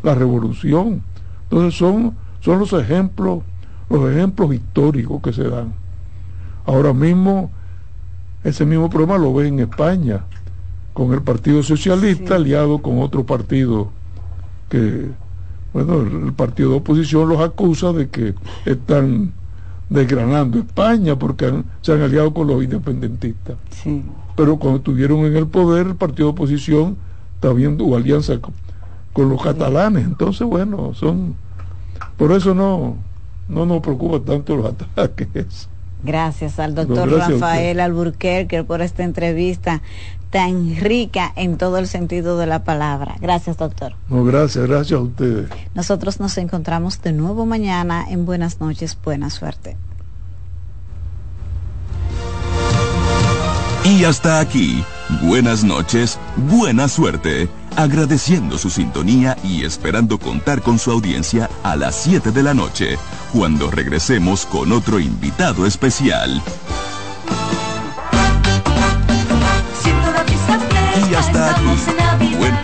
la 0.03 0.13
revolución. 0.13 1.01
Entonces 1.49 1.75
son, 1.75 2.15
son 2.39 2.59
los 2.59 2.71
ejemplos, 2.73 3.39
los 3.89 4.11
ejemplos 4.11 4.53
históricos 4.53 5.23
que 5.23 5.33
se 5.33 5.49
dan. 5.49 5.86
Ahora 6.67 6.91
mismo, 6.91 7.49
ese 8.43 8.65
mismo 8.65 8.89
problema 8.89 9.17
lo 9.17 9.33
ve 9.33 9.47
en 9.47 9.61
España, 9.61 10.25
con 10.93 11.13
el 11.13 11.21
Partido 11.21 11.63
Socialista 11.63 12.35
aliado 12.35 12.79
con 12.79 13.01
otro 13.01 13.25
partido 13.25 13.89
que, 14.67 15.09
bueno, 15.71 16.01
el, 16.01 16.33
partido 16.33 16.71
de 16.71 16.77
oposición 16.77 17.29
los 17.29 17.39
acusa 17.39 17.93
de 17.93 18.09
que 18.09 18.35
están 18.65 19.31
desgranando 19.89 20.59
España 20.59 21.17
porque 21.17 21.63
se 21.81 21.93
han 21.93 22.01
aliado 22.01 22.33
con 22.33 22.47
los 22.47 22.61
independentistas. 22.61 23.55
Pero 24.35 24.57
cuando 24.57 24.79
estuvieron 24.79 25.19
en 25.19 25.37
el 25.37 25.47
poder, 25.47 25.87
el 25.87 25.95
partido 25.95 26.27
de 26.27 26.33
oposición 26.33 26.97
está 27.35 27.53
viendo 27.53 27.95
alianza 27.95 28.41
con, 28.41 28.53
con 29.13 29.29
los 29.29 29.41
catalanes. 29.41 30.03
Entonces, 30.03 30.45
bueno, 30.45 30.93
son... 30.93 31.35
Por 32.17 32.33
eso 32.33 32.53
no, 32.53 32.97
no 33.47 33.65
nos 33.65 33.81
preocupa 33.81 34.19
tanto 34.19 34.57
los 34.57 34.65
ataques. 34.65 35.69
Gracias 36.03 36.59
al 36.59 36.75
doctor 36.75 37.11
Rafael 37.11 37.79
Alburquerque 37.79 38.63
por 38.63 38.81
esta 38.81 39.03
entrevista 39.03 39.81
tan 40.29 40.75
rica 40.75 41.31
en 41.35 41.57
todo 41.57 41.77
el 41.77 41.87
sentido 41.87 42.37
de 42.37 42.45
la 42.45 42.63
palabra. 42.63 43.15
Gracias, 43.19 43.57
doctor. 43.57 43.93
No, 44.09 44.23
gracias, 44.23 44.67
gracias 44.67 44.99
a 44.99 45.03
ustedes. 45.03 45.49
Nosotros 45.73 46.19
nos 46.19 46.37
encontramos 46.37 47.01
de 47.01 47.13
nuevo 47.13 47.45
mañana 47.45 48.05
en 48.09 48.25
Buenas 48.25 48.59
noches, 48.59 48.97
buena 49.03 49.29
suerte. 49.29 49.77
Y 53.85 54.03
hasta 54.03 54.41
aquí, 54.41 54.83
buenas 55.23 55.63
noches, 55.63 56.19
buena 56.35 56.89
suerte, 56.89 57.47
agradeciendo 57.77 58.57
su 58.57 58.71
sintonía 58.71 59.37
y 59.43 59.63
esperando 59.63 60.17
contar 60.17 60.63
con 60.63 60.79
su 60.79 60.91
audiencia 60.91 61.47
a 61.63 61.75
las 61.75 61.95
7 61.95 62.31
de 62.31 62.43
la 62.43 62.55
noche 62.55 62.97
cuando 63.31 63.69
regresemos 63.69 64.47
con 64.47 64.71
otro 64.71 64.99
invitado 64.99 65.65
especial. 65.65 66.41
Y 71.09 71.13
hasta 71.13 71.51
aquí. 71.51 72.35
Bueno. 72.37 72.57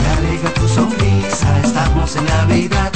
Me 0.00 0.28
alegra 0.28 0.54
tu 0.54 0.68
sonrisa, 0.68 1.60
estamos 1.64 2.16
en 2.16 2.24
Navidad. 2.24 2.92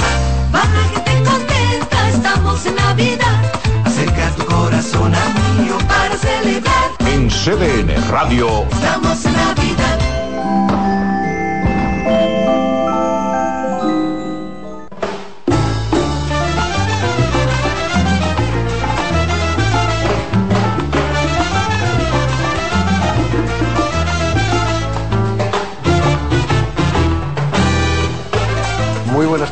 Para 0.51 0.65
gente 0.65 1.29
contenta, 1.29 2.09
estamos 2.09 2.65
en 2.65 2.75
Navidad. 2.75 3.51
Acerca 3.83 4.29
tu 4.37 4.45
corazón 4.45 5.13
a 5.13 5.61
mío 5.61 5.77
para 5.87 6.15
celebrar. 6.15 6.91
En 7.05 7.29
CDN 7.29 8.09
Radio. 8.09 8.63
Estamos 8.71 9.25
en 9.25 9.33
Navidad. 9.33 10.96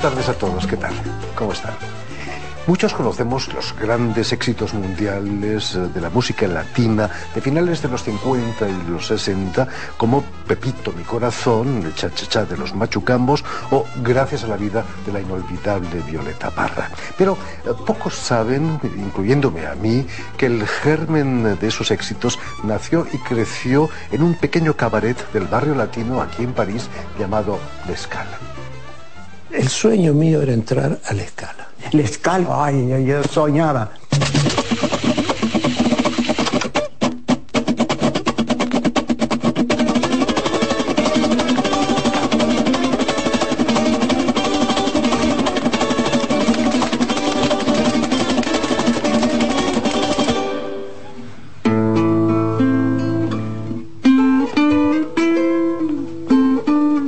Tardes 0.09 0.29
a 0.29 0.35
todos, 0.35 0.67
¿qué 0.67 0.77
tal? 0.77 0.93
¿Cómo 1.35 1.51
están? 1.51 1.73
Muchos 2.67 2.93
conocemos 2.93 3.51
los 3.51 3.75
grandes 3.75 4.31
éxitos 4.33 4.71
mundiales 4.75 5.73
eh, 5.73 5.79
de 5.79 5.99
la 5.99 6.11
música 6.11 6.47
latina 6.47 7.09
de 7.33 7.41
finales 7.41 7.81
de 7.81 7.89
los 7.89 8.03
50 8.03 8.69
y 8.69 8.83
los 8.87 9.07
60, 9.07 9.67
como 9.97 10.23
Pepito, 10.47 10.91
mi 10.91 11.01
corazón, 11.01 11.81
el 11.83 11.95
cha-cha-cha 11.95 12.45
de 12.45 12.55
los 12.55 12.75
machucambos 12.75 13.43
o 13.71 13.83
Gracias 14.03 14.43
a 14.43 14.47
la 14.47 14.57
vida 14.57 14.85
de 15.07 15.11
la 15.11 15.21
inolvidable 15.21 15.99
Violeta 16.07 16.51
Parra. 16.51 16.91
Pero 17.17 17.35
eh, 17.65 17.71
pocos 17.87 18.13
saben, 18.13 18.79
incluyéndome 18.83 19.65
a 19.65 19.73
mí, 19.73 20.05
que 20.37 20.45
el 20.45 20.67
germen 20.67 21.57
de 21.59 21.67
esos 21.67 21.89
éxitos 21.89 22.37
nació 22.63 23.07
y 23.11 23.17
creció 23.17 23.89
en 24.11 24.21
un 24.21 24.35
pequeño 24.35 24.75
cabaret 24.75 25.17
del 25.31 25.47
barrio 25.47 25.73
latino 25.73 26.21
aquí 26.21 26.43
en 26.43 26.53
París 26.53 26.89
llamado 27.17 27.57
La 27.89 27.97
Scala. 27.97 28.54
El 29.57 29.69
sueño 29.69 30.13
mío 30.13 30.41
era 30.41 30.51
entrar 30.51 30.99
a 31.05 31.13
la 31.13 31.23
escala. 31.23 31.67
La 31.93 32.01
escala, 32.01 32.65
ay, 32.65 33.05
yo 33.05 33.23
soñaba. 33.23 33.89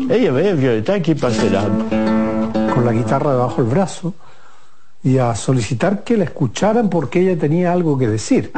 Ella 0.10 0.32
ve, 0.32 0.54
Violeta, 0.54 1.02
¿qué 1.02 1.16
pasará? 1.16 1.64
Con 1.64 1.97
la 2.88 2.94
guitarra 2.94 3.34
debajo 3.34 3.62
del 3.62 3.70
brazo 3.70 4.14
y 5.04 5.18
a 5.18 5.36
solicitar 5.36 6.06
que 6.06 6.16
la 6.16 6.24
escucharan 6.24 6.90
porque 6.90 7.20
ella 7.20 7.38
tenía 7.38 7.74
algo 7.74 7.98
que 7.98 8.08
decir. 8.08 8.52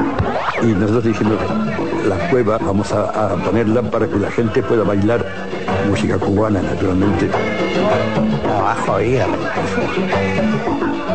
Y 0.61 0.67
nosotros 0.67 1.03
dijimos, 1.03 1.37
la 2.07 2.29
cueva 2.29 2.59
vamos 2.59 2.91
a, 2.91 3.33
a 3.33 3.35
ponerla 3.43 3.81
para 3.89 4.07
que 4.07 4.17
la 4.17 4.29
gente 4.29 4.61
pueda 4.61 4.83
bailar 4.83 5.25
música 5.89 6.19
cubana, 6.19 6.61
naturalmente. 6.61 7.27
Abajo 8.47 8.93
había. 8.93 9.25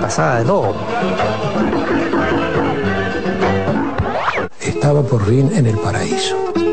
Pasaba 0.00 0.38
de 0.40 0.44
todo. 0.44 0.74
Estaba 4.60 5.02
por 5.02 5.24
fin 5.24 5.50
en 5.54 5.66
el 5.66 5.78
paraíso. 5.78 6.63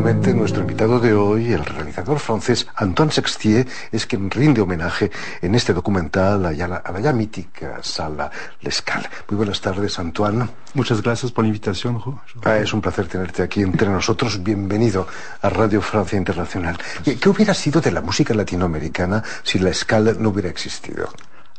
Precisamente 0.00 0.34
nuestro 0.34 0.62
invitado 0.62 0.98
de 0.98 1.12
hoy, 1.12 1.52
el 1.52 1.64
realizador 1.64 2.18
francés 2.20 2.66
Antoine 2.74 3.12
Sextier, 3.12 3.66
es 3.92 4.06
quien 4.06 4.30
rinde 4.30 4.62
homenaje 4.62 5.10
en 5.42 5.54
este 5.54 5.74
documental 5.74 6.46
a, 6.46 6.52
la, 6.52 6.76
a 6.76 6.92
la 6.92 7.00
ya 7.00 7.12
mítica 7.12 7.80
sala 7.82 8.30
Lescal. 8.62 9.06
Muy 9.28 9.36
buenas 9.36 9.60
tardes, 9.60 9.98
Antoine. 9.98 10.48
Muchas 10.72 11.02
gracias 11.02 11.32
por 11.32 11.44
la 11.44 11.48
invitación, 11.48 11.98
Jo. 11.98 12.18
Ah, 12.44 12.56
es 12.56 12.72
un 12.72 12.80
placer 12.80 13.08
tenerte 13.08 13.42
aquí 13.42 13.60
entre 13.60 13.90
nosotros. 13.90 14.42
Bienvenido 14.42 15.06
a 15.42 15.50
Radio 15.50 15.82
Francia 15.82 16.16
Internacional. 16.16 16.78
¿Qué, 17.04 17.28
hubiera 17.28 17.52
sido 17.52 17.82
de 17.82 17.90
la 17.90 18.00
música 18.00 18.32
latinoamericana 18.32 19.22
si 19.42 19.58
la 19.58 19.68
escala 19.68 20.14
no 20.18 20.30
hubiera 20.30 20.48
existido? 20.48 21.10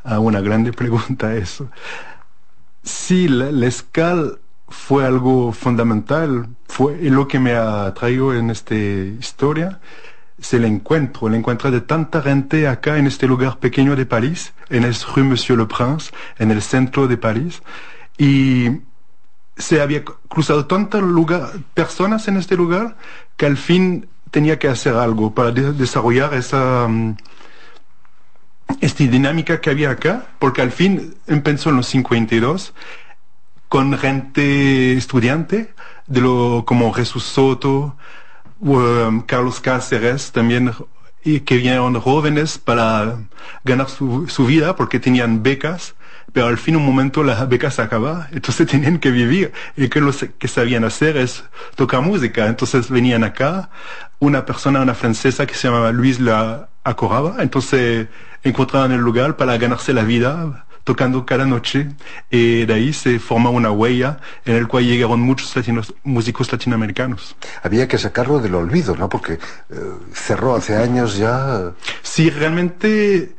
Ah, 0.04 0.18
una 0.18 0.42
grande 0.42 0.74
pregunta 0.74 1.36
eso. 1.36 1.70
Sí, 2.84 3.28
la, 3.28 3.52
la 3.52 3.68
escala 3.68 4.32
fue 4.72 5.06
algo 5.06 5.52
fundamental, 5.52 6.48
fue 6.68 6.98
lo 7.02 7.28
que 7.28 7.40
me 7.40 7.54
ha 7.54 7.94
traído 7.94 8.34
en 8.34 8.50
esta 8.50 8.76
historia, 8.76 9.80
es 10.40 10.54
el 10.54 10.66
encuentro, 10.66 11.28
el 11.28 11.36
encuentro 11.36 11.70
de 11.70 11.82
tanta 11.82 12.22
gente 12.22 12.68
acá 12.68 12.98
en 12.98 13.06
este 13.06 13.28
lugar 13.28 13.60
pequeño 13.60 13.96
de 13.96 14.06
París, 14.06 14.54
en 14.70 14.84
el 14.84 14.96
Rue 14.96 15.24
Monsieur 15.24 15.60
le 15.60 15.66
Prince, 15.66 16.12
en 16.40 16.50
el 16.50 16.62
centro 16.62 17.08
de 17.08 17.18
París, 17.18 17.62
y 18.18 18.70
se 19.58 19.82
había 19.82 20.04
cruzado 20.04 20.66
tantas 20.66 21.04
personas 21.74 22.28
en 22.28 22.38
este 22.38 22.56
lugar 22.56 22.96
que 23.38 23.46
al 23.46 23.58
fin 23.58 24.08
tenía 24.32 24.58
que 24.58 24.70
hacer 24.70 24.96
algo 24.96 25.36
para 25.36 25.52
de 25.52 25.74
desarrollar 25.74 26.34
esa... 26.34 26.86
Um, 26.86 27.16
esta 28.80 29.04
dinámica 29.04 29.60
que 29.60 29.70
había 29.70 29.92
acá, 29.92 30.28
porque 30.40 30.62
al 30.62 30.72
fin 30.72 31.16
empezó 31.28 31.72
en 31.72 31.78
los 31.78 31.88
52 31.88 32.74
con 33.72 33.98
gente 33.98 34.98
estudiante, 34.98 35.74
de 36.06 36.20
lo, 36.20 36.66
como 36.68 36.92
Jesús 36.92 37.24
Soto, 37.24 37.96
um, 38.60 39.22
Carlos 39.22 39.62
Cáceres, 39.62 40.34
también, 40.34 40.74
y 41.24 41.40
que 41.40 41.56
vinieron 41.56 41.98
jóvenes 42.02 42.58
para 42.58 43.20
ganar 43.64 43.88
su, 43.90 44.46
vida 44.46 44.76
porque 44.76 45.00
tenían 45.00 45.42
becas, 45.42 45.96
pero 46.34 46.48
al 46.48 46.58
fin 46.58 46.76
un 46.76 46.86
momento 46.86 47.24
las 47.24 47.48
becas 47.48 47.76
se 47.76 47.84
acababan, 47.84 48.28
entonces 48.34 48.68
tenían 48.72 49.00
que 49.00 49.10
vivir, 49.10 49.54
y 49.78 49.88
que 49.88 50.02
lo 50.02 50.12
que 50.38 50.50
sabían 50.50 50.84
hacer 50.84 51.16
es 51.16 51.46
tocar 51.76 52.02
música, 52.02 52.48
entonces 52.48 52.90
venían 52.90 53.24
acá, 53.24 53.70
una 54.20 54.46
persona, 54.46 54.82
una 54.82 54.96
francesa 54.96 55.46
que 55.46 55.54
se 55.54 55.70
llamaba 55.70 55.94
Luis 55.94 56.20
la 56.20 56.68
Acoraba, 56.84 57.38
entonces 57.40 58.10
encontraban 58.44 58.92
el 58.92 59.00
lugar 59.00 59.38
para 59.38 59.58
ganarse 59.58 59.94
la 59.94 60.04
vida, 60.04 60.66
tocando 60.84 61.26
cada 61.26 61.46
noche 61.46 61.88
y 62.30 62.66
de 62.66 62.74
ahí 62.74 62.94
se 62.94 63.20
forma 63.20 63.50
una 63.50 63.72
huella 63.72 64.20
en 64.46 64.56
el 64.56 64.68
cual 64.68 64.86
llegaron 64.86 65.22
muchos 65.22 65.56
latinos, 65.56 65.94
músicos 66.04 66.52
latinoamericanos. 66.52 67.36
Había 67.64 67.88
que 67.88 67.98
sacarlo 67.98 68.40
del 68.40 68.56
olvido, 68.56 68.96
¿no? 68.96 69.10
Porque 69.10 69.34
eh, 69.34 69.40
cerró 70.14 70.56
hace 70.56 70.76
años 70.76 71.18
ya. 71.18 71.72
Sí, 72.02 72.30
realmente 72.30 73.36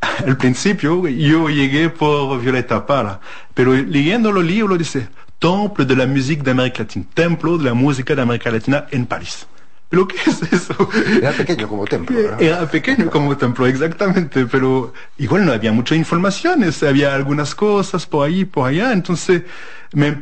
al 0.26 0.36
principio 0.36 1.06
yo 1.08 1.48
llegué 1.48 1.88
por 1.88 2.40
Violeta 2.40 2.86
Parra, 2.86 3.20
pero 3.54 3.74
leyendo 3.74 4.32
los 4.32 4.44
libros 4.44 4.78
dice 4.78 5.08
Temple 5.38 5.84
de 5.84 5.96
la 5.96 6.06
musique 6.06 6.42
d'Amérique 6.42 6.82
latine, 6.82 7.06
Templo 7.14 7.58
de 7.58 7.64
la 7.64 7.74
música 7.74 8.14
de 8.14 8.22
América 8.22 8.50
Latina 8.50 8.86
en 8.90 9.06
París. 9.06 9.46
¿Pero 9.92 10.08
qué 10.08 10.16
es 10.26 10.42
eso? 10.50 10.88
Era 11.18 11.32
pequeño 11.32 11.68
como 11.68 11.84
templo. 11.84 12.18
¿no? 12.18 12.38
Era 12.38 12.66
pequeño 12.66 13.10
como 13.10 13.36
templo, 13.36 13.66
exactamente, 13.66 14.46
pero 14.46 14.94
igual 15.18 15.44
no 15.44 15.52
había 15.52 15.70
mucha 15.70 15.94
informaciones, 15.94 16.82
había 16.82 17.14
algunas 17.14 17.54
cosas 17.54 18.06
por 18.06 18.26
ahí, 18.26 18.46
por 18.46 18.70
allá, 18.70 18.94
entonces 18.94 19.42
me 19.92 20.16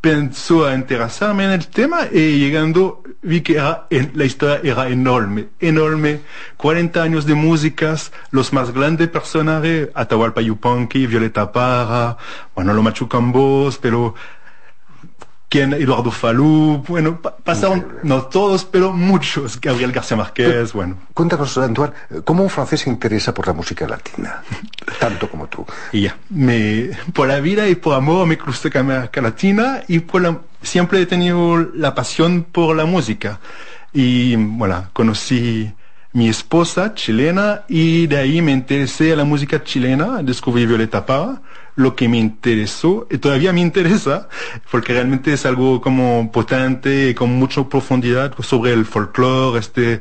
pensó 0.00 0.66
a 0.66 0.74
interesarme 0.76 1.46
en 1.46 1.50
el 1.50 1.66
tema 1.66 2.06
y 2.12 2.38
llegando 2.38 3.02
vi 3.20 3.40
que 3.40 3.54
era, 3.54 3.88
la 3.90 4.24
historia 4.24 4.60
era 4.62 4.88
enorme, 4.88 5.48
enorme, 5.58 6.20
40 6.56 7.02
años 7.02 7.26
de 7.26 7.34
músicas, 7.34 8.12
los 8.30 8.52
más 8.52 8.72
grandes 8.72 9.08
personajes, 9.08 9.88
Atahualpa 9.94 10.42
Yupanqui, 10.42 11.08
Violeta 11.08 11.50
Parra, 11.50 12.16
bueno, 12.54 12.72
lo 12.72 12.84
Machucambos, 12.84 13.78
pero 13.78 14.14
quien 15.48 15.72
Eduardo 15.72 16.10
Falú, 16.10 16.84
bueno, 16.86 17.22
pa 17.22 17.36
pasaron, 17.36 17.86
no 18.02 18.22
todos, 18.22 18.64
pero 18.64 18.92
muchos, 18.92 19.58
Gabriel 19.60 19.92
García 19.92 20.16
Márquez, 20.16 20.72
bueno. 20.74 20.96
Cuéntanos, 21.14 21.56
Antoine, 21.56 21.94
¿cómo 22.24 22.42
un 22.42 22.50
francés 22.50 22.82
se 22.82 22.90
interesa 22.90 23.32
por 23.32 23.46
la 23.46 23.54
música 23.54 23.88
latina? 23.88 24.42
Tanto 25.00 25.30
como 25.30 25.46
tú. 25.46 25.64
Y 25.92 26.02
ya, 26.02 26.16
me, 26.28 26.90
por 27.14 27.28
la 27.28 27.40
vida 27.40 27.66
y 27.66 27.76
por 27.76 27.94
amor 27.94 28.26
me 28.26 28.36
crucé 28.36 28.70
con 28.70 28.82
América 28.82 29.22
Latina 29.22 29.82
y 29.88 30.00
por 30.00 30.20
la, 30.20 30.38
siempre 30.62 31.00
he 31.00 31.06
tenido 31.06 31.56
la 31.56 31.94
pasión 31.94 32.42
por 32.44 32.76
la 32.76 32.84
música. 32.84 33.40
Y, 33.92 34.36
bueno, 34.36 34.90
conocí 34.92 35.72
mi 36.18 36.28
esposa 36.28 36.94
chilena 36.94 37.62
y 37.68 38.08
de 38.08 38.16
ahí 38.16 38.42
me 38.42 38.50
interesé 38.50 39.12
a 39.12 39.16
la 39.16 39.22
música 39.22 39.62
chilena, 39.62 40.20
descubrí 40.20 40.66
Violeta 40.66 41.06
Parra, 41.06 41.40
lo 41.76 41.94
que 41.94 42.08
me 42.08 42.18
interesó 42.18 43.06
y 43.08 43.18
todavía 43.18 43.52
me 43.52 43.60
interesa 43.60 44.28
porque 44.68 44.94
realmente 44.94 45.32
es 45.32 45.46
algo 45.46 45.80
como 45.80 46.32
potente 46.32 47.10
y 47.10 47.14
con 47.14 47.30
mucha 47.30 47.62
profundidad 47.68 48.34
sobre 48.40 48.72
el 48.72 48.84
folclore, 48.84 49.60
este 49.60 50.00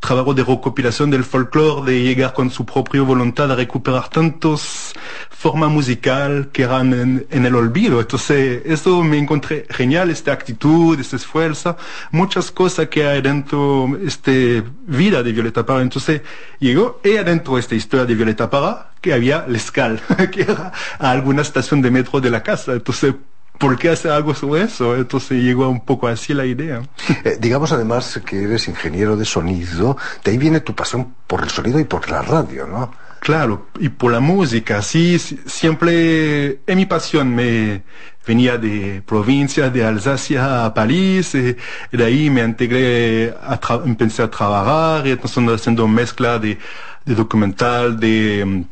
trabajo 0.00 0.32
de 0.32 0.42
recopilación 0.42 1.10
del 1.10 1.24
folclore, 1.24 1.92
de 1.92 2.02
llegar 2.02 2.32
con 2.32 2.50
su 2.50 2.64
propia 2.64 3.02
voluntad 3.02 3.52
a 3.52 3.54
recuperar 3.54 4.08
tantos 4.08 4.94
formas 5.30 5.70
musical 5.70 6.48
que 6.52 6.62
eran 6.62 7.26
en, 7.30 7.46
el 7.46 7.54
olvido. 7.54 8.00
Entonces, 8.00 8.62
eso 8.64 9.02
me 9.02 9.18
encontré 9.18 9.66
genial, 9.70 10.10
esta 10.10 10.32
actitud, 10.32 10.98
este 10.98 11.16
esfuerzo, 11.16 11.76
muchas 12.10 12.50
cosas 12.50 12.88
que 12.88 13.06
hay 13.06 13.20
dentro 13.20 13.88
este 14.04 14.62
vida 14.86 15.22
de 15.22 15.32
Violeta 15.32 15.64
Parra. 15.64 15.82
Entonces, 15.82 16.22
llegó 16.58 17.00
y 17.04 17.16
adentro 17.16 17.58
esta 17.58 17.74
historia 17.74 18.06
de 18.06 18.14
Violeta 18.14 18.48
Parra, 18.48 18.90
que 19.00 19.12
había 19.12 19.46
Lescal, 19.46 20.00
que 20.32 20.42
era 20.42 20.72
a 20.98 21.10
alguna 21.10 21.42
estación 21.42 21.82
de 21.82 21.90
metro 21.90 22.20
de 22.20 22.30
la 22.30 22.42
casa. 22.42 22.72
Entonces, 22.72 23.14
¿por 23.60 23.78
qué 23.78 23.90
hacer 23.90 24.10
algo 24.10 24.34
sobre 24.34 24.62
eso? 24.62 24.96
Entonces 24.96 25.42
llegó 25.42 25.68
un 25.68 25.84
poco 25.84 26.08
así 26.08 26.34
la 26.34 26.46
idea. 26.46 26.82
Eh, 27.22 27.36
digamos 27.38 27.70
además 27.70 28.18
que 28.24 28.44
eres 28.44 28.66
ingeniero 28.66 29.14
de 29.14 29.26
sonido, 29.26 29.96
de 30.24 30.30
ahí 30.30 30.38
viene 30.38 30.60
tu 30.60 30.74
pasión 30.74 31.14
por 31.26 31.42
el 31.42 31.50
sonido 31.50 31.78
y 31.78 31.84
por 31.84 32.08
la 32.08 32.22
radio, 32.22 32.66
¿no? 32.66 32.90
Claro, 33.20 33.66
y 33.78 33.90
por 33.90 34.12
la 34.12 34.20
música, 34.20 34.80
sí, 34.80 35.18
siempre 35.18 36.60
es 36.66 36.76
mi 36.76 36.86
pasión, 36.86 37.34
me 37.34 37.82
venía 38.26 38.56
de 38.56 39.02
provincia, 39.04 39.68
de 39.68 39.84
Alsacia 39.84 40.64
a 40.64 40.72
París, 40.72 41.34
y, 41.34 41.54
de 41.94 42.04
ahí 42.04 42.30
me 42.30 42.42
integré, 42.42 43.34
a 43.42 43.60
empecé 43.84 44.22
a 44.22 44.30
trabajar, 44.30 45.06
y 45.06 45.10
entonces 45.10 45.44
haciendo 45.50 45.86
mezcla 45.86 46.38
de, 46.38 46.56
de 47.04 47.14
documental, 47.14 48.00
de, 48.00 48.64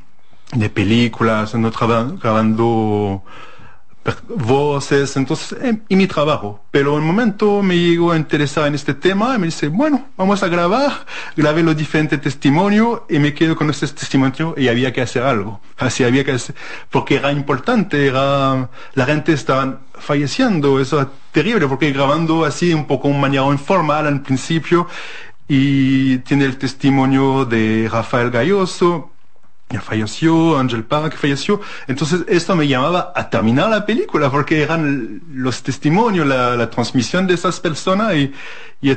de 0.53 0.71
películas, 0.71 1.53
grabando 1.55 3.23
voces, 4.29 5.17
entonces, 5.17 5.59
eh, 5.63 5.79
y 5.89 5.97
mi 5.97 6.07
trabajo. 6.07 6.61
Pero 6.71 6.97
en 6.97 7.03
un 7.03 7.07
momento 7.07 7.63
me 7.63 7.77
llegó 7.77 8.13
a 8.13 8.17
interesar 8.17 8.67
en 8.67 8.75
este 8.75 8.95
tema 8.95 9.35
y 9.35 9.39
me 9.39 9.47
dice, 9.47 9.69
bueno, 9.69 10.09
vamos 10.17 10.43
a 10.43 10.49
grabar, 10.49 11.07
grabé 11.37 11.63
los 11.63 11.77
diferentes 11.77 12.21
testimonios 12.21 13.03
y 13.09 13.19
me 13.19 13.35
quedo 13.35 13.57
con 13.57 13.71
este 13.71 13.87
testimonio 13.89 14.55
y 14.57 14.69
había 14.69 14.93
que 14.93 15.01
hacer 15.01 15.23
algo. 15.23 15.61
Así 15.77 16.05
había 16.05 16.25
que 16.25 16.33
hacer, 16.33 16.55
porque 16.91 17.17
era 17.17 17.33
importante, 17.33 18.07
era, 18.07 18.69
la 18.95 19.07
gente 19.07 19.33
estaba 19.33 19.81
falleciendo, 19.95 20.81
eso 20.81 21.01
es 21.01 21.07
terrible, 21.33 21.67
porque 21.67 21.93
grabando 21.93 22.45
así 22.45 22.73
un 22.73 22.87
poco 22.87 23.09
un 23.09 23.21
manera 23.21 23.47
informal 23.47 24.07
al 24.07 24.23
principio 24.23 24.87
y 25.49 26.19
tiene 26.19 26.45
el 26.45 26.59
testimonio 26.59 27.47
de 27.47 27.89
Rafael 27.91 28.31
Galloso, 28.31 29.13
ya 29.71 29.81
falleció, 29.81 30.59
Angel 30.59 30.85
Park 30.85 31.17
falleció. 31.17 31.61
Entonces 31.87 32.21
esto 32.29 32.57
me 32.57 32.67
llamaba 32.67 33.13
a 33.15 33.29
terminar 33.29 33.69
la 33.69 33.85
película 33.85 34.31
porque 34.31 34.63
eran 34.63 35.23
los 35.33 35.63
testimonios, 35.63 36.27
la, 36.27 36.57
la 36.57 36.71
transmisión 36.71 37.27
de 37.27 37.35
esas 37.35 37.61
personas 37.61 38.15
y, 38.15 38.33
y 38.81 38.97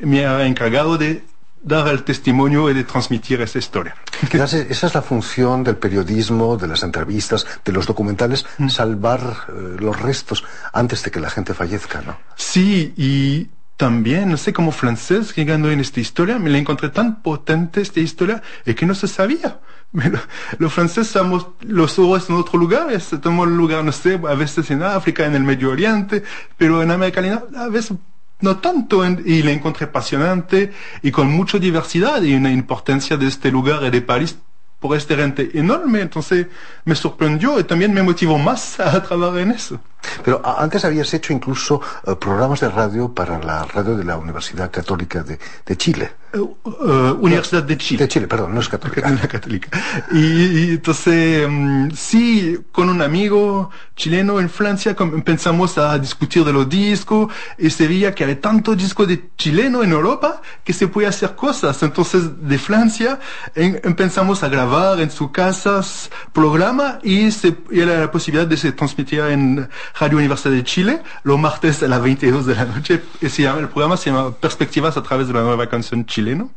me 0.00 0.24
ha 0.24 0.46
encargado 0.46 0.96
de 0.96 1.22
dar 1.62 1.88
el 1.88 2.04
testimonio 2.04 2.70
y 2.70 2.74
de 2.74 2.84
transmitir 2.84 3.40
esa 3.42 3.58
historia. 3.58 3.94
Quizás 4.30 4.54
esa 4.54 4.86
es 4.86 4.94
la 4.94 5.02
función 5.02 5.62
del 5.62 5.76
periodismo, 5.76 6.56
de 6.56 6.66
las 6.66 6.82
entrevistas, 6.82 7.46
de 7.64 7.72
los 7.72 7.86
documentales, 7.86 8.46
salvar 8.68 9.20
eh, 9.48 9.76
los 9.78 10.00
restos 10.00 10.44
antes 10.72 11.02
de 11.02 11.10
que 11.10 11.20
la 11.20 11.30
gente 11.30 11.52
fallezca, 11.54 12.00
¿no? 12.00 12.18
Sí, 12.36 12.94
y 12.96 13.48
también, 13.76 14.30
no 14.30 14.36
sé, 14.36 14.52
como 14.52 14.72
francés, 14.72 15.34
llegando 15.34 15.70
en 15.70 15.80
esta 15.80 16.00
historia, 16.00 16.38
me 16.38 16.50
la 16.50 16.58
encontré 16.58 16.90
tan 16.90 17.22
potente 17.22 17.80
esta 17.80 18.00
historia 18.00 18.42
y 18.66 18.74
que 18.74 18.86
no 18.86 18.94
se 18.94 19.08
sabía. 19.08 19.60
Los 20.58 20.72
franceses 20.72 21.08
estamos 21.08 21.48
los 21.62 21.98
ojos 21.98 22.30
en 22.30 22.36
otro 22.36 22.58
lugar, 22.58 22.92
estamos 22.92 23.48
el 23.48 23.56
lugar, 23.56 23.84
no 23.84 23.92
sé, 23.92 24.14
a 24.14 24.34
veces 24.34 24.70
en 24.70 24.82
África, 24.82 25.26
en 25.26 25.34
el 25.34 25.42
Medio 25.42 25.70
Oriente, 25.70 26.22
pero 26.56 26.82
en 26.82 26.90
América 26.90 27.20
Latina 27.20 27.42
a 27.60 27.68
veces 27.68 27.96
no 28.40 28.56
tanto, 28.58 29.04
y 29.04 29.42
la 29.42 29.50
encontré 29.50 29.86
apasionante 29.86 30.72
y 31.02 31.10
con 31.10 31.30
mucha 31.30 31.58
diversidad 31.58 32.22
y 32.22 32.34
una 32.34 32.50
importancia 32.50 33.16
de 33.16 33.26
este 33.26 33.50
lugar 33.50 33.82
y 33.84 33.90
de 33.90 34.00
París 34.00 34.36
por 34.78 34.96
este 34.96 35.14
gente 35.14 35.50
enorme, 35.54 36.00
entonces 36.00 36.46
me 36.86 36.94
sorprendió 36.94 37.60
y 37.60 37.64
también 37.64 37.92
me 37.92 38.02
motivó 38.02 38.38
más 38.38 38.80
a 38.80 39.02
trabajar 39.02 39.40
en 39.40 39.50
eso. 39.50 39.78
Pero 40.24 40.40
antes 40.42 40.84
habías 40.86 41.12
hecho 41.12 41.34
incluso 41.34 41.82
eh, 42.06 42.16
programas 42.16 42.60
de 42.60 42.70
radio 42.70 43.12
para 43.12 43.38
la 43.38 43.64
radio 43.64 43.94
de 43.94 44.04
la 44.04 44.16
Universidad 44.16 44.70
Católica 44.70 45.22
de 45.22 45.76
Chile. 45.76 46.19
Eh, 46.32 47.14
Universidad 47.20 47.62
de 47.62 47.76
Chile. 47.76 48.04
De 48.04 48.08
Chile, 48.08 48.26
perdón, 48.26 48.54
no 48.54 48.60
es 48.60 48.68
católica. 48.68 49.16
católica. 49.28 49.68
Y, 50.12 50.70
entonces, 50.70 51.46
mm, 51.48 51.90
sí, 51.94 52.58
con 52.72 52.88
un 52.88 53.02
amigo 53.02 53.70
chileno 53.96 54.40
en 54.40 54.48
Francia 54.48 54.96
pensamos 55.24 55.76
a 55.76 55.98
discutir 55.98 56.44
de 56.44 56.52
los 56.52 56.68
discos 56.68 57.32
y 57.58 57.68
se 57.70 57.86
veía 57.86 58.14
que 58.14 58.24
había 58.24 58.40
tanto 58.40 58.74
disco 58.74 59.04
de 59.06 59.30
chileno 59.36 59.82
en 59.82 59.92
Europa 59.92 60.40
que 60.64 60.72
se 60.72 60.88
puede 60.88 61.08
hacer 61.08 61.34
cosas. 61.34 61.82
Entonces, 61.82 62.48
de 62.48 62.58
Francia 62.58 63.18
empezamos 63.54 64.42
a 64.42 64.48
grabar 64.48 65.00
en 65.00 65.10
sus 65.10 65.30
casas 65.30 66.10
programa 66.32 66.98
y, 67.02 67.30
se, 67.30 67.56
y 67.70 67.80
era 67.80 67.98
la 68.00 68.10
posibilidad 68.10 68.46
de 68.46 68.56
se 68.56 68.72
transmitir 68.72 69.20
en 69.20 69.68
Radio 69.98 70.18
Universidad 70.18 70.54
de 70.54 70.64
Chile, 70.64 71.02
los 71.24 71.38
martes 71.38 71.82
a 71.82 71.88
las 71.88 72.02
22 72.02 72.46
de 72.46 72.54
la 72.54 72.64
noche. 72.64 73.02
Se 73.20 73.42
llama, 73.42 73.60
el 73.60 73.68
programa 73.68 73.96
se 73.96 74.10
llama 74.10 74.32
Perspectivas 74.32 74.96
a 74.96 75.02
través 75.02 75.28
de 75.28 75.34
la 75.34 75.42
nueva 75.42 75.68
canción 75.68 76.06
chileno, 76.20 76.50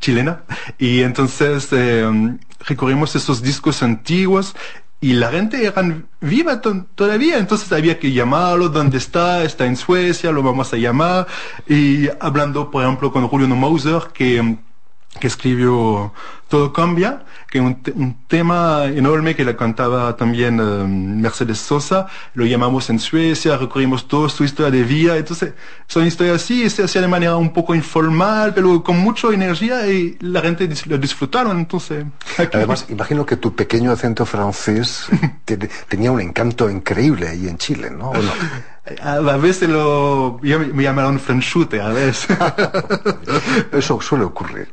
chilena. 0.00 0.42
Y 0.78 1.02
entonces 1.02 1.68
eh, 1.72 2.06
recorrimos 2.66 3.16
esos 3.16 3.42
discos 3.42 3.82
antiguos 3.82 4.54
y 5.00 5.14
la 5.14 5.30
gente 5.30 5.64
era 5.64 5.82
viva 6.20 6.60
todavía, 6.60 7.38
entonces 7.38 7.70
había 7.72 7.98
que 7.98 8.12
llamarlo, 8.12 8.68
¿dónde 8.68 8.98
está? 8.98 9.44
Está 9.44 9.66
en 9.66 9.76
Suecia, 9.76 10.32
lo 10.32 10.42
vamos 10.42 10.72
a 10.72 10.76
llamar. 10.76 11.26
Y 11.66 12.08
hablando, 12.20 12.70
por 12.70 12.84
ejemplo, 12.84 13.10
con 13.12 13.26
Julio 13.28 13.48
Mauser, 13.48 14.02
que 14.12 14.58
que 15.18 15.26
escribió 15.26 16.12
Todo 16.48 16.72
Cambia, 16.72 17.24
que 17.50 17.58
es 17.58 17.64
un, 17.64 18.16
tema 18.28 18.84
enorme 18.86 19.34
que 19.34 19.44
le 19.44 19.56
cantaba 19.56 20.16
también 20.16 20.60
eh, 20.60 20.84
Mercedes 20.86 21.58
Sosa, 21.58 22.06
lo 22.34 22.44
llamamos 22.44 22.88
en 22.90 22.98
Suecia, 22.98 23.56
recorrimos 23.56 24.06
toda 24.06 24.28
su 24.28 24.44
historia 24.44 24.70
de 24.70 24.84
vida, 24.84 25.16
entonces 25.16 25.54
son 25.86 26.06
historias 26.06 26.36
así, 26.36 26.68
se 26.70 26.84
hacía 26.84 27.00
de 27.00 27.08
manera 27.08 27.36
un 27.36 27.52
poco 27.52 27.74
informal, 27.74 28.52
pero 28.54 28.82
con 28.82 28.98
mucha 28.98 29.28
energía 29.28 29.86
y 29.88 30.16
la 30.20 30.40
gente 30.40 30.68
lo 30.86 30.98
disfrutaron, 30.98 31.58
entonces... 31.58 32.04
Además, 32.52 32.86
imagino 32.88 33.26
que 33.26 33.36
tu 33.36 33.54
pequeño 33.54 33.90
acento 33.90 34.24
francés 34.24 35.06
tenía 35.88 36.12
un 36.12 36.20
encanto 36.20 36.70
increíble 36.70 37.28
ahí 37.28 37.48
en 37.48 37.58
Chile, 37.58 37.90
¿no? 37.90 38.12
A 39.02 39.36
veces 39.36 39.68
lo, 39.68 40.38
me 40.40 40.84
llamaron 40.84 41.18
franchute, 41.18 41.80
a 41.80 41.88
veces. 41.88 42.28
Eso 43.72 44.00
suele 44.00 44.24
ocurrir. 44.24 44.68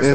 Eh, 0.00 0.14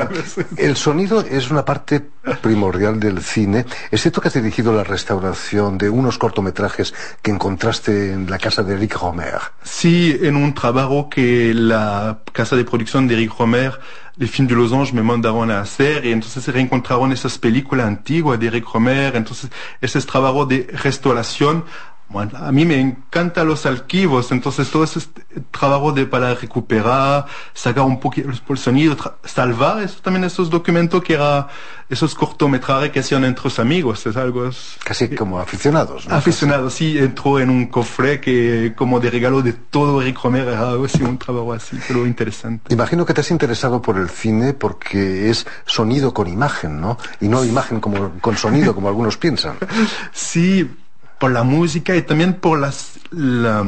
el 0.57 0.75
sonido 0.75 1.02
es 1.03 1.51
una 1.51 1.65
parte 1.65 2.01
primordial 2.41 2.99
del 2.99 3.21
cine. 3.21 3.65
Es 3.91 4.01
cierto 4.01 4.21
que 4.21 4.29
has 4.29 4.33
dirigido 4.33 4.73
la 4.73 4.83
restauración 4.83 5.77
de 5.77 5.89
unos 5.89 6.17
cortometrajes 6.17 6.93
que 7.21 7.31
encontraste 7.31 8.13
en 8.13 8.29
la 8.29 8.37
casa 8.37 8.63
de 8.63 8.75
Eric 8.75 8.97
Romer. 8.97 9.39
Sí, 9.63 10.17
en 10.21 10.35
un 10.35 10.53
trabajo 10.53 11.09
que 11.09 11.53
la 11.53 12.19
casa 12.31 12.55
de 12.55 12.63
producción 12.63 13.07
de 13.07 13.15
Eric 13.15 13.33
Romer 13.37 13.79
de 14.15 14.27
Film 14.27 14.47
de 14.47 14.55
los 14.55 14.71
Anges 14.71 14.93
me 14.93 15.01
mandaron 15.01 15.49
a 15.49 15.61
hacer 15.61 16.05
y 16.05 16.11
entonces 16.11 16.43
se 16.43 16.51
reencontraron 16.51 17.11
esas 17.11 17.37
películas 17.37 17.87
antiguas 17.87 18.39
de 18.39 18.47
Eric 18.47 18.65
Romer, 18.71 19.15
entonces 19.15 19.49
ese 19.81 19.99
trabajo 20.01 20.45
de 20.45 20.67
restauración 20.71 21.65
bueno, 22.13 22.37
a 22.37 22.51
mí 22.51 22.63
me 22.63 22.79
encantan 22.79 23.47
los 23.47 23.65
archivos, 23.65 24.31
entonces 24.31 24.69
todo 24.69 24.83
ese 24.83 25.01
trabajo 25.49 25.91
de 25.91 26.05
para 26.05 26.35
recuperar, 26.35 27.25
sacar 27.53 27.83
un 27.83 27.99
poquito 27.99 28.29
el 28.29 28.57
sonido, 28.57 28.95
salvar 29.23 29.81
eso, 29.81 29.99
también 30.01 30.23
esos 30.23 30.51
documentos 30.51 31.03
que 31.03 31.15
era 31.15 31.47
esos 31.89 32.15
cortometrajes 32.15 32.91
que 32.91 32.99
hacían 32.99 33.23
entre 33.25 33.45
los 33.45 33.59
amigos, 33.59 34.05
es 34.05 34.15
algo 34.15 34.49
casi 34.83 35.09
como 35.09 35.39
aficionados. 35.39 36.07
¿no? 36.07 36.15
Aficionados, 36.15 36.73
sí, 36.73 36.97
entró 36.97 37.39
en 37.39 37.49
un 37.49 37.67
cofre 37.67 38.21
que 38.21 38.73
como 38.75 38.99
de 38.99 39.09
regalo 39.09 39.41
de 39.41 39.53
todo 39.53 40.01
Eric 40.01 40.19
Romer 40.23 40.47
era 40.47 40.71
así 40.71 41.03
un 41.03 41.17
trabajo 41.17 41.53
así, 41.53 41.77
pero 41.87 42.05
interesante. 42.05 42.73
Imagino 42.73 43.05
que 43.05 43.13
te 43.13 43.21
has 43.21 43.31
interesado 43.31 43.81
por 43.81 43.97
el 43.97 44.09
cine 44.09 44.53
porque 44.53 45.29
es 45.29 45.45
sonido 45.65 46.13
con 46.13 46.27
imagen, 46.27 46.79
¿no? 46.79 46.97
Y 47.21 47.27
no 47.27 47.43
imagen 47.43 47.79
como 47.79 48.11
con 48.21 48.37
sonido 48.37 48.75
como 48.75 48.87
algunos 48.87 49.17
piensan. 49.17 49.57
Sí, 50.13 50.69
por 51.23 51.31
la 51.31 51.43
música 51.43 51.95
y 51.95 52.01
también 52.01 52.33
por 52.33 52.59
las, 52.59 52.99
la, 53.11 53.63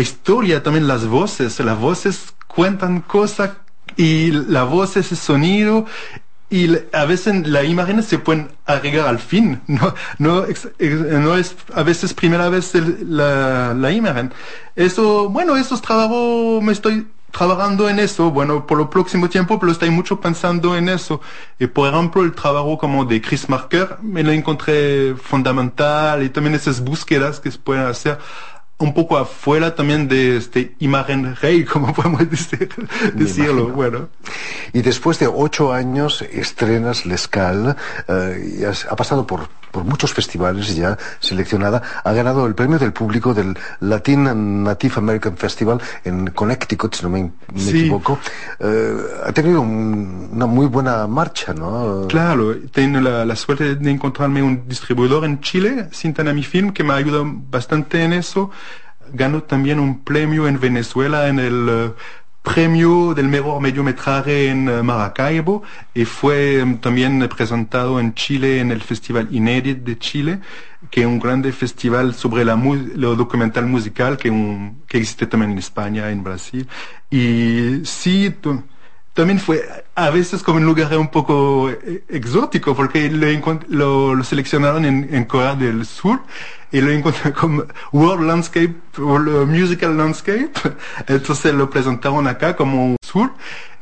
historia, 0.00 0.62
también 0.62 0.88
las 0.88 1.06
voces. 1.06 1.60
Las 1.60 1.78
voces 1.78 2.32
cuentan 2.46 3.02
cosas 3.02 3.50
y 3.98 4.30
la 4.30 4.64
voz 4.64 4.96
es 4.96 5.12
el 5.12 5.18
sonido 5.18 5.84
y 6.48 6.74
a 6.94 7.04
veces 7.04 7.46
las 7.46 7.66
imágenes 7.66 8.06
se 8.06 8.18
pueden 8.18 8.48
agregar 8.64 9.08
al 9.08 9.18
fin. 9.18 9.60
No, 9.66 9.94
no, 10.16 10.46
no 11.20 11.36
es 11.36 11.54
a 11.74 11.82
veces 11.82 12.14
primera 12.14 12.48
vez 12.48 12.72
la, 12.74 13.74
la 13.74 13.92
imagen. 13.92 14.32
Eso, 14.76 15.28
bueno, 15.28 15.58
esos 15.58 15.82
trabajos 15.82 16.62
me 16.62 16.72
estoy 16.72 17.08
trabajando 17.30 17.88
en 17.88 17.98
eso, 17.98 18.30
bueno, 18.30 18.66
por 18.66 18.78
lo 18.78 18.90
próximo 18.90 19.28
tiempo, 19.28 19.58
pero 19.58 19.72
estoy 19.72 19.90
mucho 19.90 20.20
pensando 20.20 20.76
en 20.76 20.88
eso. 20.88 21.20
Y 21.58 21.66
por 21.66 21.92
ejemplo, 21.92 22.22
el 22.22 22.32
trabajo 22.32 22.78
como 22.78 23.04
de 23.04 23.20
Chris 23.20 23.48
Marker 23.48 23.98
me 24.02 24.22
lo 24.22 24.32
encontré 24.32 25.14
fundamental 25.16 26.22
y 26.22 26.30
también 26.30 26.54
esas 26.54 26.80
búsquedas 26.80 27.40
que 27.40 27.50
se 27.50 27.58
pueden 27.58 27.84
hacer 27.84 28.18
un 28.78 28.94
poco 28.94 29.18
afuera 29.18 29.74
también 29.74 30.08
de 30.08 30.38
este 30.38 30.74
imagen 30.78 31.36
rey, 31.36 31.64
como 31.72 31.92
podemos 31.94 32.28
decir, 32.28 32.68
decirlo. 33.14 33.68
Bueno. 33.68 34.08
Y 34.72 34.82
después 34.82 35.18
de 35.18 35.26
ocho 35.26 35.72
años 35.72 36.22
estrenas 36.22 37.06
Lescal, 37.06 37.76
eh, 38.08 38.58
y 38.58 38.64
ha 38.64 38.96
pasado 38.96 39.26
por 39.26 39.48
por 39.70 39.84
muchos 39.84 40.12
festivales 40.12 40.74
ya 40.74 40.96
seleccionada, 41.20 41.82
ha 42.04 42.12
ganado 42.12 42.46
el 42.46 42.54
premio 42.54 42.78
del 42.78 42.92
público 42.92 43.34
del 43.34 43.56
Latin 43.80 44.62
Native 44.64 44.94
American 44.96 45.36
Festival 45.36 45.80
en 46.04 46.28
Connecticut, 46.28 46.94
si 46.94 47.02
no 47.04 47.10
me, 47.10 47.22
me 47.52 47.60
Sí. 47.60 47.80
equivoco. 47.80 48.18
Eh, 48.58 48.96
ha 49.26 49.32
tenido 49.32 49.60
un- 49.60 50.30
una 50.32 50.46
muy 50.46 50.66
buena 50.66 51.06
marcha, 51.06 51.54
¿no? 51.54 52.06
Claro, 52.08 52.54
tengo 52.72 53.00
la, 53.00 53.24
la 53.24 53.36
suerte 53.36 53.76
de 53.76 53.90
encontrarme 53.90 54.42
un 54.42 54.66
distribuidor 54.68 55.24
en 55.24 55.40
Chile, 55.40 55.88
Sintanami 55.92 56.42
Film, 56.42 56.72
que 56.72 56.84
me 56.84 56.94
ayuda 56.94 57.20
bastante 57.24 58.02
en 58.04 58.12
eso. 58.12 58.50
Ganó 59.12 59.42
también 59.42 59.80
un 59.80 60.04
premio 60.04 60.46
en 60.46 60.60
Venezuela 60.60 61.26
en 61.28 61.38
el 61.40 61.66
eh, 61.68 61.92
premio 62.42 63.12
del 63.14 63.28
mejor 63.28 63.60
mediometraje 63.60 64.48
en 64.48 64.68
eh, 64.68 64.82
Maracaibo 64.82 65.62
y 65.94 66.04
fue 66.06 66.60
eh, 66.62 66.78
también 66.80 67.28
presentado 67.36 68.00
en 68.00 68.14
Chile 68.14 68.60
en 68.60 68.70
el 68.70 68.80
Festival 68.80 69.28
Inédit 69.30 69.78
de 69.78 69.98
Chile, 69.98 70.40
que 70.90 71.02
es 71.02 71.06
un 71.06 71.18
grande 71.20 71.52
festival 71.52 72.14
sobre 72.14 72.44
la 72.44 72.56
mu- 72.56 72.88
lo 72.96 73.14
documental 73.14 73.66
musical 73.66 74.16
que, 74.16 74.30
que 74.88 74.98
existe 74.98 75.26
también 75.26 75.52
en 75.52 75.58
España, 75.58 76.10
en 76.10 76.24
Brasil. 76.24 76.66
Y 77.10 77.84
sí, 77.84 78.34
también 79.14 79.40
fue 79.40 79.62
a 79.94 80.10
veces 80.10 80.42
como 80.42 80.58
un 80.58 80.64
lugar 80.64 80.96
un 80.96 81.08
poco 81.08 81.68
eh, 81.70 82.04
exótico 82.08 82.74
porque 82.76 83.10
lo, 83.10 83.26
lo, 83.68 84.14
lo 84.14 84.24
seleccionaron 84.24 84.84
en, 84.84 85.24
Corea 85.24 85.54
del 85.54 85.84
Sur 85.84 86.20
y 86.70 86.80
lo 86.80 86.92
encontraron 86.92 87.32
como 87.32 87.64
World 87.92 88.26
Landscape 88.26 88.74
World 88.98 89.48
Musical 89.48 89.96
Landscape. 89.96 90.50
Entonces 91.08 91.52
lo 91.52 91.68
presentaron 91.68 92.28
acá 92.28 92.54
como 92.54 92.96
sur 93.02 93.32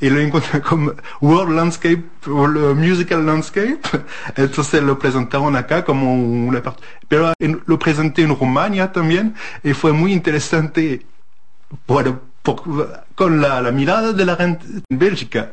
y 0.00 0.08
lo 0.08 0.18
encontraron 0.20 0.62
como 0.62 0.92
World 1.20 1.56
Landscape 1.56 2.04
World 2.26 2.76
Musical 2.76 3.26
Landscape. 3.26 3.80
Entonces 4.36 4.82
lo 4.82 4.98
presentaron 4.98 5.56
acá 5.56 5.84
como 5.84 6.14
una 6.14 6.62
parte 6.62 6.82
pero 7.06 7.32
lo 7.38 7.78
presenté 7.78 8.22
en 8.22 8.36
Rumania 8.36 8.92
también 8.92 9.34
y 9.62 9.72
fue 9.74 9.92
muy 9.92 10.12
interesante 10.12 11.06
bueno, 11.86 12.20
con 12.42 13.40
la, 13.40 13.60
la 13.60 13.70
mirada 13.72 14.12
de 14.12 14.24
la 14.24 14.36
gente 14.36 14.64
en 14.88 14.98
Bélgica. 14.98 15.46